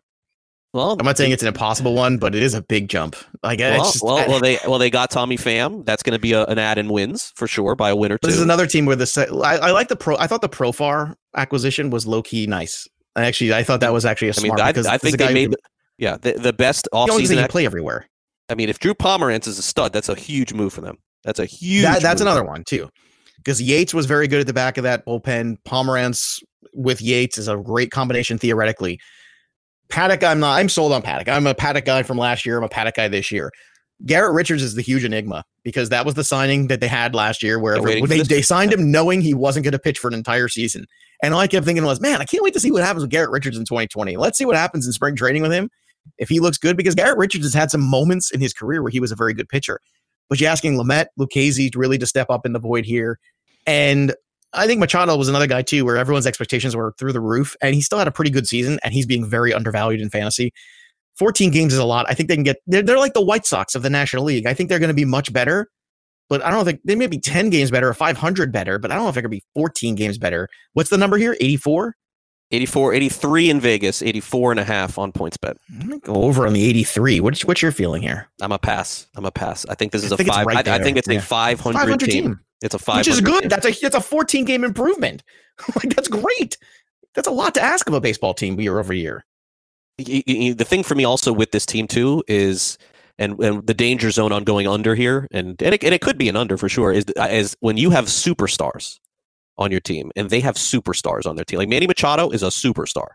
Well, 0.73 0.97
I'm 0.99 1.05
not 1.05 1.17
saying 1.17 1.31
it's 1.31 1.43
an 1.43 1.47
impossible 1.47 1.93
one, 1.93 2.17
but 2.17 2.33
it 2.33 2.41
is 2.41 2.55
a 2.55 2.62
big 2.62 2.89
jump. 2.89 3.15
Like, 3.43 3.59
well, 3.59 3.91
just, 3.91 4.03
well, 4.03 4.27
well, 4.27 4.39
they 4.39 4.57
well 4.67 4.79
they 4.79 4.89
got 4.89 5.12
Tommy 5.12 5.38
Pham. 5.38 5.86
That's 5.86 6.01
going 6.01 6.13
to 6.13 6.19
be 6.19 6.33
a, 6.33 6.45
an 6.45 6.57
add 6.57 6.79
in 6.79 6.89
wins 6.89 7.31
for 7.36 7.47
sure 7.47 7.75
by 7.75 7.91
a 7.91 7.95
win 7.95 8.12
or 8.12 8.17
two. 8.17 8.27
This 8.27 8.38
is 8.38 8.41
another 8.41 8.65
team 8.65 8.88
where 8.88 8.95
the 8.95 9.41
I, 9.45 9.67
I 9.67 9.71
like 9.71 9.88
the 9.88 9.95
pro. 9.95 10.17
I 10.17 10.25
thought 10.25 10.41
the 10.41 10.49
Profar 10.49 11.13
acquisition 11.36 11.91
was 11.91 12.07
low 12.07 12.23
key 12.23 12.47
nice. 12.47 12.88
I 13.15 13.25
actually, 13.25 13.53
I 13.53 13.63
thought 13.63 13.81
that 13.81 13.93
was 13.93 14.03
actually 14.03 14.29
a 14.29 14.33
mean, 14.38 14.45
smart. 14.47 14.62
I, 14.62 14.71
because 14.71 14.88
I 14.88 14.97
think 14.97 15.19
they 15.19 15.31
made 15.31 15.55
yeah 15.99 16.17
the, 16.17 16.33
the 16.33 16.53
best 16.53 16.88
the 16.91 16.97
only 16.97 17.27
thing 17.27 17.38
offseason. 17.38 17.41
you 17.43 17.47
play 17.49 17.65
everywhere. 17.67 18.07
I 18.49 18.55
mean, 18.55 18.69
if 18.69 18.79
Drew 18.79 18.95
Pomeranz 18.95 19.47
is 19.47 19.59
a 19.59 19.63
stud, 19.63 19.93
that's 19.93 20.09
a 20.09 20.15
huge 20.15 20.53
move 20.53 20.73
for 20.73 20.81
them. 20.81 20.97
That's 21.23 21.39
a 21.39 21.45
huge. 21.45 21.83
That, 21.83 22.01
that's 22.01 22.19
another 22.21 22.43
one 22.43 22.63
too, 22.63 22.89
because 23.38 23.62
Yates 23.62 23.93
was 23.93 24.07
very 24.07 24.27
good 24.27 24.41
at 24.41 24.47
the 24.47 24.53
back 24.53 24.79
of 24.79 24.83
that 24.86 25.05
bullpen. 25.05 25.57
Pomeranz 25.67 26.41
with 26.73 26.99
Yates 26.99 27.38
is 27.38 27.47
a 27.47 27.57
great 27.57 27.91
combination 27.91 28.39
theoretically. 28.39 28.99
Paddock, 29.89 30.23
I'm 30.23 30.39
not. 30.39 30.59
I'm 30.59 30.69
sold 30.69 30.91
on 30.91 31.01
Paddock. 31.01 31.29
I'm 31.29 31.45
a 31.47 31.53
Paddock 31.53 31.85
guy 31.85 32.03
from 32.03 32.17
last 32.17 32.45
year. 32.45 32.57
I'm 32.57 32.63
a 32.63 32.69
Paddock 32.69 32.95
guy 32.95 33.07
this 33.07 33.31
year. 33.31 33.51
Garrett 34.05 34.33
Richards 34.33 34.63
is 34.63 34.75
the 34.75 34.81
huge 34.81 35.03
enigma 35.03 35.45
because 35.63 35.89
that 35.89 36.05
was 36.05 36.15
the 36.15 36.23
signing 36.23 36.67
that 36.67 36.81
they 36.81 36.87
had 36.87 37.15
last 37.15 37.41
year, 37.43 37.59
where 37.59 37.79
they, 37.79 38.21
they 38.21 38.41
signed 38.41 38.73
him 38.73 38.91
knowing 38.91 39.21
he 39.21 39.33
wasn't 39.33 39.63
going 39.63 39.71
to 39.71 39.79
pitch 39.79 39.99
for 39.99 40.07
an 40.07 40.13
entire 40.13 40.47
season. 40.47 40.85
And 41.21 41.33
all 41.33 41.39
I 41.39 41.47
kept 41.47 41.65
thinking 41.65 41.85
was, 41.85 42.01
man, 42.01 42.21
I 42.21 42.25
can't 42.25 42.43
wait 42.43 42.53
to 42.55 42.59
see 42.59 42.71
what 42.71 42.83
happens 42.83 43.03
with 43.03 43.11
Garrett 43.11 43.29
Richards 43.29 43.57
in 43.57 43.63
2020. 43.63 44.17
Let's 44.17 44.37
see 44.37 44.45
what 44.45 44.57
happens 44.57 44.85
in 44.85 44.91
spring 44.91 45.15
training 45.15 45.41
with 45.41 45.53
him 45.53 45.69
if 46.17 46.27
he 46.27 46.41
looks 46.41 46.57
good, 46.57 46.75
because 46.75 46.95
Garrett 46.95 47.17
Richards 47.17 47.45
has 47.45 47.53
had 47.53 47.71
some 47.71 47.81
moments 47.81 48.29
in 48.31 48.41
his 48.41 48.53
career 48.53 48.81
where 48.81 48.91
he 48.91 48.99
was 48.99 49.11
a 49.11 49.15
very 49.15 49.33
good 49.33 49.47
pitcher. 49.47 49.79
But 50.27 50.41
you're 50.41 50.49
asking 50.49 50.75
Lamet, 50.75 51.05
Lucchesi 51.17 51.73
really 51.75 51.97
to 51.97 52.05
step 52.05 52.29
up 52.29 52.45
in 52.45 52.51
the 52.51 52.59
void 52.59 52.85
here. 52.85 53.19
And 53.65 54.13
I 54.53 54.67
think 54.67 54.79
Machado 54.79 55.15
was 55.17 55.27
another 55.29 55.47
guy 55.47 55.61
too, 55.61 55.83
where 55.85 55.97
everyone's 55.97 56.27
expectations 56.27 56.75
were 56.75 56.93
through 56.99 57.13
the 57.13 57.19
roof, 57.21 57.55
and 57.61 57.73
he 57.75 57.81
still 57.81 57.97
had 57.97 58.07
a 58.07 58.11
pretty 58.11 58.31
good 58.31 58.47
season, 58.47 58.79
and 58.83 58.93
he's 58.93 59.05
being 59.05 59.25
very 59.25 59.53
undervalued 59.53 60.01
in 60.01 60.09
fantasy. 60.09 60.53
14 61.17 61.51
games 61.51 61.73
is 61.73 61.79
a 61.79 61.85
lot. 61.85 62.05
I 62.09 62.13
think 62.13 62.29
they 62.29 62.35
can 62.35 62.43
get 62.43 62.57
they're, 62.67 62.81
they're 62.81 62.97
like 62.99 63.13
the 63.13 63.21
White 63.21 63.45
Sox 63.45 63.75
of 63.75 63.83
the 63.83 63.89
National 63.89 64.23
League. 64.23 64.45
I 64.47 64.53
think 64.53 64.69
they're 64.69 64.79
going 64.79 64.89
to 64.89 64.93
be 64.95 65.05
much 65.05 65.31
better, 65.31 65.69
but 66.29 66.43
I 66.43 66.49
don't 66.49 66.65
think 66.65 66.81
they 66.85 66.95
may 66.95 67.07
be 67.07 67.19
10 67.19 67.49
games 67.49 67.69
better 67.71 67.87
or 67.89 67.93
500 67.93 68.51
better, 68.51 68.79
but 68.79 68.91
I 68.91 68.95
don't 68.95 69.03
know 69.03 69.09
if 69.09 69.15
they're 69.15 69.21
going 69.21 69.31
to 69.31 69.37
be 69.37 69.43
14 69.55 69.95
games 69.95 70.17
better. 70.17 70.49
What's 70.73 70.89
the 70.89 70.97
number 70.97 71.17
here? 71.17 71.35
84? 71.39 71.95
84, 72.51 72.93
83 72.93 73.49
in 73.49 73.59
Vegas, 73.59 74.01
84 74.03 74.51
and 74.51 74.59
a 74.59 74.63
half 74.63 74.99
on 74.99 75.11
PointsBet. 75.11 75.55
I'm 75.71 75.87
going 75.87 75.99
to 76.01 76.05
go 76.05 76.13
over 76.23 76.45
on 76.45 76.53
the 76.53 76.63
83. 76.63 77.19
What's, 77.19 77.43
what's 77.45 77.63
your 77.63 77.71
feeling 77.71 78.03
here? 78.03 78.29
I'm 78.41 78.51
a 78.51 78.59
pass. 78.59 79.07
I'm 79.15 79.25
a 79.25 79.31
pass. 79.31 79.65
I 79.69 79.75
think 79.75 79.91
this 79.91 80.03
is 80.03 80.11
I 80.11 80.15
a 80.19 80.23
five. 80.25 80.45
right 80.45 80.67
I, 80.67 80.75
I 80.75 80.79
think 80.79 80.97
it's 80.97 81.07
Yeah. 81.07 81.17
a 81.17 81.21
500, 81.21 81.79
500 81.79 81.99
team. 81.99 82.23
team. 82.23 82.39
It's 82.63 82.73
a 82.73 82.80
five, 82.80 82.99
Which 82.99 83.10
is 83.10 83.19
good. 83.21 83.49
That's 83.49 83.65
a 83.65 83.71
that's 83.82 83.95
a 83.95 84.02
14 84.02 84.45
game 84.45 84.63
improvement. 84.63 85.21
like 85.76 85.93
that's 85.93 86.08
great. 86.08 86.58
That's 87.13 87.28
a 87.28 87.32
lot 87.32 87.54
to 87.56 87.62
ask 87.62 87.88
of 87.88 87.93
a 87.93 88.02
baseball 88.02 88.34
team 88.34 88.60
year 88.60 88.80
over 88.80 88.93
year. 88.93 89.26
The 89.97 90.65
thing 90.67 90.82
for 90.82 90.95
me 90.95 91.04
also 91.04 91.32
with 91.34 91.52
this 91.52 91.65
team 91.65 91.88
too 91.88 92.23
is 92.28 92.78
and, 93.19 93.39
and 93.39 93.67
the 93.67 93.73
danger 93.73 94.10
zone 94.10 94.32
on 94.32 94.43
going 94.43 94.67
under 94.67 94.95
here 94.95 95.28
and 95.32 95.62
and 95.62 95.76
it, 95.76 95.84
and 95.84 95.93
it 95.93 96.02
could 96.02 96.17
be 96.17 96.30
an 96.30 96.36
under 96.36 96.58
for 96.58 96.67
sure 96.67 96.91
is 96.91 97.06
uh, 97.19 97.28
is 97.30 97.56
when 97.60 97.78
you 97.78 97.91
have 97.91 98.06
superstars 98.06 98.97
on 99.58 99.69
your 99.69 99.82
team 99.82 100.12
and 100.15 100.32
they 100.32 100.39
have 100.39 100.56
superstars 100.56 101.28
on 101.28 101.36
their 101.36 101.45
team 101.45 101.60
like 101.60 101.69
Manny 101.69 101.86
Machado 101.86 102.30
is 102.32 102.41
a 102.41 102.47
superstar 102.47 103.10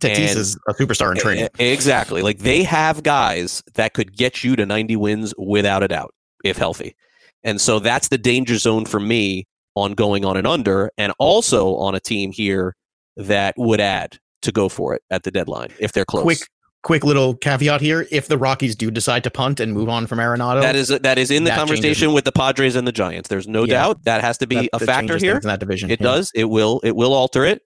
Tatis 0.00 0.30
And- 0.30 0.38
is 0.40 0.58
a 0.68 0.74
superstar 0.74 1.12
in 1.12 1.18
training. 1.18 1.48
Exactly 1.60 2.22
like 2.22 2.38
they 2.38 2.64
have 2.64 3.04
guys 3.04 3.62
that 3.74 3.92
could 3.94 4.16
get 4.16 4.42
you 4.42 4.56
to 4.56 4.66
90 4.66 4.96
wins 4.96 5.34
without 5.38 5.84
a 5.84 5.88
doubt 5.88 6.12
if 6.42 6.56
healthy 6.56 6.96
and 7.44 7.60
so 7.60 7.78
that's 7.78 8.08
the 8.08 8.18
danger 8.18 8.56
zone 8.56 8.84
for 8.84 9.00
me 9.00 9.46
on 9.74 9.92
going 9.92 10.24
on 10.24 10.36
an 10.36 10.46
under 10.46 10.90
and 10.98 11.12
also 11.18 11.76
on 11.76 11.94
a 11.94 12.00
team 12.00 12.32
here 12.32 12.74
that 13.16 13.54
would 13.56 13.80
add 13.80 14.18
to 14.42 14.52
go 14.52 14.68
for 14.68 14.94
it 14.94 15.02
at 15.10 15.22
the 15.24 15.30
deadline 15.30 15.68
if 15.78 15.92
they're 15.92 16.04
close 16.04 16.22
Quick 16.24 16.38
quick 16.84 17.04
little 17.04 17.34
caveat 17.36 17.80
here: 17.80 18.06
if 18.12 18.28
the 18.28 18.38
Rockies 18.38 18.76
do 18.76 18.90
decide 18.90 19.24
to 19.24 19.30
punt 19.30 19.58
and 19.60 19.72
move 19.74 19.88
on 19.88 20.06
from 20.06 20.18
Arenado, 20.20 20.62
That 20.62 20.76
is 20.76 20.88
that 20.88 21.18
is 21.18 21.30
in 21.30 21.42
the 21.44 21.50
That 21.50 21.56
changes- 21.58 21.74
conversation 21.76 22.12
with 22.12 22.24
the 22.24 22.30
Padres 22.32 22.76
and 22.76 22.86
the 22.86 22.92
Giants. 22.92 23.28
There's 23.28 23.48
no 23.48 23.64
Yeah. 23.64 23.74
doubt 23.74 24.04
that 24.04 24.20
has 24.22 24.38
to 24.38 24.46
be 24.46 24.54
that- 24.56 24.68
a 24.72 24.78
factor 24.78 25.18
here. 25.18 25.36
in 25.36 25.48
that 25.48 25.58
division. 25.60 25.90
It 25.90 26.00
Yeah. 26.00 26.06
does. 26.06 26.30
It 26.36 26.44
will. 26.44 26.80
It 26.84 26.94
will 26.94 27.12
alter 27.12 27.44
it. 27.44 27.62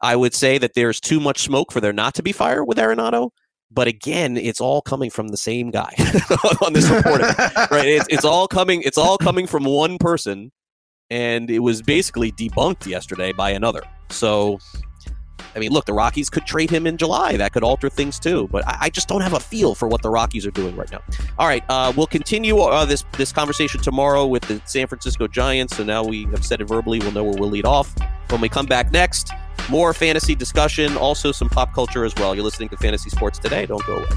I 0.00 0.16
would 0.16 0.34
say 0.34 0.56
that 0.58 0.72
there's 0.74 1.00
too 1.00 1.20
much 1.20 1.42
smoke 1.42 1.70
for 1.70 1.80
there 1.82 1.92
not 1.92 2.14
to 2.14 2.22
be 2.22 2.32
fire 2.32 2.64
with 2.64 2.78
Arenado. 2.78 3.30
But 3.70 3.88
again, 3.88 4.36
it's 4.36 4.60
all 4.60 4.80
coming 4.80 5.10
from 5.10 5.28
the 5.28 5.36
same 5.36 5.70
guy 5.70 5.92
on 6.64 6.72
this 6.72 6.88
reporting, 6.88 7.26
right? 7.70 7.86
It's, 7.86 8.06
it's 8.08 8.24
all 8.24 8.46
coming. 8.46 8.82
It's 8.82 8.98
all 8.98 9.18
coming 9.18 9.46
from 9.46 9.64
one 9.64 9.98
person, 9.98 10.52
and 11.10 11.50
it 11.50 11.58
was 11.58 11.82
basically 11.82 12.32
debunked 12.32 12.86
yesterday 12.86 13.32
by 13.32 13.50
another. 13.50 13.82
So, 14.10 14.58
I 15.56 15.58
mean, 15.58 15.72
look, 15.72 15.86
the 15.86 15.94
Rockies 15.94 16.28
could 16.28 16.44
trade 16.44 16.68
him 16.68 16.86
in 16.86 16.98
July. 16.98 17.36
That 17.38 17.52
could 17.52 17.64
alter 17.64 17.88
things 17.88 18.20
too. 18.20 18.46
But 18.52 18.66
I, 18.68 18.76
I 18.82 18.90
just 18.90 19.08
don't 19.08 19.22
have 19.22 19.32
a 19.32 19.40
feel 19.40 19.74
for 19.74 19.88
what 19.88 20.02
the 20.02 20.10
Rockies 20.10 20.46
are 20.46 20.50
doing 20.50 20.76
right 20.76 20.90
now. 20.92 21.00
All 21.38 21.48
right, 21.48 21.64
uh, 21.68 21.92
we'll 21.96 22.06
continue 22.06 22.58
uh, 22.58 22.84
this 22.84 23.04
this 23.12 23.32
conversation 23.32 23.80
tomorrow 23.80 24.26
with 24.26 24.42
the 24.44 24.60
San 24.66 24.86
Francisco 24.86 25.26
Giants. 25.26 25.76
So 25.76 25.84
now 25.84 26.04
we 26.04 26.24
have 26.26 26.44
said 26.44 26.60
it 26.60 26.64
verbally. 26.66 26.98
We'll 26.98 27.12
know 27.12 27.24
where 27.24 27.40
we'll 27.40 27.50
lead 27.50 27.64
off 27.64 27.92
when 28.28 28.40
we 28.40 28.48
come 28.48 28.66
back 28.66 28.92
next. 28.92 29.32
More 29.70 29.92
fantasy 29.94 30.34
discussion, 30.34 30.96
also 30.96 31.32
some 31.32 31.48
pop 31.48 31.72
culture 31.72 32.04
as 32.04 32.14
well. 32.16 32.34
You're 32.34 32.44
listening 32.44 32.68
to 32.68 32.76
Fantasy 32.76 33.10
Sports 33.10 33.38
today. 33.38 33.66
Don't 33.66 33.84
go 33.84 33.96
away. 33.96 34.08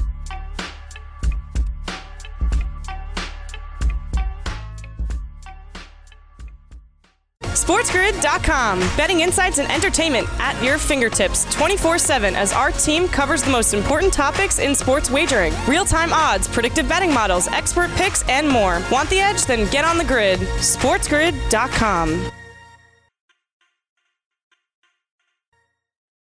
SportsGrid.com. 7.70 8.80
Betting 8.96 9.20
insights 9.20 9.60
and 9.60 9.70
entertainment 9.70 10.26
at 10.40 10.60
your 10.60 10.76
fingertips 10.76 11.44
24 11.54 11.98
7 11.98 12.34
as 12.34 12.52
our 12.52 12.72
team 12.72 13.06
covers 13.06 13.44
the 13.44 13.50
most 13.50 13.74
important 13.74 14.12
topics 14.12 14.58
in 14.58 14.74
sports 14.74 15.08
wagering 15.08 15.54
real 15.68 15.84
time 15.84 16.12
odds, 16.12 16.48
predictive 16.48 16.88
betting 16.88 17.14
models, 17.14 17.46
expert 17.46 17.88
picks, 17.92 18.28
and 18.28 18.48
more. 18.48 18.82
Want 18.90 19.08
the 19.08 19.20
edge? 19.20 19.46
Then 19.46 19.70
get 19.70 19.84
on 19.84 19.98
the 19.98 20.04
grid. 20.04 20.40
SportsGrid.com. 20.40 22.32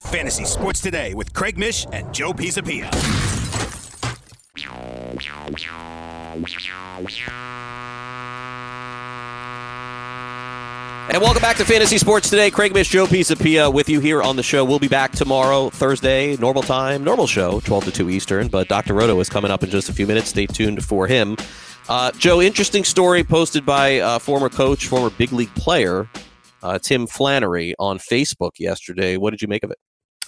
Fantasy 0.02 0.44
Sports 0.44 0.82
Today 0.82 1.14
with 1.14 1.32
Craig 1.32 1.56
Mish 1.56 1.86
and 1.92 2.12
Joe 2.12 2.34
Pisapia. 2.34 2.90
And 11.10 11.20
welcome 11.20 11.42
back 11.42 11.56
to 11.56 11.64
Fantasy 11.64 11.98
Sports 11.98 12.30
today. 12.30 12.50
Craig 12.50 12.72
Mish, 12.72 12.88
Joe 12.88 13.06
Pisapia 13.06 13.70
with 13.70 13.88
you 13.88 13.98
here 13.98 14.22
on 14.22 14.36
the 14.36 14.42
show. 14.42 14.64
We'll 14.64 14.78
be 14.78 14.88
back 14.88 15.10
tomorrow, 15.10 15.68
Thursday, 15.68 16.36
normal 16.36 16.62
time, 16.62 17.02
normal 17.02 17.26
show, 17.26 17.58
12 17.60 17.86
to 17.86 17.90
2 17.90 18.10
Eastern. 18.10 18.46
But 18.46 18.68
Dr. 18.68 18.94
Roto 18.94 19.18
is 19.18 19.28
coming 19.28 19.50
up 19.50 19.64
in 19.64 19.68
just 19.68 19.88
a 19.88 19.92
few 19.92 20.06
minutes. 20.06 20.28
Stay 20.28 20.46
tuned 20.46 20.82
for 20.84 21.08
him. 21.08 21.36
Uh, 21.88 22.12
Joe, 22.12 22.40
interesting 22.40 22.84
story 22.84 23.24
posted 23.24 23.66
by 23.66 23.98
uh, 23.98 24.20
former 24.20 24.48
coach, 24.48 24.86
former 24.86 25.10
big 25.10 25.32
league 25.32 25.52
player, 25.56 26.08
uh, 26.62 26.78
Tim 26.78 27.08
Flannery 27.08 27.74
on 27.80 27.98
Facebook 27.98 28.52
yesterday. 28.60 29.16
What 29.16 29.30
did 29.30 29.42
you 29.42 29.48
make 29.48 29.64
of 29.64 29.72
it? 29.72 29.78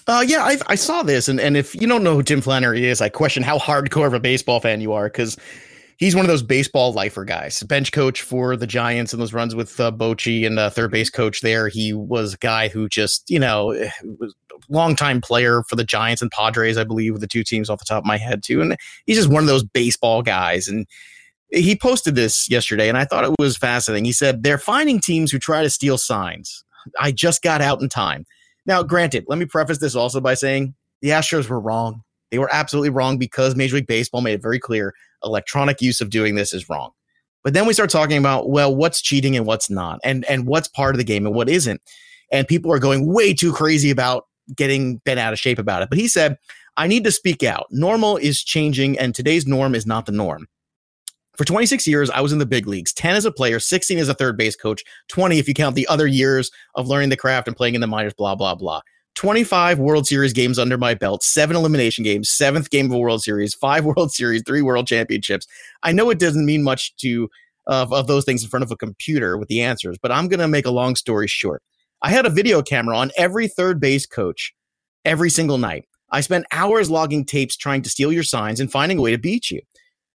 Uh, 0.07 0.23
yeah, 0.27 0.43
I, 0.43 0.57
I 0.67 0.75
saw 0.75 1.01
this, 1.01 1.29
and, 1.29 1.39
and 1.39 1.57
if 1.57 1.73
you 1.73 1.87
don't 1.87 2.03
know 2.03 2.13
who 2.13 2.21
Tim 2.21 2.41
Flannery 2.41 2.85
is, 2.85 3.01
I 3.01 3.09
question 3.09 3.41
how 3.41 3.57
hardcore 3.57 4.05
of 4.05 4.13
a 4.13 4.19
baseball 4.19 4.59
fan 4.59 4.81
you 4.81 4.93
are 4.93 5.05
because 5.05 5.35
he's 5.97 6.15
one 6.15 6.25
of 6.25 6.29
those 6.29 6.43
baseball 6.43 6.93
lifer 6.93 7.25
guys. 7.25 7.61
Bench 7.63 7.91
coach 7.91 8.21
for 8.21 8.55
the 8.55 8.67
Giants 8.67 9.13
and 9.13 9.21
those 9.21 9.33
runs 9.33 9.55
with 9.55 9.79
uh, 9.79 9.91
Bochy 9.91 10.45
and 10.45 10.59
uh, 10.59 10.69
third 10.69 10.91
base 10.91 11.09
coach 11.09 11.41
there. 11.41 11.67
He 11.67 11.93
was 11.93 12.33
a 12.33 12.37
guy 12.37 12.67
who 12.67 12.89
just, 12.89 13.29
you 13.29 13.39
know, 13.39 13.71
eh, 13.71 13.89
was 14.19 14.35
a 14.51 14.73
longtime 14.73 15.21
player 15.21 15.63
for 15.67 15.75
the 15.75 15.83
Giants 15.83 16.21
and 16.21 16.31
Padres, 16.31 16.77
I 16.77 16.83
believe, 16.83 17.13
with 17.13 17.21
the 17.21 17.27
two 17.27 17.43
teams 17.43 17.69
off 17.69 17.79
the 17.79 17.85
top 17.85 18.03
of 18.03 18.07
my 18.07 18.17
head, 18.17 18.43
too. 18.43 18.61
And 18.61 18.75
he's 19.05 19.17
just 19.17 19.29
one 19.29 19.43
of 19.43 19.47
those 19.47 19.63
baseball 19.63 20.21
guys. 20.21 20.67
And 20.67 20.85
he 21.49 21.75
posted 21.75 22.15
this 22.15 22.49
yesterday, 22.49 22.89
and 22.89 22.97
I 22.97 23.05
thought 23.05 23.23
it 23.23 23.35
was 23.39 23.57
fascinating. 23.57 24.05
He 24.05 24.11
said, 24.11 24.43
They're 24.43 24.57
finding 24.57 24.99
teams 24.99 25.31
who 25.31 25.39
try 25.39 25.63
to 25.63 25.69
steal 25.69 25.97
signs. 25.97 26.63
I 26.99 27.11
just 27.11 27.41
got 27.41 27.61
out 27.61 27.81
in 27.81 27.89
time. 27.89 28.25
Now, 28.65 28.83
granted, 28.83 29.25
let 29.27 29.37
me 29.39 29.45
preface 29.45 29.77
this 29.77 29.95
also 29.95 30.19
by 30.19 30.33
saying 30.33 30.75
the 31.01 31.09
Astros 31.09 31.47
were 31.49 31.59
wrong. 31.59 32.01
They 32.31 32.39
were 32.39 32.49
absolutely 32.51 32.89
wrong 32.89 33.17
because 33.17 33.55
Major 33.55 33.75
League 33.75 33.87
Baseball 33.87 34.21
made 34.21 34.33
it 34.33 34.41
very 34.41 34.59
clear 34.59 34.93
electronic 35.25 35.81
use 35.81 36.01
of 36.01 36.09
doing 36.09 36.35
this 36.35 36.53
is 36.53 36.69
wrong. 36.69 36.91
But 37.43 37.53
then 37.53 37.67
we 37.67 37.73
start 37.73 37.89
talking 37.89 38.17
about, 38.17 38.49
well, 38.49 38.75
what's 38.75 39.01
cheating 39.01 39.35
and 39.35 39.45
what's 39.45 39.69
not, 39.69 39.99
and 40.03 40.25
and 40.25 40.47
what's 40.47 40.67
part 40.67 40.95
of 40.95 40.97
the 40.97 41.03
game 41.03 41.25
and 41.25 41.35
what 41.35 41.49
isn't. 41.49 41.81
And 42.31 42.47
people 42.47 42.71
are 42.71 42.79
going 42.79 43.11
way 43.13 43.33
too 43.33 43.53
crazy 43.53 43.91
about 43.91 44.25
getting 44.55 44.97
bent 44.97 45.19
out 45.19 45.33
of 45.33 45.39
shape 45.39 45.59
about 45.59 45.81
it. 45.81 45.89
But 45.89 45.97
he 45.97 46.07
said, 46.07 46.37
I 46.77 46.87
need 46.87 47.03
to 47.03 47.11
speak 47.11 47.43
out. 47.43 47.67
Normal 47.71 48.17
is 48.17 48.43
changing, 48.43 48.97
and 48.97 49.13
today's 49.13 49.45
norm 49.45 49.75
is 49.75 49.85
not 49.85 50.05
the 50.05 50.11
norm. 50.11 50.47
For 51.37 51.45
26 51.45 51.85
years, 51.85 52.09
I 52.09 52.21
was 52.21 52.31
in 52.31 52.39
the 52.39 52.45
big 52.45 52.65
leagues 52.65 52.93
10 52.93 53.15
as 53.15 53.25
a 53.25 53.31
player, 53.31 53.59
16 53.59 53.97
as 53.97 54.09
a 54.09 54.13
third 54.13 54.37
base 54.37 54.55
coach, 54.55 54.83
20 55.09 55.37
if 55.37 55.47
you 55.47 55.53
count 55.53 55.75
the 55.75 55.87
other 55.87 56.07
years 56.07 56.49
of 56.75 56.87
learning 56.87 57.09
the 57.09 57.17
craft 57.17 57.47
and 57.47 57.57
playing 57.57 57.75
in 57.75 57.81
the 57.81 57.87
minors, 57.87 58.13
blah, 58.13 58.35
blah, 58.35 58.55
blah. 58.55 58.81
25 59.15 59.79
World 59.79 60.05
Series 60.05 60.33
games 60.33 60.59
under 60.59 60.77
my 60.77 60.93
belt, 60.93 61.23
seven 61.23 61.55
elimination 61.55 62.03
games, 62.03 62.29
seventh 62.29 62.69
game 62.69 62.87
of 62.87 62.91
a 62.91 62.97
World 62.99 63.23
Series, 63.23 63.53
five 63.61 63.85
World 63.85 64.11
Series, 64.11 64.43
three 64.45 64.61
World 64.61 64.87
Championships. 64.87 65.47
I 65.83 65.91
know 65.91 66.09
it 66.09 66.19
doesn't 66.19 66.45
mean 66.45 66.63
much 66.63 66.95
to 66.97 67.29
of, 67.67 67.91
of 67.91 68.07
those 68.07 68.25
things 68.25 68.43
in 68.43 68.49
front 68.49 68.63
of 68.63 68.71
a 68.71 68.77
computer 68.77 69.37
with 69.37 69.47
the 69.47 69.61
answers, 69.61 69.97
but 70.01 70.11
I'm 70.11 70.27
going 70.27 70.39
to 70.39 70.47
make 70.47 70.65
a 70.65 70.71
long 70.71 70.95
story 70.95 71.27
short. 71.27 71.63
I 72.01 72.09
had 72.11 72.25
a 72.25 72.29
video 72.29 72.61
camera 72.61 72.95
on 72.97 73.11
every 73.17 73.47
third 73.47 73.79
base 73.79 74.05
coach 74.05 74.53
every 75.03 75.29
single 75.29 75.57
night. 75.57 75.85
I 76.11 76.21
spent 76.21 76.45
hours 76.51 76.89
logging 76.89 77.25
tapes 77.25 77.57
trying 77.57 77.81
to 77.81 77.89
steal 77.89 78.11
your 78.11 78.23
signs 78.23 78.59
and 78.59 78.71
finding 78.71 78.99
a 78.99 79.01
way 79.01 79.11
to 79.11 79.17
beat 79.17 79.49
you. 79.49 79.61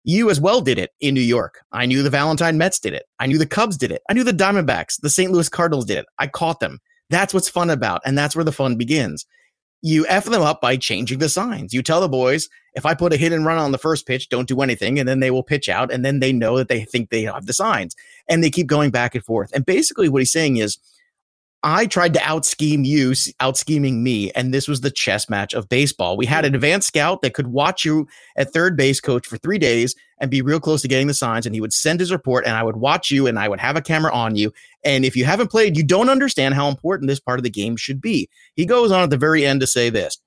You 0.04 0.30
as 0.30 0.40
well 0.40 0.60
did 0.60 0.78
it 0.78 0.90
in 1.00 1.14
New 1.14 1.20
York. 1.20 1.60
I 1.72 1.86
knew 1.86 2.02
the 2.02 2.10
Valentine 2.10 2.56
Mets 2.56 2.78
did 2.78 2.94
it. 2.94 3.04
I 3.18 3.26
knew 3.26 3.38
the 3.38 3.46
Cubs 3.46 3.76
did 3.76 3.92
it. 3.92 4.02
I 4.08 4.14
knew 4.14 4.24
the 4.24 4.32
Diamondbacks, 4.32 5.00
the 5.00 5.10
St. 5.10 5.30
Louis 5.30 5.48
Cardinals 5.48 5.84
did 5.84 5.98
it. 5.98 6.06
I 6.18 6.26
caught 6.26 6.60
them. 6.60 6.78
That's 7.10 7.34
what's 7.34 7.48
fun 7.48 7.70
about, 7.70 8.00
and 8.04 8.16
that's 8.16 8.34
where 8.34 8.44
the 8.44 8.52
fun 8.52 8.76
begins. 8.76 9.26
You 9.82 10.06
F 10.08 10.26
them 10.26 10.42
up 10.42 10.60
by 10.60 10.76
changing 10.76 11.18
the 11.18 11.28
signs. 11.28 11.72
You 11.72 11.82
tell 11.82 12.00
the 12.00 12.08
boys, 12.08 12.48
if 12.74 12.86
I 12.86 12.94
put 12.94 13.12
a 13.12 13.16
hit 13.16 13.32
and 13.32 13.44
run 13.44 13.58
on 13.58 13.72
the 13.72 13.78
first 13.78 14.06
pitch, 14.06 14.28
don't 14.28 14.46
do 14.46 14.60
anything. 14.60 14.98
And 14.98 15.08
then 15.08 15.20
they 15.20 15.30
will 15.30 15.42
pitch 15.42 15.68
out, 15.68 15.92
and 15.92 16.04
then 16.04 16.20
they 16.20 16.32
know 16.32 16.56
that 16.56 16.68
they 16.68 16.84
think 16.84 17.10
they 17.10 17.22
have 17.22 17.46
the 17.46 17.52
signs. 17.52 17.96
And 18.28 18.44
they 18.44 18.50
keep 18.50 18.66
going 18.66 18.90
back 18.90 19.14
and 19.14 19.24
forth. 19.24 19.50
And 19.52 19.66
basically, 19.66 20.08
what 20.08 20.20
he's 20.20 20.32
saying 20.32 20.58
is, 20.58 20.78
I 21.62 21.86
tried 21.86 22.14
to 22.14 22.22
out 22.22 22.46
scheme 22.46 22.84
you, 22.84 23.12
out 23.38 23.58
scheming 23.58 24.02
me, 24.02 24.30
and 24.32 24.52
this 24.54 24.66
was 24.66 24.80
the 24.80 24.90
chess 24.90 25.28
match 25.28 25.52
of 25.52 25.68
baseball. 25.68 26.16
We 26.16 26.24
had 26.24 26.46
an 26.46 26.54
advanced 26.54 26.88
scout 26.88 27.20
that 27.20 27.34
could 27.34 27.48
watch 27.48 27.84
you 27.84 28.08
at 28.36 28.52
third 28.52 28.78
base 28.78 28.98
coach 28.98 29.26
for 29.26 29.36
three 29.36 29.58
days 29.58 29.94
and 30.18 30.30
be 30.30 30.40
real 30.40 30.58
close 30.58 30.80
to 30.82 30.88
getting 30.88 31.06
the 31.06 31.14
signs, 31.14 31.44
and 31.44 31.54
he 31.54 31.60
would 31.60 31.74
send 31.74 32.00
his 32.00 32.12
report, 32.12 32.46
and 32.46 32.56
I 32.56 32.62
would 32.62 32.76
watch 32.76 33.10
you, 33.10 33.26
and 33.26 33.38
I 33.38 33.48
would 33.48 33.60
have 33.60 33.76
a 33.76 33.82
camera 33.82 34.12
on 34.12 34.36
you. 34.36 34.52
And 34.84 35.04
if 35.04 35.14
you 35.14 35.26
haven't 35.26 35.50
played, 35.50 35.76
you 35.76 35.82
don't 35.82 36.08
understand 36.08 36.54
how 36.54 36.68
important 36.68 37.08
this 37.08 37.20
part 37.20 37.38
of 37.38 37.44
the 37.44 37.50
game 37.50 37.76
should 37.76 38.00
be. 38.00 38.30
He 38.54 38.64
goes 38.64 38.90
on 38.90 39.02
at 39.02 39.10
the 39.10 39.18
very 39.18 39.44
end 39.44 39.60
to 39.60 39.66
say 39.66 39.90
this 39.90 40.18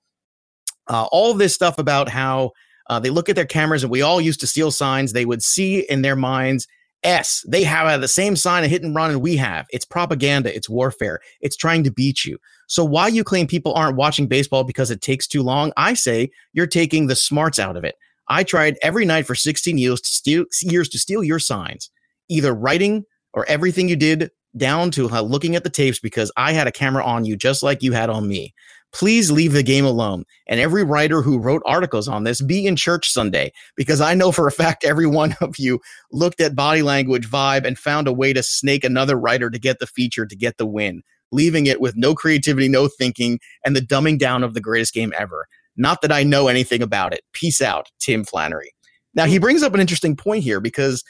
uh, 0.88 1.08
all 1.12 1.34
this 1.34 1.56
stuff 1.56 1.80
about 1.80 2.10
how 2.10 2.52
uh, 2.90 3.00
they 3.00 3.10
look 3.10 3.28
at 3.28 3.36
their 3.36 3.46
cameras, 3.46 3.84
and 3.84 3.92
we 3.92 4.04
all 4.04 4.22
used 4.22 4.40
to 4.42 4.48
steal 4.48 4.70
signs. 4.70 5.14
They 5.14 5.26
would 5.26 5.42
see 5.42 5.80
in 5.90 6.04
their 6.04 6.16
minds 6.16 6.68
S. 7.04 7.46
They 7.48 7.64
have 7.64 8.02
the 8.02 8.08
same 8.08 8.36
sign 8.36 8.64
of 8.64 8.70
hit 8.70 8.84
and 8.84 8.96
run 8.96 9.12
and 9.12 9.22
we 9.22 9.36
have. 9.38 9.66
It's 9.72 9.86
propaganda. 9.86 10.56
It's 10.56 10.70
warfare. 10.70 11.20
It's 11.42 11.56
trying 11.56 11.84
to 11.84 11.92
beat 11.92 12.26
you. 12.26 12.38
So 12.68 12.84
why 12.84 13.08
you 13.08 13.24
claim 13.24 13.48
people 13.48 13.74
aren't 13.74 13.98
watching 13.98 14.28
baseball 14.28 14.64
because 14.64 14.92
it 14.92 15.02
takes 15.02 15.28
too 15.28 15.44
long? 15.44 15.72
I 15.78 15.94
say 15.94 16.32
you're 16.54 16.68
taking 16.68 17.08
the 17.08 17.16
smarts 17.16 17.60
out 17.60 17.78
of 17.78 17.84
it. 17.84 17.96
I 18.30 18.44
tried 18.44 18.78
every 18.82 19.06
night 19.06 19.28
for 19.28 19.36
16 19.36 19.78
years 19.78 20.02
to 20.02 20.14
steal 20.14 20.46
years 20.62 20.90
to 20.90 21.00
steal 21.00 21.24
your 21.24 21.40
signs, 21.40 21.90
either 22.30 22.54
writing 22.54 23.06
or 23.34 23.46
everything 23.48 23.90
you 23.90 23.96
did 23.96 24.32
down 24.56 24.92
to 24.92 25.10
uh, 25.10 25.22
looking 25.22 25.56
at 25.56 25.64
the 25.64 25.70
tapes 25.70 26.00
because 26.00 26.32
I 26.38 26.54
had 26.54 26.68
a 26.68 26.72
camera 26.72 27.04
on 27.04 27.26
you 27.26 27.36
just 27.36 27.64
like 27.64 27.82
you 27.82 27.92
had 27.92 28.10
on 28.10 28.28
me. 28.28 28.54
Please 28.94 29.32
leave 29.32 29.54
the 29.54 29.64
game 29.64 29.86
alone. 29.86 30.24
And 30.48 30.60
every 30.60 30.84
writer 30.84 31.22
who 31.22 31.40
wrote 31.40 31.64
articles 31.66 32.08
on 32.08 32.24
this, 32.24 32.42
be 32.42 32.68
in 32.68 32.76
church 32.76 33.12
Sunday 33.12 33.52
because 33.76 34.00
I 34.00 34.14
know 34.14 34.32
for 34.32 34.48
a 34.48 34.52
fact 34.52 34.84
every 34.84 35.08
one 35.08 35.36
of 35.42 35.58
you 35.58 35.80
looked 36.12 36.40
at 36.40 36.56
body 36.56 36.84
language, 36.84 37.30
vibe, 37.30 37.66
and 37.66 37.78
found 37.78 38.08
a 38.08 38.14
way 38.14 38.34
to 38.34 38.44
snake 38.44 38.84
another 38.84 39.20
writer 39.20 39.50
to 39.50 39.60
get 39.60 39.80
the 39.80 39.88
feature, 39.88 40.26
to 40.26 40.36
get 40.36 40.58
the 40.58 40.66
win, 40.66 41.02
leaving 41.32 41.66
it 41.66 41.82
with 41.82 41.96
no 41.98 42.14
creativity, 42.14 42.68
no 42.68 42.88
thinking, 42.88 43.40
and 43.66 43.76
the 43.76 43.82
dumbing 43.82 44.20
down 44.20 44.44
of 44.44 44.54
the 44.54 44.62
greatest 44.62 44.94
game 44.94 45.12
ever. 45.18 45.48
Not 45.76 46.02
that 46.02 46.12
I 46.12 46.24
know 46.24 46.48
anything 46.48 46.84
about 46.84 47.14
it. 47.14 47.22
Peace 47.34 47.62
out, 47.62 47.90
Tim 48.00 48.24
Flannery. 48.24 48.74
Now, 49.16 49.26
he 49.26 49.40
brings 49.40 49.64
up 49.64 49.74
an 49.74 49.80
interesting 49.80 50.16
point 50.16 50.44
here 50.44 50.60
because 50.60 51.04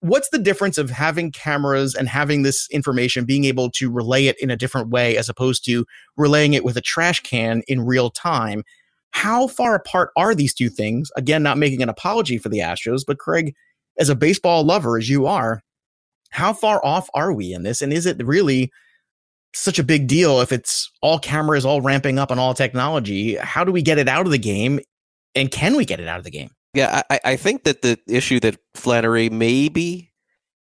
what's 0.00 0.28
the 0.30 0.38
difference 0.38 0.78
of 0.78 0.90
having 0.90 1.30
cameras 1.30 1.94
and 1.94 2.08
having 2.08 2.42
this 2.42 2.68
information 2.70 3.24
being 3.24 3.44
able 3.44 3.70
to 3.70 3.90
relay 3.90 4.26
it 4.26 4.36
in 4.40 4.50
a 4.50 4.56
different 4.56 4.88
way 4.88 5.16
as 5.16 5.28
opposed 5.28 5.64
to 5.66 5.86
relaying 6.16 6.54
it 6.54 6.64
with 6.64 6.76
a 6.76 6.82
trash 6.82 7.20
can 7.20 7.62
in 7.68 7.84
real 7.84 8.10
time? 8.10 8.64
How 9.12 9.48
far 9.48 9.74
apart 9.74 10.10
are 10.16 10.34
these 10.34 10.54
two 10.54 10.68
things? 10.68 11.10
Again 11.16 11.42
not 11.42 11.58
making 11.58 11.82
an 11.82 11.88
apology 11.88 12.38
for 12.38 12.48
the 12.48 12.60
astros 12.60 13.02
but 13.06 13.18
craig 13.18 13.54
as 13.98 14.08
a 14.08 14.14
baseball 14.14 14.64
lover 14.64 14.96
as 14.98 15.08
you 15.08 15.26
are 15.26 15.62
how 16.30 16.52
far 16.52 16.84
off 16.84 17.10
are 17.14 17.32
we 17.32 17.52
in 17.52 17.64
this? 17.64 17.82
And 17.82 17.92
is 17.92 18.06
it 18.06 18.24
really 18.24 18.72
such 19.52 19.78
a 19.78 19.84
big 19.84 20.06
deal 20.06 20.40
if 20.40 20.52
it's 20.52 20.90
all 21.02 21.18
cameras 21.18 21.64
all 21.64 21.80
ramping 21.80 22.18
up 22.18 22.30
on 22.30 22.38
all 22.38 22.54
technology? 22.54 23.34
How 23.36 23.64
do 23.64 23.72
we 23.72 23.82
get 23.82 23.98
it 23.98 24.08
out 24.08 24.26
of 24.26 24.32
the 24.32 24.38
game? 24.38 24.80
And 25.34 25.50
can 25.50 25.76
we 25.76 25.84
get 25.84 26.00
it 26.00 26.08
out 26.08 26.18
of 26.18 26.24
the 26.24 26.30
game 26.30 26.50
yeah, 26.74 27.02
I, 27.10 27.20
I 27.24 27.36
think 27.36 27.64
that 27.64 27.82
the 27.82 27.98
issue 28.06 28.40
that 28.40 28.58
Flannery 28.74 29.28
maybe 29.28 30.12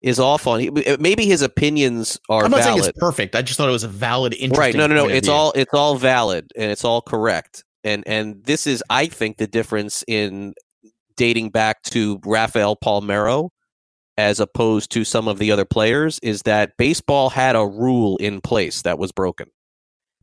is 0.02 0.20
off 0.20 0.46
on, 0.46 0.68
maybe 1.00 1.26
his 1.26 1.42
opinions 1.42 2.20
are. 2.28 2.44
I'm 2.44 2.50
not 2.50 2.60
valid. 2.60 2.82
saying 2.82 2.90
it's 2.90 2.98
perfect. 2.98 3.34
I 3.34 3.42
just 3.42 3.56
thought 3.56 3.68
it 3.68 3.72
was 3.72 3.84
a 3.84 3.88
valid, 3.88 4.34
interesting. 4.34 4.58
right? 4.58 4.74
No, 4.76 4.86
no, 4.86 5.06
no. 5.06 5.08
It's 5.08 5.28
all 5.28 5.52
it's 5.56 5.72
all 5.72 5.96
valid 5.96 6.52
and 6.56 6.70
it's 6.70 6.84
all 6.84 7.00
correct. 7.00 7.64
And 7.82 8.04
and 8.06 8.44
this 8.44 8.66
is, 8.66 8.82
I 8.90 9.06
think, 9.06 9.38
the 9.38 9.46
difference 9.46 10.04
in 10.06 10.54
dating 11.16 11.50
back 11.50 11.82
to 11.82 12.20
Rafael 12.24 12.76
Palmeiro 12.76 13.50
as 14.18 14.40
opposed 14.40 14.90
to 14.92 15.04
some 15.04 15.28
of 15.28 15.38
the 15.38 15.50
other 15.50 15.64
players 15.64 16.18
is 16.22 16.42
that 16.42 16.76
baseball 16.78 17.30
had 17.30 17.56
a 17.56 17.66
rule 17.66 18.16
in 18.18 18.40
place 18.40 18.82
that 18.82 18.98
was 18.98 19.12
broken. 19.12 19.48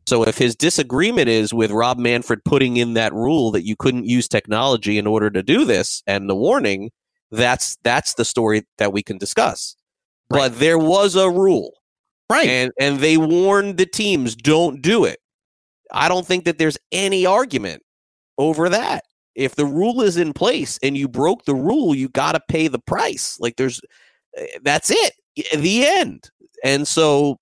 So 0.06 0.22
if 0.24 0.36
his 0.36 0.54
disagreement 0.54 1.28
is 1.28 1.54
with 1.54 1.70
Rob 1.70 1.98
Manfred 1.98 2.44
putting 2.44 2.76
in 2.76 2.94
that 2.94 3.12
rule 3.14 3.50
that 3.52 3.64
you 3.64 3.74
couldn't 3.76 4.04
use 4.04 4.28
technology 4.28 4.98
in 4.98 5.06
order 5.06 5.30
to 5.30 5.42
do 5.42 5.64
this 5.64 6.02
and 6.06 6.28
the 6.28 6.34
warning, 6.34 6.90
that's 7.30 7.76
that's 7.82 8.14
the 8.14 8.24
story 8.24 8.64
that 8.78 8.92
we 8.92 9.02
can 9.02 9.18
discuss. 9.18 9.76
Right. 10.30 10.40
But 10.40 10.58
there 10.58 10.78
was 10.78 11.16
a 11.16 11.30
rule. 11.30 11.72
Right. 12.30 12.48
And 12.48 12.72
and 12.78 12.98
they 12.98 13.16
warned 13.16 13.76
the 13.76 13.86
teams 13.86 14.36
don't 14.36 14.82
do 14.82 15.04
it. 15.04 15.18
I 15.92 16.08
don't 16.08 16.26
think 16.26 16.44
that 16.44 16.58
there's 16.58 16.78
any 16.92 17.24
argument 17.24 17.82
over 18.38 18.68
that. 18.68 19.04
If 19.34 19.56
the 19.56 19.66
rule 19.66 20.00
is 20.00 20.16
in 20.16 20.32
place 20.32 20.78
and 20.82 20.96
you 20.96 21.08
broke 21.08 21.44
the 21.44 21.54
rule, 21.54 21.94
you 21.94 22.08
got 22.08 22.32
to 22.32 22.40
pay 22.48 22.68
the 22.68 22.78
price. 22.78 23.38
Like 23.40 23.56
there's 23.56 23.80
eh, 24.36 24.46
that's 24.62 24.90
it. 24.90 25.14
The 25.56 25.86
end. 25.86 26.30
And 26.62 26.86
so 26.86 27.38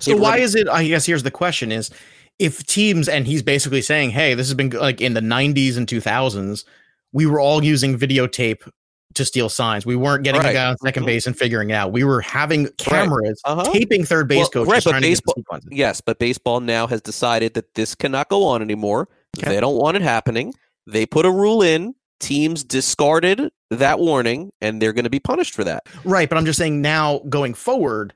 so 0.00 0.16
why 0.16 0.38
is 0.38 0.54
it? 0.54 0.68
I 0.68 0.86
guess 0.86 1.06
here's 1.06 1.22
the 1.22 1.30
question: 1.30 1.72
Is 1.72 1.90
if 2.38 2.64
teams 2.66 3.08
and 3.08 3.26
he's 3.26 3.42
basically 3.42 3.82
saying, 3.82 4.10
"Hey, 4.10 4.34
this 4.34 4.48
has 4.48 4.54
been 4.54 4.70
like 4.70 5.00
in 5.00 5.14
the 5.14 5.20
'90s 5.20 5.76
and 5.76 5.86
2000s, 5.86 6.64
we 7.12 7.26
were 7.26 7.40
all 7.40 7.62
using 7.62 7.98
videotape 7.98 8.68
to 9.14 9.24
steal 9.24 9.48
signs. 9.48 9.84
We 9.84 9.96
weren't 9.96 10.22
getting 10.24 10.40
right. 10.40 10.50
a 10.50 10.52
guy 10.52 10.66
on 10.66 10.78
second 10.78 11.04
base 11.04 11.26
and 11.26 11.36
figuring 11.36 11.70
it 11.70 11.74
out. 11.74 11.92
We 11.92 12.04
were 12.04 12.20
having 12.20 12.68
cameras 12.78 13.40
right. 13.46 13.52
uh-huh. 13.52 13.72
taping 13.72 14.04
third 14.04 14.28
base 14.28 14.48
well, 14.54 14.64
coaches. 14.64 14.86
Right, 14.86 14.94
but 14.94 15.00
baseball, 15.02 15.34
yes, 15.70 16.00
but 16.00 16.18
baseball 16.18 16.60
now 16.60 16.86
has 16.86 17.00
decided 17.00 17.54
that 17.54 17.74
this 17.74 17.94
cannot 17.94 18.28
go 18.28 18.44
on 18.44 18.62
anymore. 18.62 19.08
Okay. 19.38 19.50
They 19.50 19.60
don't 19.60 19.76
want 19.76 19.96
it 19.96 20.02
happening. 20.02 20.54
They 20.86 21.06
put 21.06 21.26
a 21.26 21.30
rule 21.30 21.62
in. 21.62 21.94
Teams 22.20 22.62
discarded 22.62 23.50
that 23.70 23.98
warning, 23.98 24.52
and 24.60 24.80
they're 24.80 24.92
going 24.92 25.04
to 25.04 25.10
be 25.10 25.20
punished 25.20 25.54
for 25.54 25.64
that. 25.64 25.84
Right, 26.04 26.28
but 26.28 26.36
I'm 26.36 26.44
just 26.44 26.58
saying 26.58 26.82
now 26.82 27.20
going 27.30 27.54
forward 27.54 28.12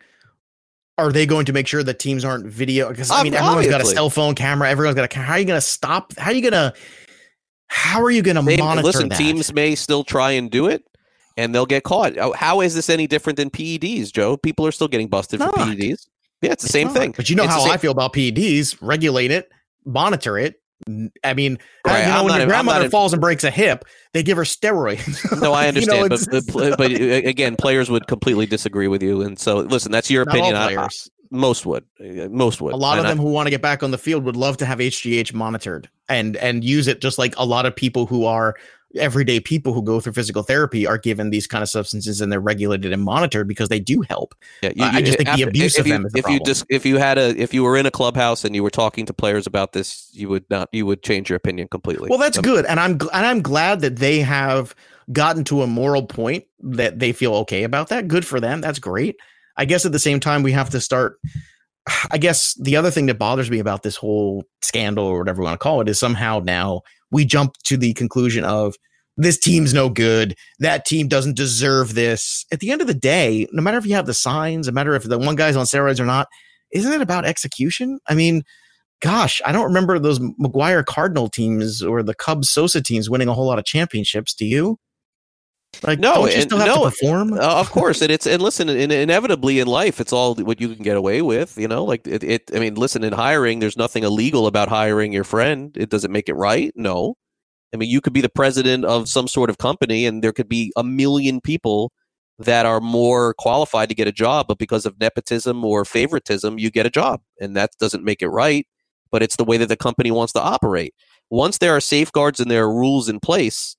are 0.97 1.11
they 1.13 1.27
going 1.27 1.47
to 1.47 1.53
make 1.53 1.67
sure 1.67 1.83
that 1.83 1.99
teams 1.99 2.25
aren't 2.25 2.47
video? 2.47 2.89
Because 2.89 3.11
I 3.11 3.23
mean, 3.23 3.35
everyone's 3.35 3.69
got 3.69 3.81
a 3.81 3.87
cell 3.87 4.11
phone 4.11 4.35
camera. 4.35 4.71
Everyone's 4.71 4.95
got 4.95 5.13
a. 5.13 5.19
How 5.19 5.33
are 5.35 5.39
you 5.39 5.45
going 5.45 5.57
to 5.57 5.67
stop? 5.67 6.17
How 6.17 6.31
are 6.31 6.35
you 6.35 6.43
going 6.43 6.53
to? 6.53 6.73
How 7.67 8.03
are 8.03 8.11
you 8.11 8.23
going 8.23 8.37
to 8.37 8.43
monitor 8.43 8.87
listen, 8.87 9.09
that? 9.09 9.19
Teams 9.19 9.53
may 9.53 9.75
still 9.75 10.05
try 10.05 10.33
and 10.33 10.51
do 10.51 10.69
it, 10.69 10.85
and 11.37 11.55
they'll 11.55 11.67
get 11.67 11.83
caught. 11.83 12.17
Oh, 12.19 12.33
how 12.33 12.61
is 12.61 12.75
this 12.75 12.89
any 12.89 13.07
different 13.07 13.37
than 13.37 13.51
PEDs, 13.51 14.13
Joe? 14.13 14.37
People 14.37 14.67
are 14.67 14.73
still 14.73 14.89
getting 14.89 15.09
busted 15.09 15.41
for 15.41 15.51
PEDs. 15.51 16.07
Yeah, 16.43 16.53
it's 16.53 16.63
the 16.63 16.67
it's 16.67 16.69
same 16.69 16.89
not. 16.89 16.97
thing. 16.97 17.15
But 17.17 17.31
you 17.31 17.37
know 17.37 17.45
it's 17.45 17.55
how 17.55 17.65
I 17.71 17.77
feel 17.77 17.93
about 17.93 18.13
PEDs. 18.13 18.77
Regulate 18.81 19.31
it, 19.31 19.51
monitor 19.85 20.39
it, 20.39 20.61
I 21.23 21.35
mean, 21.35 21.59
right. 21.87 22.01
you 22.01 22.07
know, 22.07 22.19
I'm 22.19 22.25
when 22.25 22.37
your 22.39 22.47
grandmother 22.47 22.91
falls 22.91 23.13
and 23.13 23.21
breaks 23.21 23.45
a 23.45 23.51
hip, 23.51 23.85
they 24.13 24.23
give 24.23 24.37
her 24.37 24.43
steroids. 24.43 25.41
no, 25.43 25.53
I 25.53 25.69
understand, 25.69 26.11
you 26.11 26.33
know, 26.33 26.41
but, 26.53 26.77
but 26.77 26.91
again, 26.91 27.57
players 27.57 27.91
would 27.91 28.07
completely 28.07 28.47
disagree 28.47 28.89
with 28.89 29.03
you. 29.03 29.23
And 29.23 29.39
so, 29.39 29.59
listen, 29.59 29.93
that's 29.93 30.11
your 30.11 30.23
opinion. 30.23 30.57
I, 30.57 30.89
most 31.31 31.67
would. 31.67 31.85
Uh, 32.01 32.29
most 32.29 32.61
would. 32.61 32.75
A 32.75 32.77
lot 32.77 32.99
and 32.99 33.07
of 33.07 33.11
them 33.11 33.21
I, 33.21 33.23
who 33.23 33.31
want 33.31 33.47
to 33.47 33.51
get 33.51 33.63
back 33.63 33.83
on 33.83 33.91
the 33.91 33.99
field 33.99 34.25
would 34.25 34.37
love 34.37 34.57
to 34.59 34.67
have 34.67 34.79
HGH 34.79 35.35
monitored 35.35 35.89
and 36.09 36.37
and 36.37 36.63
use 36.63 36.87
it 36.87 37.01
just 37.01 37.19
like 37.19 37.35
a 37.37 37.45
lot 37.45 37.67
of 37.67 37.75
people 37.75 38.07
who 38.07 38.25
are 38.25 38.55
everyday 38.97 39.41
people 39.41 39.73
who 39.73 39.83
go 39.83 40.01
through 40.01 40.13
physical 40.13 40.43
therapy 40.43 40.87
are 40.87 40.99
given 40.99 41.31
these 41.31 41.47
kind 41.47 41.63
of 41.63 41.69
substances 41.69 42.21
and 42.21 42.31
they're 42.31 42.41
regulated 42.41 42.93
and 42.93 43.03
monitored 43.03 43.49
because 43.49 43.69
they 43.69 43.81
do 43.81 44.03
help. 44.03 44.35
Yeah, 44.63 44.73
you, 44.75 44.85
uh, 44.85 44.91
I 44.93 45.03
just 45.03 45.19
think 45.19 45.29
after, 45.29 45.45
the 45.45 45.49
abuse 45.49 45.79
of 45.79 45.87
you, 45.87 45.93
them 45.93 46.07
is 46.07 46.13
the 46.13 46.19
if 46.21 46.29
you 46.29 46.41
just 46.41 46.65
if 46.69 46.87
you 46.87 46.99
had 46.99 47.19
a 47.19 47.37
if 47.41 47.53
you 47.53 47.63
were 47.63 47.77
in 47.77 47.87
a 47.87 47.91
clubhouse 47.91 48.45
and 48.45 48.55
you 48.55 48.63
were 48.63 48.71
talking 48.71 49.07
to 49.07 49.13
players 49.13 49.47
about 49.47 49.73
this, 49.73 50.11
you 50.13 50.29
would 50.29 50.45
not 50.51 50.69
you 50.73 50.87
would 50.87 51.03
change 51.03 51.29
your 51.29 51.37
opinion 51.37 51.69
completely. 51.69 52.09
Well, 52.09 52.19
that's 52.19 52.39
good, 52.39 52.65
and 52.67 52.81
I'm 52.81 52.93
and 52.93 53.27
I'm 53.27 53.43
glad 53.43 53.81
that 53.81 53.97
they 53.97 54.21
have 54.21 54.75
gotten 55.13 55.45
to 55.45 55.63
a 55.63 55.67
moral 55.67 56.07
point 56.07 56.45
that 56.61 56.99
they 56.99 57.13
feel 57.13 57.35
okay 57.35 57.65
about 57.65 57.89
that. 57.89 58.09
Good 58.09 58.27
for 58.27 58.41
them. 58.41 58.61
That's 58.61 58.79
great. 58.79 59.17
I 59.57 59.65
guess 59.65 59.87
at 59.87 59.93
the 59.93 59.99
same 59.99 60.19
time 60.19 60.43
we 60.43 60.53
have 60.53 60.71
to 60.71 60.81
start 60.81 61.19
I 62.11 62.19
guess 62.19 62.55
the 62.55 62.77
other 62.77 62.91
thing 62.91 63.07
that 63.07 63.19
bothers 63.19 63.51
me 63.51 63.59
about 63.59 63.83
this 63.83 63.97
whole 63.97 64.45
scandal 64.63 65.05
or 65.05 65.19
whatever 65.19 65.43
you 65.43 65.45
want 65.45 65.61
to 65.61 65.63
call 65.63 65.81
it 65.81 65.89
is 65.89 65.99
somehow 65.99 66.41
now 66.43 66.83
we 67.11 67.25
jump 67.25 67.55
to 67.65 67.77
the 67.77 67.93
conclusion 67.95 68.45
of 68.45 68.75
this 69.17 69.39
team's 69.39 69.73
no 69.73 69.89
good. 69.89 70.35
That 70.59 70.85
team 70.85 71.09
doesn't 71.09 71.37
deserve 71.37 71.95
this. 71.95 72.45
At 72.53 72.61
the 72.61 72.71
end 72.71 72.81
of 72.81 72.87
the 72.87 72.95
day, 72.95 73.47
no 73.53 73.63
matter 73.63 73.79
if 73.79 73.87
you 73.87 73.95
have 73.95 74.07
the 74.07 74.15
signs, 74.15 74.67
no 74.67 74.73
matter 74.73 74.95
if 74.95 75.05
the 75.05 75.19
one 75.19 75.37
guy's 75.37 75.57
on 75.57 75.67
steroids 75.67 76.01
or 76.01 76.05
not, 76.05 76.29
isn't 76.73 76.93
it 76.93 77.01
about 77.01 77.25
execution? 77.25 78.01
I 78.09 78.15
mean, 78.15 78.43
gosh, 79.01 79.41
I 79.45 79.53
don't 79.53 79.67
remember 79.67 79.99
those 79.99 80.19
McGwire 80.19 80.85
Cardinal 80.85 81.29
teams 81.29 81.83
or 81.83 82.03
the 82.03 82.15
Cubs 82.15 82.51
Sosa 82.51 82.83
teams 82.83 83.09
winning 83.09 83.29
a 83.29 83.35
whole 83.35 83.47
lot 83.47 83.59
of 83.59 83.65
championships. 83.65 84.35
Do 84.35 84.47
you? 84.47 84.79
Like, 85.83 85.99
no, 85.99 86.15
don't 86.15 86.31
you 86.31 86.35
and, 86.35 86.43
still 86.43 86.59
have 86.59 86.67
no, 86.69 86.85
to 86.85 86.91
perform? 86.91 87.33
Uh, 87.33 87.61
of 87.61 87.71
course, 87.71 88.03
and 88.03 88.11
it's 88.11 88.27
and 88.27 88.43
listen, 88.43 88.69
in, 88.69 88.91
inevitably 88.91 89.61
in 89.61 89.67
life, 89.67 90.01
it's 90.01 90.13
all 90.13 90.35
what 90.37 90.61
you 90.61 90.75
can 90.75 90.83
get 90.83 90.97
away 90.97 91.23
with. 91.23 91.57
You 91.59 91.69
know, 91.69 91.85
like 91.85 92.07
it, 92.07 92.23
it. 92.23 92.51
I 92.55 92.59
mean, 92.59 92.75
listen, 92.75 93.05
in 93.05 93.13
hiring, 93.13 93.59
there's 93.59 93.77
nothing 93.77 94.05
illegal 94.05 94.47
about 94.47 94.69
hiring 94.69 95.13
your 95.13 95.25
friend. 95.25 95.77
It 95.77 95.91
doesn't 95.91 96.13
make 96.13 96.29
it 96.29 96.35
right. 96.35 96.73
No, 96.77 97.17
I 97.75 97.77
mean, 97.77 97.91
you 97.91 98.01
could 98.01 98.13
be 98.13 98.21
the 98.21 98.29
president 98.29 98.85
of 98.85 99.09
some 99.09 99.27
sort 99.27 99.51
of 99.51 99.59
company, 99.59 100.07
and 100.07 100.23
there 100.23 100.33
could 100.33 100.49
be 100.49 100.73
a 100.77 100.85
million 100.85 101.41
people 101.41 101.93
that 102.39 102.67
are 102.67 102.81
more 102.81 103.35
qualified 103.35 103.89
to 103.89 103.95
get 103.95 104.09
a 104.09 104.13
job, 104.13 104.47
but 104.49 104.59
because 104.59 104.87
of 104.87 104.99
nepotism 105.01 105.65
or 105.65 105.85
favoritism, 105.85 106.59
you 106.59 106.71
get 106.71 106.87
a 106.87 106.91
job, 106.91 107.21
and 107.41 107.57
that 107.57 107.71
doesn't 107.81 108.05
make 108.05 108.23
it 108.23 108.29
right. 108.29 108.67
But 109.11 109.23
it's 109.23 109.37
the 109.37 109.45
way 109.45 109.57
that 109.59 109.69
the 109.69 109.77
company 109.77 110.11
wants 110.11 110.33
to 110.35 110.41
operate. 110.41 110.95
Once 111.31 111.59
there 111.59 111.75
are 111.75 111.81
safeguards 111.81 112.41
and 112.41 112.51
there 112.51 112.65
are 112.65 112.75
rules 112.75 113.09
in 113.09 113.21
place 113.21 113.77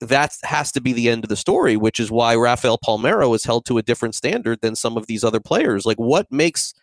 that 0.00 0.34
has 0.42 0.72
to 0.72 0.80
be 0.80 0.92
the 0.92 1.08
end 1.08 1.24
of 1.24 1.28
the 1.28 1.36
story, 1.36 1.76
which 1.76 1.98
is 1.98 2.10
why 2.10 2.34
Rafael 2.36 2.78
Palmeiro 2.78 3.34
is 3.34 3.44
held 3.44 3.64
to 3.66 3.78
a 3.78 3.82
different 3.82 4.14
standard 4.14 4.60
than 4.60 4.76
some 4.76 4.96
of 4.96 5.06
these 5.06 5.24
other 5.24 5.40
players. 5.40 5.86
Like 5.86 5.96
what 5.98 6.30
makes 6.30 6.74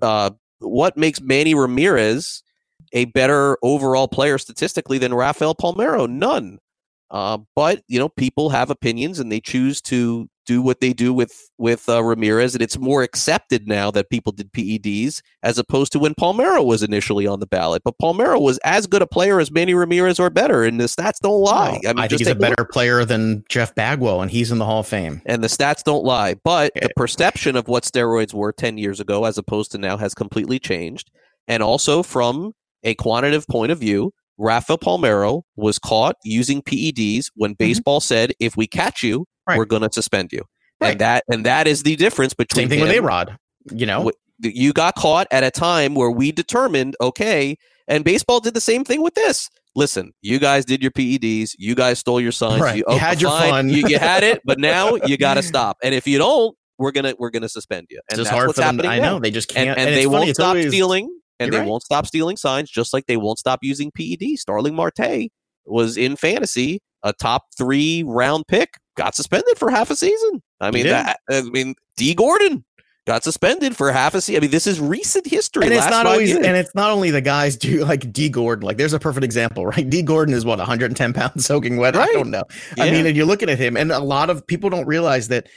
uh, 0.00 0.30
what 0.60 0.96
makes 0.96 1.20
Manny 1.20 1.54
Ramirez 1.54 2.42
a 2.92 3.06
better 3.06 3.58
overall 3.62 4.08
player 4.08 4.38
statistically 4.38 4.98
than 4.98 5.14
Rafael 5.14 5.54
Palmeiro? 5.54 6.08
None. 6.08 6.58
Uh, 7.10 7.38
but 7.54 7.82
you 7.88 7.98
know, 7.98 8.08
people 8.08 8.50
have 8.50 8.70
opinions 8.70 9.18
and 9.18 9.30
they 9.30 9.40
choose 9.40 9.80
to 9.82 10.28
do 10.46 10.62
what 10.62 10.80
they 10.80 10.92
do 10.92 11.12
with 11.12 11.50
with 11.58 11.88
uh, 11.88 12.02
Ramirez, 12.02 12.54
and 12.54 12.62
it's 12.62 12.78
more 12.78 13.02
accepted 13.02 13.66
now 13.66 13.90
that 13.90 14.10
people 14.10 14.32
did 14.32 14.52
PEDs 14.52 15.20
as 15.42 15.58
opposed 15.58 15.92
to 15.92 15.98
when 15.98 16.14
Palmeiro 16.14 16.64
was 16.64 16.82
initially 16.82 17.26
on 17.26 17.40
the 17.40 17.46
ballot. 17.46 17.82
But 17.84 17.98
Palmeiro 18.00 18.40
was 18.40 18.58
as 18.64 18.86
good 18.86 19.02
a 19.02 19.06
player 19.06 19.40
as 19.40 19.50
Manny 19.50 19.74
Ramirez 19.74 20.18
or 20.18 20.30
better, 20.30 20.64
and 20.64 20.80
the 20.80 20.84
stats 20.84 21.18
don't 21.22 21.40
lie. 21.40 21.80
I, 21.86 21.92
mean, 21.92 21.98
I 21.98 22.08
think 22.08 22.20
he's 22.20 22.28
a 22.28 22.34
better 22.34 22.64
player 22.64 23.04
than 23.04 23.44
Jeff 23.48 23.74
Bagwell, 23.74 24.22
and 24.22 24.30
he's 24.30 24.50
in 24.50 24.58
the 24.58 24.64
Hall 24.64 24.80
of 24.80 24.86
Fame. 24.86 25.22
And 25.26 25.42
the 25.42 25.48
stats 25.48 25.82
don't 25.82 26.04
lie, 26.04 26.34
but 26.34 26.72
the 26.74 26.90
perception 26.96 27.56
of 27.56 27.68
what 27.68 27.84
steroids 27.84 28.34
were 28.34 28.52
ten 28.52 28.78
years 28.78 29.00
ago, 29.00 29.24
as 29.24 29.38
opposed 29.38 29.72
to 29.72 29.78
now, 29.78 29.96
has 29.96 30.14
completely 30.14 30.58
changed. 30.58 31.10
And 31.48 31.62
also 31.62 32.02
from 32.02 32.52
a 32.84 32.94
quantitative 32.94 33.46
point 33.46 33.72
of 33.72 33.78
view, 33.78 34.12
Rafa 34.38 34.78
Palmeiro 34.78 35.42
was 35.56 35.78
caught 35.78 36.16
using 36.24 36.62
PEDs 36.62 37.26
when 37.34 37.52
mm-hmm. 37.52 37.64
baseball 37.64 38.00
mm-hmm. 38.00 38.14
said, 38.14 38.32
"If 38.40 38.56
we 38.56 38.66
catch 38.66 39.02
you, 39.02 39.26
right. 39.46 39.58
we're 39.58 39.64
going 39.64 39.82
to 39.82 39.90
suspend 39.92 40.32
you." 40.32 40.42
Right. 40.80 40.92
And 40.92 41.00
that 41.00 41.24
and 41.30 41.46
that 41.46 41.66
is 41.66 41.82
the 41.82 41.96
difference 41.96 42.34
between 42.34 42.64
same 42.64 42.68
thing 42.68 42.78
him, 42.80 42.88
with 42.88 42.96
A 42.96 43.02
Rod. 43.02 43.36
You 43.70 43.86
know, 43.86 44.10
you 44.40 44.72
got 44.72 44.96
caught 44.96 45.26
at 45.30 45.44
a 45.44 45.50
time 45.50 45.94
where 45.94 46.10
we 46.10 46.32
determined, 46.32 46.96
okay, 47.00 47.56
and 47.86 48.04
baseball 48.04 48.40
did 48.40 48.54
the 48.54 48.60
same 48.60 48.84
thing 48.84 49.02
with 49.02 49.14
this. 49.14 49.48
Listen, 49.74 50.12
you 50.20 50.38
guys 50.38 50.64
did 50.64 50.82
your 50.82 50.90
PEDs. 50.90 51.52
You 51.56 51.74
guys 51.74 51.98
stole 51.98 52.20
your 52.20 52.32
signs. 52.32 52.60
Right. 52.60 52.76
You, 52.76 52.84
you 52.88 52.98
had 52.98 53.22
your 53.22 53.30
fun. 53.30 53.70
you, 53.70 53.88
you 53.88 53.98
had 53.98 54.22
it, 54.22 54.42
but 54.44 54.58
now 54.58 54.96
you 55.06 55.16
got 55.16 55.34
to 55.34 55.42
stop. 55.42 55.78
And 55.82 55.94
if 55.94 56.06
you 56.06 56.18
don't, 56.18 56.54
we're 56.78 56.90
gonna 56.90 57.14
we're 57.18 57.30
gonna 57.30 57.48
suspend 57.48 57.86
you. 57.90 58.00
And 58.10 58.18
it's 58.18 58.28
that's 58.28 58.36
hard 58.36 58.48
what's 58.48 58.58
happening. 58.58 58.86
I 58.86 58.98
know 58.98 59.18
they 59.20 59.30
just 59.30 59.48
can't, 59.48 59.70
and, 59.70 59.78
and, 59.78 59.88
and 59.90 59.96
they 59.96 60.06
won't 60.06 60.34
stop 60.34 60.48
always, 60.48 60.68
stealing 60.68 61.08
and 61.38 61.52
they 61.52 61.58
right. 61.58 61.66
won't 61.66 61.82
stop 61.82 62.06
stealing 62.06 62.36
signs, 62.36 62.70
just 62.70 62.92
like 62.92 63.06
they 63.06 63.16
won't 63.16 63.38
stop 63.38 63.60
using 63.62 63.90
PED. 63.90 64.38
Starling 64.38 64.74
Marte 64.74 65.30
was 65.64 65.96
in 65.96 66.16
fantasy 66.16 66.80
a 67.02 67.12
top 67.12 67.46
three 67.56 68.02
round 68.06 68.46
pick, 68.46 68.78
got 68.96 69.14
suspended 69.14 69.58
for 69.58 69.70
half 69.70 69.90
a 69.90 69.96
season. 69.96 70.42
I 70.60 70.70
mean, 70.70 70.86
that, 70.86 71.18
I 71.28 71.42
mean, 71.42 71.74
Dee 71.96 72.14
Gordon 72.14 72.64
got 73.06 73.24
suspended 73.24 73.76
for 73.76 73.90
half 73.90 74.14
a 74.14 74.20
season. 74.20 74.40
I 74.40 74.42
mean, 74.42 74.50
this 74.50 74.66
is 74.66 74.80
recent 74.80 75.26
history. 75.26 75.64
And 75.64 75.74
it's 75.74 75.90
not 75.90 76.06
always, 76.06 76.30
years. 76.30 76.46
and 76.46 76.56
it's 76.56 76.74
not 76.74 76.90
only 76.90 77.10
the 77.10 77.20
guys 77.20 77.56
do 77.56 77.84
like 77.84 78.12
Dee 78.12 78.28
Gordon. 78.28 78.64
Like, 78.64 78.76
there's 78.76 78.92
a 78.92 79.00
perfect 79.00 79.24
example, 79.24 79.66
right? 79.66 79.88
Dee 79.88 80.02
Gordon 80.02 80.34
is 80.34 80.44
what 80.44 80.58
110 80.58 81.12
pounds 81.12 81.44
soaking 81.44 81.76
wet. 81.78 81.96
Right. 81.96 82.08
I 82.08 82.12
don't 82.12 82.30
know. 82.30 82.44
Yeah. 82.76 82.84
I 82.84 82.90
mean, 82.90 83.06
and 83.06 83.16
you're 83.16 83.26
looking 83.26 83.50
at 83.50 83.58
him, 83.58 83.76
and 83.76 83.90
a 83.90 84.00
lot 84.00 84.30
of 84.30 84.46
people 84.46 84.70
don't 84.70 84.86
realize 84.86 85.28
that 85.28 85.48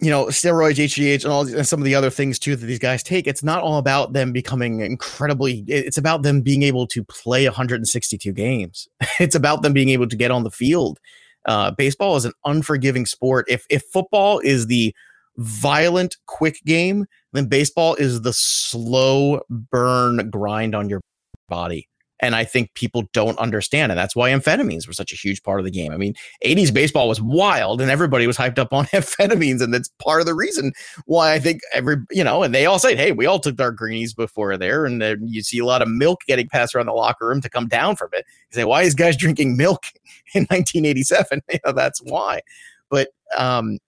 you 0.00 0.10
know, 0.10 0.26
steroids, 0.26 0.76
HGH, 0.76 1.24
and 1.24 1.32
all 1.32 1.46
and 1.46 1.66
some 1.66 1.78
of 1.78 1.84
the 1.84 1.94
other 1.94 2.10
things 2.10 2.38
too 2.38 2.56
that 2.56 2.66
these 2.66 2.78
guys 2.78 3.02
take. 3.02 3.26
It's 3.26 3.42
not 3.42 3.62
all 3.62 3.78
about 3.78 4.12
them 4.14 4.32
becoming 4.32 4.80
incredibly. 4.80 5.64
It's 5.66 5.98
about 5.98 6.22
them 6.22 6.40
being 6.40 6.62
able 6.62 6.86
to 6.88 7.04
play 7.04 7.44
162 7.44 8.32
games. 8.32 8.88
It's 9.20 9.34
about 9.34 9.60
them 9.60 9.74
being 9.74 9.90
able 9.90 10.08
to 10.08 10.16
get 10.16 10.30
on 10.30 10.44
the 10.44 10.50
field. 10.50 10.98
Uh, 11.44 11.70
baseball 11.70 12.16
is 12.16 12.24
an 12.24 12.32
unforgiving 12.46 13.04
sport. 13.04 13.46
If 13.48 13.66
if 13.68 13.82
football 13.92 14.38
is 14.38 14.66
the 14.66 14.94
violent, 15.36 16.16
quick 16.26 16.60
game, 16.64 17.06
then 17.32 17.46
baseball 17.46 17.94
is 17.96 18.22
the 18.22 18.32
slow 18.32 19.42
burn 19.50 20.30
grind 20.30 20.74
on 20.74 20.88
your 20.88 21.00
body. 21.48 21.89
And 22.20 22.34
I 22.34 22.44
think 22.44 22.74
people 22.74 23.04
don't 23.12 23.38
understand. 23.38 23.90
And 23.92 23.98
that's 23.98 24.14
why 24.14 24.30
amphetamines 24.30 24.86
were 24.86 24.92
such 24.92 25.12
a 25.12 25.16
huge 25.16 25.42
part 25.42 25.58
of 25.58 25.64
the 25.64 25.70
game. 25.70 25.92
I 25.92 25.96
mean, 25.96 26.14
80s 26.44 26.72
baseball 26.72 27.08
was 27.08 27.20
wild 27.20 27.80
and 27.80 27.90
everybody 27.90 28.26
was 28.26 28.36
hyped 28.36 28.58
up 28.58 28.72
on 28.72 28.84
amphetamines. 28.86 29.62
And 29.62 29.72
that's 29.72 29.90
part 29.98 30.20
of 30.20 30.26
the 30.26 30.34
reason 30.34 30.72
why 31.06 31.32
I 31.32 31.38
think 31.40 31.60
every, 31.72 31.96
you 32.10 32.22
know, 32.22 32.42
and 32.42 32.54
they 32.54 32.66
all 32.66 32.78
say, 32.78 32.94
hey, 32.94 33.12
we 33.12 33.26
all 33.26 33.38
took 33.38 33.60
our 33.60 33.72
greenies 33.72 34.14
before 34.14 34.56
there. 34.56 34.84
And 34.84 35.00
then 35.00 35.26
you 35.26 35.42
see 35.42 35.58
a 35.58 35.64
lot 35.64 35.82
of 35.82 35.88
milk 35.88 36.20
getting 36.26 36.48
passed 36.48 36.74
around 36.74 36.86
the 36.86 36.92
locker 36.92 37.28
room 37.28 37.40
to 37.40 37.48
come 37.48 37.68
down 37.68 37.96
from 37.96 38.10
it. 38.12 38.24
You 38.50 38.56
say, 38.56 38.64
why 38.64 38.82
is 38.82 38.94
guys 38.94 39.16
drinking 39.16 39.56
milk 39.56 39.84
in 40.34 40.42
1987? 40.44 41.40
You 41.50 41.58
know, 41.66 41.72
that's 41.72 42.00
why. 42.02 42.42
But, 42.90 43.08
um, 43.36 43.78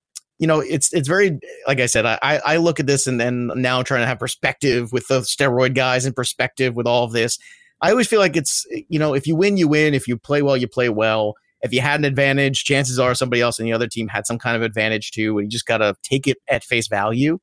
you 0.43 0.49
know, 0.49 0.59
it's 0.59 0.93
it's 0.93 1.07
very 1.07 1.39
like 1.69 1.79
I 1.79 1.87
said. 1.87 2.05
I 2.05 2.19
I 2.21 2.57
look 2.57 2.81
at 2.81 2.89
this 2.89 3.07
and 3.07 3.21
then 3.21 3.53
now 3.55 3.81
trying 3.85 4.01
to 4.01 4.09
have 4.09 4.19
perspective 4.19 4.91
with 4.91 5.07
the 5.07 5.21
steroid 5.21 5.77
guys 5.77 6.05
and 6.05 6.17
perspective 6.17 6.75
with 6.75 6.89
all 6.89 7.05
of 7.05 7.13
this. 7.13 7.39
I 7.83 7.91
always 7.91 8.07
feel 8.07 8.21
like 8.21 8.37
it's 8.37 8.67
you 8.89 8.99
know 8.99 9.15
if 9.15 9.27
you 9.27 9.37
win 9.37 9.57
you 9.57 9.69
win. 9.69 9.95
If 9.95 10.09
you 10.09 10.17
play 10.17 10.43
well 10.43 10.57
you 10.57 10.69
play 10.69 10.89
well. 10.89 11.35
If 11.63 11.73
you 11.73 11.81
had 11.81 12.01
an 12.01 12.05
advantage 12.05 12.65
chances 12.65 12.99
are 12.99 13.15
somebody 13.15 13.41
else 13.41 13.61
in 13.61 13.67
the 13.67 13.73
other 13.73 13.87
team 13.87 14.09
had 14.09 14.27
some 14.27 14.39
kind 14.39 14.57
of 14.57 14.63
advantage 14.63 15.13
too 15.13 15.39
and 15.39 15.47
you 15.47 15.51
just 15.51 15.67
got 15.67 15.79
to 15.79 15.95
take 16.03 16.27
it 16.27 16.39
at 16.49 16.65
face 16.65 16.89
value. 16.89 17.39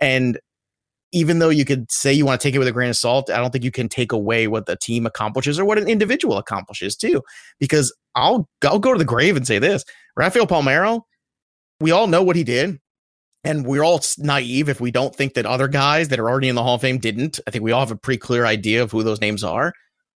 And 0.00 0.40
even 1.12 1.38
though 1.38 1.50
you 1.50 1.64
could 1.64 1.90
say 1.90 2.12
you 2.12 2.26
want 2.26 2.40
to 2.40 2.48
take 2.48 2.54
it 2.54 2.58
with 2.58 2.66
a 2.68 2.72
grain 2.72 2.90
of 2.90 2.96
salt 2.96 3.30
I 3.30 3.36
don't 3.38 3.50
think 3.50 3.64
you 3.64 3.70
can 3.70 3.88
take 3.88 4.12
away 4.12 4.48
what 4.48 4.66
the 4.66 4.76
team 4.76 5.06
accomplishes 5.06 5.58
or 5.58 5.64
what 5.64 5.78
an 5.78 5.88
individual 5.88 6.38
accomplishes 6.38 6.96
too. 6.96 7.22
Because 7.58 7.94
I'll 8.14 8.48
I'll 8.64 8.78
go 8.78 8.92
to 8.92 8.98
the 8.98 9.04
grave 9.04 9.36
and 9.36 9.46
say 9.46 9.58
this. 9.58 9.84
Rafael 10.16 10.46
Palmeiro 10.46 11.02
we 11.80 11.90
all 11.90 12.06
know 12.06 12.22
what 12.22 12.36
he 12.36 12.44
did 12.44 12.78
and 13.44 13.64
we're 13.64 13.84
all 13.84 14.00
naive 14.18 14.68
if 14.68 14.80
we 14.80 14.90
don't 14.90 15.14
think 15.14 15.34
that 15.34 15.46
other 15.46 15.68
guys 15.68 16.08
that 16.08 16.18
are 16.18 16.28
already 16.28 16.48
in 16.48 16.54
the 16.54 16.62
Hall 16.62 16.74
of 16.74 16.82
Fame 16.82 16.98
didn't. 16.98 17.40
I 17.46 17.50
think 17.50 17.64
we 17.64 17.72
all 17.72 17.80
have 17.80 17.90
a 17.90 17.96
pretty 17.96 18.18
clear 18.18 18.44
idea 18.44 18.82
of 18.82 18.92
who 18.92 19.02
those 19.02 19.20
names 19.20 19.42
are. 19.42 19.72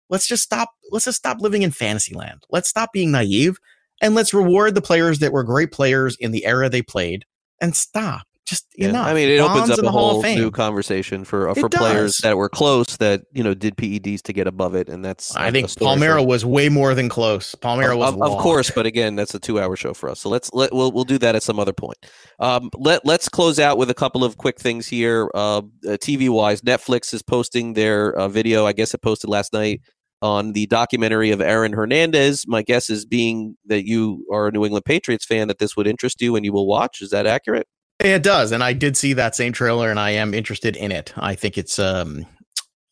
Let's 0.09 0.27
just 0.27 0.43
stop. 0.43 0.71
Let's 0.91 1.05
just 1.07 1.19
stop 1.19 1.41
living 1.41 1.63
in 1.63 1.71
fantasy 1.71 2.15
land. 2.15 2.45
Let's 2.51 2.69
stop 2.69 2.93
being 2.93 3.13
naive 3.13 3.59
and 4.01 4.15
let's 4.15 4.35
reward 4.35 4.75
the 4.75 4.83
players 4.83 5.21
that 5.21 5.33
were 5.33 5.45
great 5.45 5.73
players 5.73 6.17
in 6.19 6.33
the 6.33 6.45
era 6.45 6.69
they 6.69 6.83
played 6.83 7.25
and 7.61 7.75
stop 7.75 8.27
just 8.53 8.67
yeah. 8.77 8.91
enough. 8.91 9.07
I 9.07 9.15
mean, 9.15 9.31
it 9.31 9.39
Bonds 9.39 9.71
opens 9.71 9.79
up 9.79 9.85
a 9.85 9.91
whole 9.91 10.23
new 10.23 10.51
conversation 10.51 11.25
for 11.25 11.49
uh, 11.49 11.55
for 11.55 11.71
players 11.71 12.19
that 12.19 12.37
were 12.37 12.51
close 12.51 12.99
that 12.99 13.23
you 13.33 13.43
know 13.43 13.55
did 13.55 13.77
PEDs 13.77 14.21
to 14.23 14.33
get 14.33 14.47
above 14.47 14.75
it, 14.75 14.89
and 14.89 15.03
that's 15.03 15.35
I 15.35 15.51
think 15.51 15.69
Palmeiro 15.69 16.21
for, 16.21 16.27
was 16.27 16.45
way 16.45 16.69
more 16.69 16.95
than 16.95 17.09
close. 17.09 17.55
Palmeiro 17.55 17.97
was 17.97 18.13
of, 18.13 18.23
of, 18.23 18.39
course, 18.39 18.71
but 18.71 18.85
again, 18.85 19.17
that's 19.17 19.35
a 19.35 19.39
two 19.39 19.59
hour 19.59 19.75
show 19.75 19.95
for 19.95 20.11
us. 20.11 20.21
So 20.21 20.29
let's 20.29 20.51
let 20.53 20.73
we'll 20.75 20.93
we'll 20.93 21.05
do 21.05 21.19
that 21.19 21.35
at 21.35 21.43
some 21.43 21.59
other 21.59 21.73
point. 21.73 21.99
Um, 22.39 22.71
let 22.75 23.07
let's 23.07 23.29
close 23.29 23.59
out 23.59 23.79
with 23.79 23.89
a 23.89 23.95
couple 23.95 24.23
of 24.23 24.37
quick 24.37 24.61
things 24.61 24.87
here. 24.87 25.31
Uh, 25.35 25.59
uh 25.59 25.63
TV 25.97 26.29
wise, 26.29 26.61
Netflix 26.61 27.15
is 27.15 27.23
posting 27.23 27.73
their 27.73 28.13
uh, 28.15 28.29
video. 28.29 28.67
I 28.67 28.73
guess 28.73 28.93
it 28.93 29.01
posted 29.01 29.31
last 29.31 29.53
night 29.55 29.81
on 30.21 30.53
the 30.53 30.67
documentary 30.67 31.31
of 31.31 31.41
Aaron 31.41 31.73
Hernandez. 31.73 32.45
My 32.47 32.63
guess 32.63 32.91
is 32.91 33.07
being 33.07 33.57
that 33.67 33.87
you 33.87 34.27
are 34.31 34.49
a 34.49 34.53
New 34.53 34.65
England 34.65 34.85
Patriots 34.85 35.25
fan 35.25 35.49
that 35.49 35.59
this 35.59 35.77
would 35.77 35.87
interest 35.87 36.21
you 36.21 36.37
and 36.37 36.45
you 36.45 36.53
will 36.53 36.67
watch. 36.67 37.01
Is 37.01 37.11
that 37.11 37.27
accurate? 37.27 37.67
It 38.05 38.25
does, 38.25 38.51
and 38.51 38.65
I 38.65 38.73
did 38.73 38.97
see 38.97 39.13
that 39.13 39.37
same 39.37 39.53
trailer, 39.53 39.89
and 39.89 40.01
I 40.01 40.11
am 40.11 40.35
interested 40.35 40.77
in 40.77 40.91
it. 40.91 41.13
I 41.17 41.37
think 41.37 41.57
it's 41.57 41.79
um, 41.79 42.27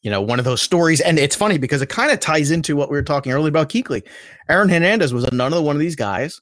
you 0.02 0.10
know, 0.10 0.22
one 0.22 0.38
of 0.38 0.44
those 0.44 0.62
stories, 0.62 1.00
and 1.00 1.18
it's 1.18 1.34
funny 1.34 1.58
because 1.58 1.82
it 1.82 1.88
kind 1.88 2.12
of 2.12 2.20
ties 2.20 2.52
into 2.52 2.76
what 2.76 2.90
we 2.90 2.96
were 2.96 3.02
talking 3.02 3.32
earlier 3.32 3.48
about 3.48 3.68
Kuechly. 3.68 4.02
Aaron 4.48 4.68
Hernandez 4.68 5.12
was 5.12 5.24
another 5.24 5.60
one 5.60 5.74
of 5.74 5.80
these 5.80 5.96
guys, 5.96 6.40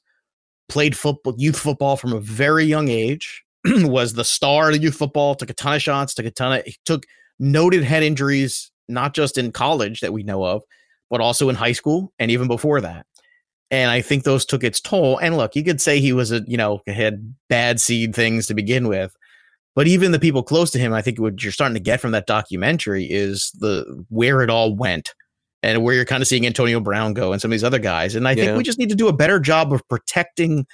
played 0.69 0.95
football, 0.95 1.33
youth 1.37 1.57
football 1.57 1.97
from 1.97 2.13
a 2.13 2.19
very 2.19 2.63
young 2.63 2.89
age, 2.89 3.43
was 3.65 4.13
the 4.13 4.23
star 4.23 4.69
of 4.69 4.81
youth 4.81 4.95
football, 4.95 5.33
took 5.33 5.49
a 5.49 5.53
ton 5.55 5.75
of 5.75 5.81
shots, 5.81 6.13
took 6.13 6.27
a 6.27 6.31
ton 6.31 6.59
of, 6.59 6.65
took 6.85 7.05
noted 7.39 7.83
head 7.83 8.03
injuries, 8.03 8.71
not 8.87 9.15
just 9.15 9.37
in 9.37 9.51
college 9.51 10.01
that 10.01 10.13
we 10.13 10.21
know 10.21 10.43
of, 10.43 10.61
but 11.09 11.21
also 11.21 11.49
in 11.49 11.55
high 11.55 11.71
school 11.71 12.13
and 12.19 12.29
even 12.29 12.47
before 12.47 12.81
that. 12.81 13.05
And 13.71 13.91
I 13.91 14.01
think 14.01 14.23
those 14.23 14.45
took 14.45 14.63
its 14.63 14.81
toll. 14.81 15.17
And 15.19 15.37
look, 15.37 15.55
you 15.55 15.63
could 15.63 15.79
say 15.79 15.99
he 15.99 16.13
was 16.13 16.31
a, 16.31 16.41
you 16.47 16.57
know, 16.57 16.81
had 16.87 17.33
bad 17.49 17.79
seed 17.79 18.15
things 18.15 18.47
to 18.47 18.53
begin 18.53 18.87
with. 18.87 19.15
But 19.75 19.87
even 19.87 20.11
the 20.11 20.19
people 20.19 20.43
close 20.43 20.71
to 20.71 20.79
him, 20.79 20.91
I 20.93 21.01
think 21.01 21.19
what 21.19 21.41
you're 21.41 21.51
starting 21.51 21.75
to 21.75 21.79
get 21.79 22.01
from 22.01 22.11
that 22.11 22.27
documentary 22.27 23.05
is 23.05 23.51
the 23.59 24.05
where 24.09 24.41
it 24.41 24.49
all 24.49 24.75
went 24.75 25.13
and 25.61 25.83
where 25.83 25.93
you're 25.93 26.05
kind 26.05 26.21
of 26.21 26.27
seeing 26.27 26.45
Antonio 26.45 26.79
Brown 26.79 27.13
go 27.13 27.31
and 27.31 27.41
some 27.41 27.49
of 27.49 27.53
these 27.53 27.63
other 27.63 27.79
guys. 27.79 28.15
And 28.15 28.27
I 28.27 28.31
yeah. 28.31 28.45
think 28.45 28.57
we 28.57 28.63
just 28.63 28.79
need 28.79 28.89
to 28.89 28.95
do 28.95 29.07
a 29.07 29.13
better 29.13 29.39
job 29.39 29.71
of 29.71 29.87
protecting 29.87 30.65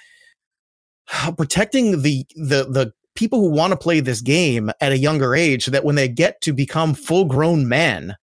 protecting 1.37 2.01
the 2.01 2.25
the 2.35 2.63
the 2.63 2.93
people 3.15 3.39
who 3.39 3.49
want 3.49 3.71
to 3.71 3.77
play 3.77 3.99
this 3.99 4.21
game 4.21 4.71
at 4.81 4.91
a 4.91 4.97
younger 4.97 5.35
age 5.35 5.65
so 5.65 5.71
that 5.71 5.85
when 5.85 5.95
they 5.95 6.07
get 6.07 6.41
to 6.41 6.53
become 6.53 6.93
full 6.93 7.25
grown 7.25 7.67
men 7.67 8.15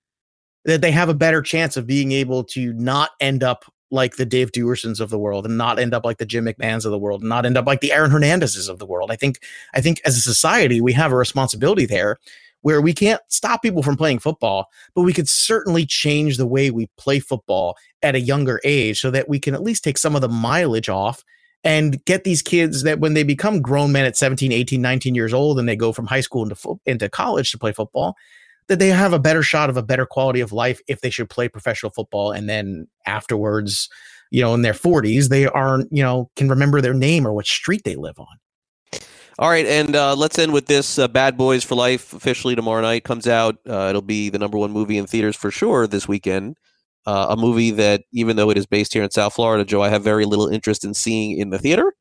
that 0.66 0.82
they 0.82 0.92
have 0.92 1.10
a 1.10 1.14
better 1.14 1.42
chance 1.42 1.78
of 1.78 1.88
being 1.88 2.12
able 2.12 2.44
to 2.44 2.74
not 2.74 3.12
end 3.20 3.44
up 3.44 3.66
like 3.92 4.16
the 4.16 4.26
Dave 4.26 4.52
Duersons 4.52 5.00
of 5.00 5.10
the 5.10 5.20
world 5.20 5.46
and 5.46 5.58
not 5.58 5.78
end 5.78 5.94
up 5.94 6.06
like 6.06 6.18
the 6.18 6.26
Jim 6.26 6.46
McMahons 6.46 6.86
of 6.86 6.92
the 6.92 6.98
world 6.98 7.22
and 7.22 7.30
not 7.30 7.46
end 7.46 7.58
up 7.58 7.68
like 7.68 7.82
the 7.82 7.92
Aaron 7.92 8.12
Hernandezes 8.12 8.70
of 8.70 8.80
the 8.80 8.86
world. 8.86 9.12
I 9.12 9.16
think 9.16 9.40
I 9.74 9.82
think 9.82 10.02
as 10.06 10.18
a 10.18 10.22
society 10.22 10.82
we 10.82 10.94
have 10.94 11.12
a 11.12 11.18
responsibility 11.18 11.86
there 11.86 12.18
where 12.62 12.82
we 12.82 12.94
can't 12.94 13.22
stop 13.28 13.62
people 13.62 13.84
from 13.84 13.98
playing 13.98 14.20
football, 14.20 14.68
but 14.96 15.02
we 15.02 15.14
could 15.14 15.28
certainly 15.28 15.86
change 15.86 16.38
the 16.38 16.46
way 16.46 16.72
we 16.72 16.88
play 16.98 17.20
football 17.20 17.76
at 18.04 18.16
a 18.16 18.20
younger 18.20 18.62
age 18.64 19.00
so 19.02 19.12
that 19.12 19.28
we 19.28 19.40
can 19.40 19.54
at 19.54 19.64
least 19.64 19.84
take 19.84 19.98
some 19.98 20.16
of 20.16 20.22
the 20.22 20.30
mileage 20.30 20.90
off 20.90 21.24
and 21.64 22.04
get 22.06 22.24
these 22.24 22.42
kids 22.42 22.84
that 22.84 23.00
when 23.00 23.14
they 23.14 23.24
become 23.24 23.62
grown 23.62 23.92
men 23.92 24.06
at 24.06 24.18
17, 24.18 24.52
18, 24.52 24.82
19 24.82 25.16
years 25.16 25.34
old 25.34 25.60
and 25.60 25.68
they 25.68 25.76
go 25.76 25.92
from 25.92 26.08
high 26.08 26.22
school 26.22 26.44
into 26.44 26.80
into 26.86 27.10
college 27.10 27.52
to 27.52 27.58
play 27.58 27.72
football, 27.72 28.16
that 28.68 28.80
they 28.80 28.90
have 28.90 29.14
a 29.14 29.20
better 29.20 29.44
shot 29.44 29.70
of 29.70 29.78
a 29.78 29.84
better 29.84 30.06
quality 30.06 30.40
of 30.40 30.52
life 30.52 30.80
if 30.88 31.02
they 31.02 31.10
should 31.10 31.30
play 31.30 31.50
professional 31.50 31.92
football 31.92 32.32
and 32.32 32.48
then 32.48 32.88
afterwards, 33.06 33.90
you 34.32 34.42
know, 34.42 34.54
in 34.54 34.62
their 34.62 34.74
40s, 34.74 35.30
they 35.30 35.46
aren't, 35.48 35.92
you 35.92 36.04
know, 36.04 36.30
can 36.36 36.50
remember 36.50 36.82
their 36.82 36.94
name 36.94 37.28
or 37.28 37.34
what 37.34 37.46
street 37.46 37.84
they 37.84 37.96
live 37.96 38.18
on. 38.18 39.02
All 39.40 39.50
right, 39.50 39.66
and 39.66 39.96
uh, 39.96 40.16
let's 40.16 40.38
end 40.38 40.54
with 40.54 40.68
this. 40.68 41.00
Uh, 41.00 41.08
Bad 41.08 41.36
Boys 41.36 41.64
for 41.64 41.76
Life 41.76 42.14
officially 42.14 42.56
tomorrow 42.56 42.82
night 42.82 43.04
comes 43.04 43.28
out. 43.28 43.56
Uh, 43.68 43.88
it'll 43.90 44.02
be 44.02 44.30
the 44.30 44.38
number 44.38 44.58
one 44.58 44.72
movie 44.72 44.98
in 44.98 45.08
theaters 45.08 45.36
for 45.36 45.50
sure 45.50 45.88
this 45.88 46.08
weekend. 46.08 46.58
Uh, 47.08 47.28
a 47.30 47.38
movie 47.38 47.72
that, 47.72 48.04
even 48.14 48.36
though 48.36 48.52
it 48.52 48.58
is 48.58 48.68
based 48.68 48.94
here 48.94 49.02
in 49.02 49.10
South 49.10 49.34
Florida, 49.34 49.66
Joe, 49.66 49.82
I 49.82 49.90
have 49.90 50.04
very 50.04 50.26
little 50.26 50.48
interest 50.48 50.86
in 50.86 50.94
seeing 50.94 51.38
in 51.40 51.50
the 51.50 51.58
theater. 51.58 51.94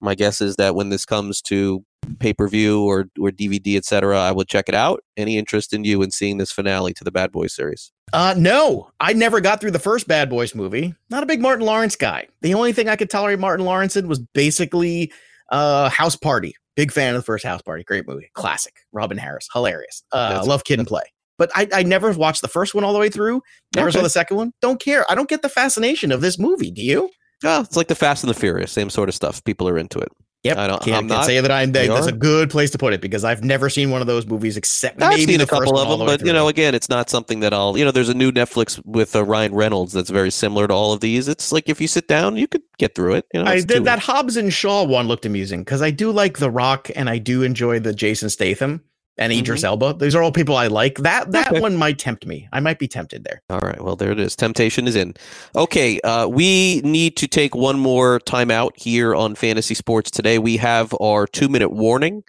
My 0.00 0.14
guess 0.14 0.40
is 0.40 0.56
that 0.56 0.74
when 0.74 0.88
this 0.88 1.04
comes 1.04 1.40
to 1.42 1.84
pay 2.18 2.32
per 2.32 2.48
view 2.48 2.82
or 2.82 3.06
or 3.18 3.30
DVD, 3.30 3.76
etc., 3.76 4.18
I 4.18 4.32
will 4.32 4.44
check 4.44 4.68
it 4.68 4.74
out. 4.74 5.02
Any 5.16 5.38
interest 5.38 5.72
in 5.72 5.84
you 5.84 6.02
in 6.02 6.10
seeing 6.10 6.38
this 6.38 6.52
finale 6.52 6.94
to 6.94 7.04
the 7.04 7.10
Bad 7.10 7.32
Boys 7.32 7.54
series? 7.54 7.92
Uh, 8.12 8.34
no, 8.36 8.90
I 9.00 9.12
never 9.12 9.40
got 9.40 9.60
through 9.60 9.72
the 9.72 9.78
first 9.78 10.08
Bad 10.08 10.30
Boys 10.30 10.54
movie. 10.54 10.94
Not 11.10 11.22
a 11.22 11.26
big 11.26 11.40
Martin 11.40 11.66
Lawrence 11.66 11.96
guy. 11.96 12.26
The 12.42 12.54
only 12.54 12.72
thing 12.72 12.88
I 12.88 12.96
could 12.96 13.10
tolerate 13.10 13.38
Martin 13.38 13.66
Lawrence 13.66 13.96
in 13.96 14.08
was 14.08 14.18
basically 14.18 15.12
uh, 15.50 15.88
House 15.88 16.16
Party. 16.16 16.54
Big 16.76 16.92
fan 16.92 17.14
of 17.14 17.20
the 17.20 17.24
first 17.24 17.44
House 17.44 17.62
Party. 17.62 17.82
Great 17.84 18.06
movie. 18.06 18.30
Classic. 18.34 18.74
Robin 18.92 19.18
Harris. 19.18 19.48
Hilarious. 19.52 20.02
Uh, 20.12 20.42
love 20.46 20.64
Kid 20.64 20.78
and 20.78 20.86
Play. 20.86 21.02
But 21.36 21.50
I, 21.54 21.68
I 21.72 21.82
never 21.84 22.12
watched 22.12 22.42
the 22.42 22.48
first 22.48 22.74
one 22.74 22.84
all 22.84 22.92
the 22.92 22.98
way 22.98 23.08
through. 23.08 23.42
Never 23.74 23.92
saw 23.92 24.02
the 24.02 24.10
second 24.10 24.36
one. 24.36 24.52
Don't 24.60 24.80
care. 24.80 25.04
I 25.10 25.14
don't 25.14 25.28
get 25.28 25.42
the 25.42 25.48
fascination 25.48 26.10
of 26.12 26.20
this 26.20 26.38
movie. 26.38 26.70
Do 26.70 26.82
you? 26.82 27.10
Oh, 27.44 27.60
it's 27.60 27.76
like 27.76 27.86
the 27.86 27.94
Fast 27.94 28.24
and 28.24 28.30
the 28.30 28.34
Furious, 28.34 28.72
same 28.72 28.90
sort 28.90 29.08
of 29.08 29.14
stuff. 29.14 29.42
People 29.44 29.68
are 29.68 29.78
into 29.78 29.98
it. 30.00 30.08
Yep. 30.44 30.56
I 30.56 30.66
don't. 30.68 30.82
Can't, 30.82 31.06
not. 31.06 31.24
say 31.24 31.40
that 31.40 31.50
I'm. 31.50 31.72
They 31.72 31.88
That's 31.88 32.06
are. 32.06 32.10
a 32.10 32.16
good 32.16 32.48
place 32.48 32.70
to 32.70 32.78
put 32.78 32.92
it 32.92 33.00
because 33.00 33.24
I've 33.24 33.42
never 33.42 33.68
seen 33.68 33.90
one 33.90 34.00
of 34.00 34.06
those 34.06 34.24
movies 34.24 34.56
except 34.56 35.02
I've 35.02 35.10
maybe 35.10 35.32
seen 35.32 35.40
a 35.40 35.46
couple 35.46 35.76
of 35.76 35.88
them, 35.88 35.98
the 35.98 36.04
but 36.04 36.24
you 36.24 36.32
know, 36.32 36.46
again, 36.46 36.76
it's 36.76 36.88
not 36.88 37.10
something 37.10 37.40
that 37.40 37.52
I'll. 37.52 37.76
You 37.76 37.84
know, 37.84 37.90
there's 37.90 38.08
a 38.08 38.14
new 38.14 38.30
Netflix 38.30 38.80
with 38.84 39.16
uh, 39.16 39.24
Ryan 39.24 39.52
Reynolds 39.52 39.92
that's 39.92 40.10
very 40.10 40.30
similar 40.30 40.68
to 40.68 40.74
all 40.74 40.92
of 40.92 41.00
these. 41.00 41.26
It's 41.26 41.50
like 41.50 41.68
if 41.68 41.80
you 41.80 41.88
sit 41.88 42.06
down, 42.06 42.36
you 42.36 42.46
could 42.46 42.62
get 42.78 42.94
through 42.94 43.14
it. 43.14 43.26
You 43.34 43.42
know, 43.42 43.50
I 43.50 43.62
did 43.62 43.84
that 43.84 43.98
Hobbs 43.98 44.36
and 44.36 44.52
Shaw 44.52 44.84
one 44.84 45.08
looked 45.08 45.26
amusing 45.26 45.62
because 45.62 45.82
I 45.82 45.90
do 45.90 46.12
like 46.12 46.38
The 46.38 46.50
Rock 46.50 46.88
and 46.94 47.10
I 47.10 47.18
do 47.18 47.42
enjoy 47.42 47.80
the 47.80 47.92
Jason 47.92 48.30
Statham 48.30 48.82
and 49.18 49.32
Idris 49.32 49.64
Elba. 49.64 49.94
These 49.98 50.14
are 50.14 50.22
all 50.22 50.32
people 50.32 50.56
I 50.56 50.68
like. 50.68 50.98
That 50.98 51.32
that 51.32 51.46
Mm-hmm. 51.46 51.54
Okay. 51.54 51.60
one 51.62 51.76
might 51.76 51.98
tempt 51.98 52.26
me. 52.26 52.48
I 52.52 52.60
might 52.60 52.78
be 52.78 52.86
tempted 52.88 53.24
there. 53.24 53.42
All 53.50 53.60
right. 53.60 53.80
Well, 53.80 53.96
there 53.96 54.12
it 54.12 54.20
is. 54.20 54.36
Temptation 54.36 54.86
is 54.86 54.94
in. 54.96 55.14
Okay. 55.56 56.00
Uh, 56.00 56.26
we 56.28 56.80
need 56.82 57.16
to 57.16 57.26
take 57.26 57.54
one 57.54 57.78
more 57.78 58.20
time 58.20 58.50
out 58.50 58.74
here 58.76 59.14
on 59.14 59.34
Fantasy 59.34 59.74
Sports 59.74 60.10
today. 60.10 60.38
We 60.38 60.56
have 60.58 60.94
our 61.00 61.26
two 61.26 61.48
minute 61.48 61.70
warning 61.70 62.22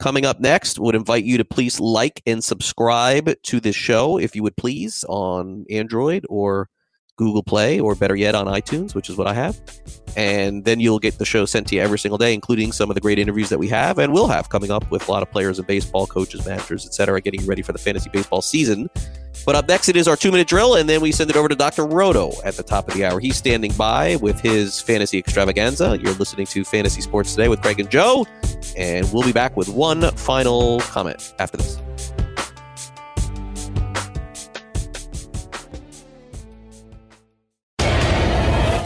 coming 0.00 0.24
up 0.26 0.38
next. 0.40 0.78
Would 0.78 0.94
invite 0.94 1.24
you 1.24 1.38
to 1.38 1.44
please 1.44 1.80
like 1.80 2.22
and 2.26 2.42
subscribe 2.44 3.30
to 3.42 3.60
this 3.60 3.74
show, 3.76 4.18
if 4.18 4.36
you 4.36 4.42
would 4.42 4.56
please, 4.56 5.04
on 5.08 5.64
Android 5.70 6.24
or 6.28 6.68
Google 7.18 7.42
Play, 7.42 7.78
or 7.78 7.94
better 7.94 8.16
yet, 8.16 8.34
on 8.34 8.46
iTunes, 8.46 8.94
which 8.94 9.10
is 9.10 9.16
what 9.16 9.26
I 9.26 9.34
have. 9.34 9.60
And 10.16 10.64
then 10.64 10.80
you'll 10.80 10.98
get 10.98 11.18
the 11.18 11.26
show 11.26 11.44
sent 11.44 11.66
to 11.68 11.76
you 11.76 11.82
every 11.82 11.98
single 11.98 12.16
day, 12.16 12.32
including 12.32 12.72
some 12.72 12.90
of 12.90 12.94
the 12.94 13.00
great 13.00 13.18
interviews 13.18 13.50
that 13.50 13.58
we 13.58 13.68
have 13.68 13.98
and 13.98 14.12
will 14.12 14.28
have 14.28 14.48
coming 14.48 14.70
up 14.70 14.90
with 14.90 15.06
a 15.06 15.10
lot 15.10 15.22
of 15.22 15.30
players 15.30 15.58
and 15.58 15.66
baseball, 15.66 16.06
coaches, 16.06 16.46
managers, 16.46 16.86
etc., 16.86 17.20
getting 17.20 17.44
ready 17.44 17.60
for 17.60 17.72
the 17.72 17.78
fantasy 17.78 18.08
baseball 18.08 18.40
season. 18.40 18.88
But 19.44 19.54
up 19.54 19.68
next, 19.68 19.88
it 19.88 19.96
is 19.96 20.08
our 20.08 20.16
two 20.16 20.30
minute 20.30 20.48
drill, 20.48 20.74
and 20.74 20.88
then 20.88 21.00
we 21.00 21.12
send 21.12 21.30
it 21.30 21.36
over 21.36 21.48
to 21.48 21.54
Dr. 21.54 21.86
Roto 21.86 22.32
at 22.44 22.54
the 22.54 22.62
top 22.62 22.88
of 22.88 22.94
the 22.94 23.04
hour. 23.04 23.20
He's 23.20 23.36
standing 23.36 23.72
by 23.72 24.16
with 24.16 24.40
his 24.40 24.80
fantasy 24.80 25.18
extravaganza. 25.18 25.98
You're 26.02 26.14
listening 26.14 26.46
to 26.46 26.64
Fantasy 26.64 27.00
Sports 27.00 27.34
Today 27.34 27.48
with 27.48 27.62
Craig 27.62 27.80
and 27.80 27.90
Joe, 27.90 28.26
and 28.76 29.10
we'll 29.12 29.24
be 29.24 29.32
back 29.32 29.56
with 29.56 29.68
one 29.68 30.02
final 30.16 30.80
comment 30.80 31.34
after 31.38 31.56
this. 31.56 31.78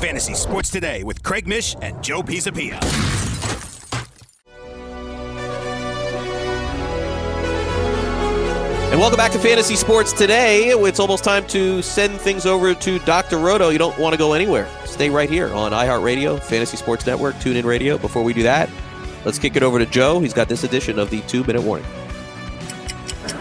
Fantasy 0.00 0.32
Sports 0.32 0.70
Today 0.70 1.02
with 1.04 1.22
Craig 1.22 1.46
Mish 1.46 1.76
and 1.82 2.02
Joe 2.02 2.22
Pisapia. 2.22 2.80
And 8.90 8.98
welcome 8.98 9.18
back 9.18 9.30
to 9.32 9.38
Fantasy 9.38 9.76
Sports 9.76 10.12
Today. 10.12 10.68
It's 10.70 10.98
almost 10.98 11.22
time 11.22 11.46
to 11.48 11.82
send 11.82 12.18
things 12.18 12.46
over 12.46 12.74
to 12.74 12.98
Dr. 13.00 13.38
Roto. 13.38 13.68
You 13.68 13.78
don't 13.78 13.96
want 13.98 14.14
to 14.14 14.18
go 14.18 14.32
anywhere. 14.32 14.66
Stay 14.84 15.10
right 15.10 15.28
here 15.28 15.52
on 15.52 15.72
iHeartRadio, 15.72 16.42
Fantasy 16.42 16.76
Sports 16.78 17.06
Network, 17.06 17.34
TuneIn 17.36 17.64
Radio. 17.64 17.98
Before 17.98 18.24
we 18.24 18.32
do 18.32 18.42
that, 18.42 18.68
let's 19.24 19.38
kick 19.38 19.54
it 19.54 19.62
over 19.62 19.78
to 19.78 19.86
Joe. 19.86 20.18
He's 20.18 20.32
got 20.34 20.48
this 20.48 20.64
edition 20.64 20.98
of 20.98 21.10
the 21.10 21.20
two 21.22 21.44
minute 21.44 21.62
warning. 21.62 21.86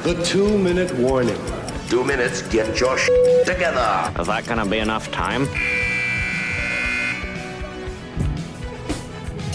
The 0.03 0.21
two 0.25 0.57
minute 0.57 0.93
warning. 0.95 1.39
Two 1.87 2.03
minutes, 2.03 2.41
get 2.43 2.79
your 2.79 2.97
sh- 2.97 3.07
together. 3.45 4.13
Is 4.19 4.27
that 4.27 4.43
gonna 4.45 4.65
be 4.65 4.77
enough 4.77 5.09
time? 5.11 5.47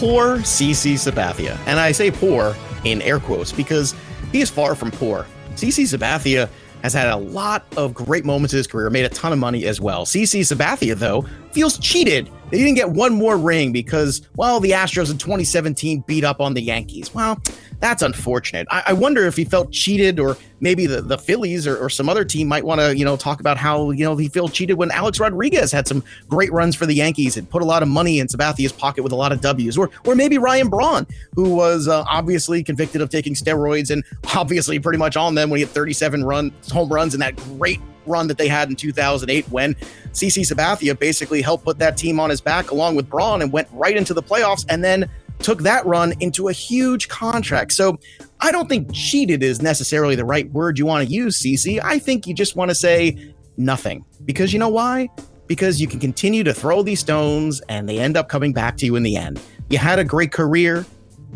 Poor 0.04 0.36
CC 0.40 0.96
Sabathia. 0.96 1.58
And 1.66 1.80
I 1.80 1.90
say 1.90 2.10
poor 2.10 2.54
in 2.84 3.00
air 3.00 3.18
quotes 3.18 3.52
because 3.52 3.94
he 4.32 4.42
is 4.42 4.50
far 4.50 4.74
from 4.74 4.90
poor. 4.90 5.24
CC 5.54 5.84
Sabathia 5.84 6.50
has 6.82 6.92
had 6.92 7.08
a 7.08 7.16
lot 7.16 7.64
of 7.78 7.94
great 7.94 8.26
moments 8.26 8.52
in 8.52 8.58
his 8.58 8.66
career, 8.66 8.90
made 8.90 9.06
a 9.06 9.08
ton 9.08 9.32
of 9.32 9.38
money 9.38 9.64
as 9.64 9.80
well. 9.80 10.04
CC 10.04 10.40
Sabathia, 10.40 10.94
though, 10.94 11.24
feels 11.54 11.78
cheated. 11.78 12.28
They 12.50 12.58
didn't 12.58 12.74
get 12.74 12.90
one 12.90 13.14
more 13.14 13.36
ring 13.38 13.72
because, 13.72 14.28
well, 14.36 14.60
the 14.60 14.72
Astros 14.72 15.10
in 15.10 15.18
2017 15.18 16.04
beat 16.06 16.24
up 16.24 16.40
on 16.40 16.54
the 16.54 16.60
Yankees. 16.60 17.12
Well, 17.14 17.40
that's 17.80 18.02
unfortunate. 18.02 18.66
I, 18.70 18.82
I 18.88 18.92
wonder 18.92 19.26
if 19.26 19.36
he 19.36 19.44
felt 19.44 19.72
cheated, 19.72 20.20
or 20.20 20.36
maybe 20.60 20.86
the, 20.86 21.00
the 21.00 21.18
Phillies 21.18 21.66
or, 21.66 21.76
or 21.76 21.88
some 21.88 22.08
other 22.08 22.24
team 22.24 22.46
might 22.46 22.64
want 22.64 22.80
to, 22.80 22.96
you 22.96 23.04
know, 23.04 23.16
talk 23.16 23.40
about 23.40 23.56
how, 23.56 23.90
you 23.90 24.04
know, 24.04 24.16
he 24.16 24.28
felt 24.28 24.52
cheated 24.52 24.76
when 24.76 24.90
Alex 24.90 25.18
Rodriguez 25.18 25.72
had 25.72 25.88
some 25.88 26.04
great 26.28 26.52
runs 26.52 26.76
for 26.76 26.86
the 26.86 26.94
Yankees 26.94 27.36
and 27.36 27.48
put 27.48 27.62
a 27.62 27.64
lot 27.64 27.82
of 27.82 27.88
money 27.88 28.18
in 28.18 28.28
Sabathia's 28.28 28.72
pocket 28.72 29.02
with 29.02 29.12
a 29.12 29.16
lot 29.16 29.32
of 29.32 29.40
W's. 29.40 29.78
Or, 29.78 29.90
or 30.06 30.14
maybe 30.14 30.38
Ryan 30.38 30.68
Braun, 30.68 31.06
who 31.34 31.54
was 31.54 31.88
uh, 31.88 32.04
obviously 32.08 32.62
convicted 32.62 33.00
of 33.00 33.10
taking 33.10 33.34
steroids 33.34 33.90
and 33.90 34.04
obviously 34.36 34.78
pretty 34.78 34.98
much 34.98 35.16
on 35.16 35.34
them 35.34 35.50
when 35.50 35.58
he 35.58 35.64
had 35.64 35.72
37 35.72 36.24
run 36.24 36.52
home 36.70 36.88
runs 36.88 37.14
in 37.14 37.20
that 37.20 37.36
great 37.36 37.80
run 38.06 38.28
that 38.28 38.38
they 38.38 38.48
had 38.48 38.68
in 38.68 38.76
2008 38.76 39.48
when 39.50 39.74
CC 40.12 40.42
Sabathia 40.42 40.98
basically 40.98 41.42
helped 41.42 41.64
put 41.64 41.78
that 41.78 41.96
team 41.96 42.20
on 42.20 42.30
his 42.30 42.40
back 42.40 42.70
along 42.70 42.96
with 42.96 43.08
Braun 43.08 43.42
and 43.42 43.52
went 43.52 43.68
right 43.72 43.96
into 43.96 44.14
the 44.14 44.22
playoffs 44.22 44.64
and 44.68 44.82
then 44.82 45.08
took 45.40 45.62
that 45.62 45.84
run 45.84 46.14
into 46.20 46.48
a 46.48 46.52
huge 46.52 47.08
contract. 47.08 47.72
So 47.72 47.98
I 48.40 48.52
don't 48.52 48.68
think 48.68 48.92
cheated 48.92 49.42
is 49.42 49.60
necessarily 49.60 50.14
the 50.14 50.24
right 50.24 50.50
word 50.52 50.78
you 50.78 50.86
want 50.86 51.06
to 51.06 51.12
use, 51.12 51.40
CC. 51.40 51.80
I 51.82 51.98
think 51.98 52.26
you 52.26 52.34
just 52.34 52.56
want 52.56 52.70
to 52.70 52.74
say 52.74 53.34
nothing. 53.56 54.04
Because 54.24 54.52
you 54.52 54.58
know 54.58 54.68
why? 54.68 55.08
Because 55.46 55.80
you 55.80 55.86
can 55.86 56.00
continue 56.00 56.44
to 56.44 56.54
throw 56.54 56.82
these 56.82 57.00
stones 57.00 57.60
and 57.68 57.88
they 57.88 57.98
end 57.98 58.16
up 58.16 58.28
coming 58.28 58.52
back 58.52 58.76
to 58.78 58.86
you 58.86 58.96
in 58.96 59.02
the 59.02 59.16
end. 59.16 59.40
You 59.68 59.78
had 59.78 59.98
a 59.98 60.04
great 60.04 60.32
career, 60.32 60.86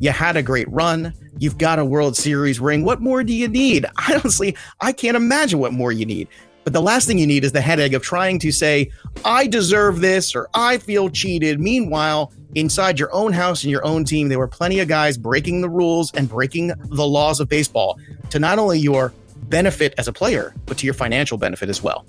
you 0.00 0.10
had 0.10 0.36
a 0.36 0.42
great 0.42 0.70
run, 0.70 1.12
you've 1.38 1.58
got 1.58 1.78
a 1.78 1.84
World 1.84 2.16
Series 2.16 2.60
ring. 2.60 2.84
What 2.84 3.00
more 3.00 3.22
do 3.24 3.32
you 3.32 3.48
need? 3.48 3.86
Honestly, 4.08 4.56
I 4.80 4.92
can't 4.92 5.16
imagine 5.16 5.58
what 5.58 5.72
more 5.72 5.92
you 5.92 6.06
need. 6.06 6.28
But 6.68 6.74
the 6.74 6.82
last 6.82 7.06
thing 7.08 7.16
you 7.16 7.26
need 7.26 7.44
is 7.44 7.52
the 7.52 7.62
headache 7.62 7.94
of 7.94 8.02
trying 8.02 8.38
to 8.40 8.52
say, 8.52 8.90
I 9.24 9.46
deserve 9.46 10.02
this 10.02 10.34
or 10.34 10.50
I 10.52 10.76
feel 10.76 11.08
cheated. 11.08 11.58
Meanwhile, 11.58 12.30
inside 12.56 12.98
your 12.98 13.08
own 13.14 13.32
house 13.32 13.62
and 13.62 13.70
your 13.70 13.82
own 13.86 14.04
team, 14.04 14.28
there 14.28 14.38
were 14.38 14.46
plenty 14.46 14.78
of 14.80 14.86
guys 14.86 15.16
breaking 15.16 15.62
the 15.62 15.70
rules 15.70 16.12
and 16.12 16.28
breaking 16.28 16.74
the 16.90 17.06
laws 17.06 17.40
of 17.40 17.48
baseball 17.48 17.98
to 18.28 18.38
not 18.38 18.58
only 18.58 18.78
your 18.78 19.14
benefit 19.44 19.94
as 19.96 20.08
a 20.08 20.12
player, 20.12 20.54
but 20.66 20.76
to 20.76 20.84
your 20.84 20.92
financial 20.92 21.38
benefit 21.38 21.70
as 21.70 21.82
well. 21.82 22.04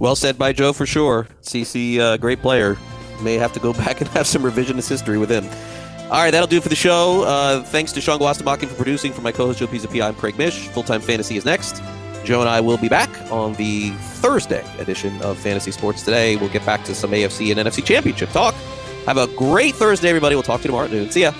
Well 0.00 0.16
said 0.16 0.36
by 0.36 0.52
Joe 0.52 0.72
for 0.72 0.84
sure. 0.84 1.28
CC, 1.42 2.00
uh, 2.00 2.16
great 2.16 2.42
player. 2.42 2.76
May 3.22 3.34
have 3.34 3.52
to 3.52 3.60
go 3.60 3.72
back 3.84 4.00
and 4.00 4.10
have 4.10 4.26
some 4.26 4.42
revisionist 4.42 4.88
history 4.88 5.18
with 5.18 5.30
him. 5.30 5.44
All 6.10 6.20
right, 6.20 6.32
that'll 6.32 6.48
do 6.48 6.56
it 6.56 6.64
for 6.64 6.68
the 6.68 6.74
show. 6.74 7.22
Uh, 7.22 7.62
thanks 7.62 7.92
to 7.92 8.00
Sean 8.00 8.18
Guastamaki 8.18 8.66
for 8.66 8.74
producing. 8.74 9.12
For 9.12 9.20
my 9.20 9.30
co-host 9.30 9.60
Joe 9.60 9.68
Pisapia, 9.68 10.08
I'm 10.08 10.16
Craig 10.16 10.36
Mish. 10.36 10.66
Full-time 10.66 11.00
fantasy 11.00 11.36
is 11.36 11.44
next. 11.44 11.80
Joe 12.28 12.40
and 12.40 12.48
I 12.50 12.60
will 12.60 12.76
be 12.76 12.90
back 12.90 13.08
on 13.32 13.54
the 13.54 13.88
Thursday 13.88 14.62
edition 14.78 15.18
of 15.22 15.38
Fantasy 15.38 15.70
Sports 15.70 16.02
Today. 16.02 16.36
We'll 16.36 16.50
get 16.50 16.66
back 16.66 16.84
to 16.84 16.94
some 16.94 17.12
AFC 17.12 17.50
and 17.50 17.66
NFC 17.66 17.82
Championship 17.82 18.28
talk. 18.32 18.54
Have 19.06 19.16
a 19.16 19.28
great 19.28 19.74
Thursday, 19.74 20.10
everybody. 20.10 20.34
We'll 20.34 20.42
talk 20.42 20.60
to 20.60 20.64
you 20.64 20.68
tomorrow 20.68 20.84
at 20.84 20.92
noon. 20.92 21.10
See 21.10 21.22
ya. 21.22 21.32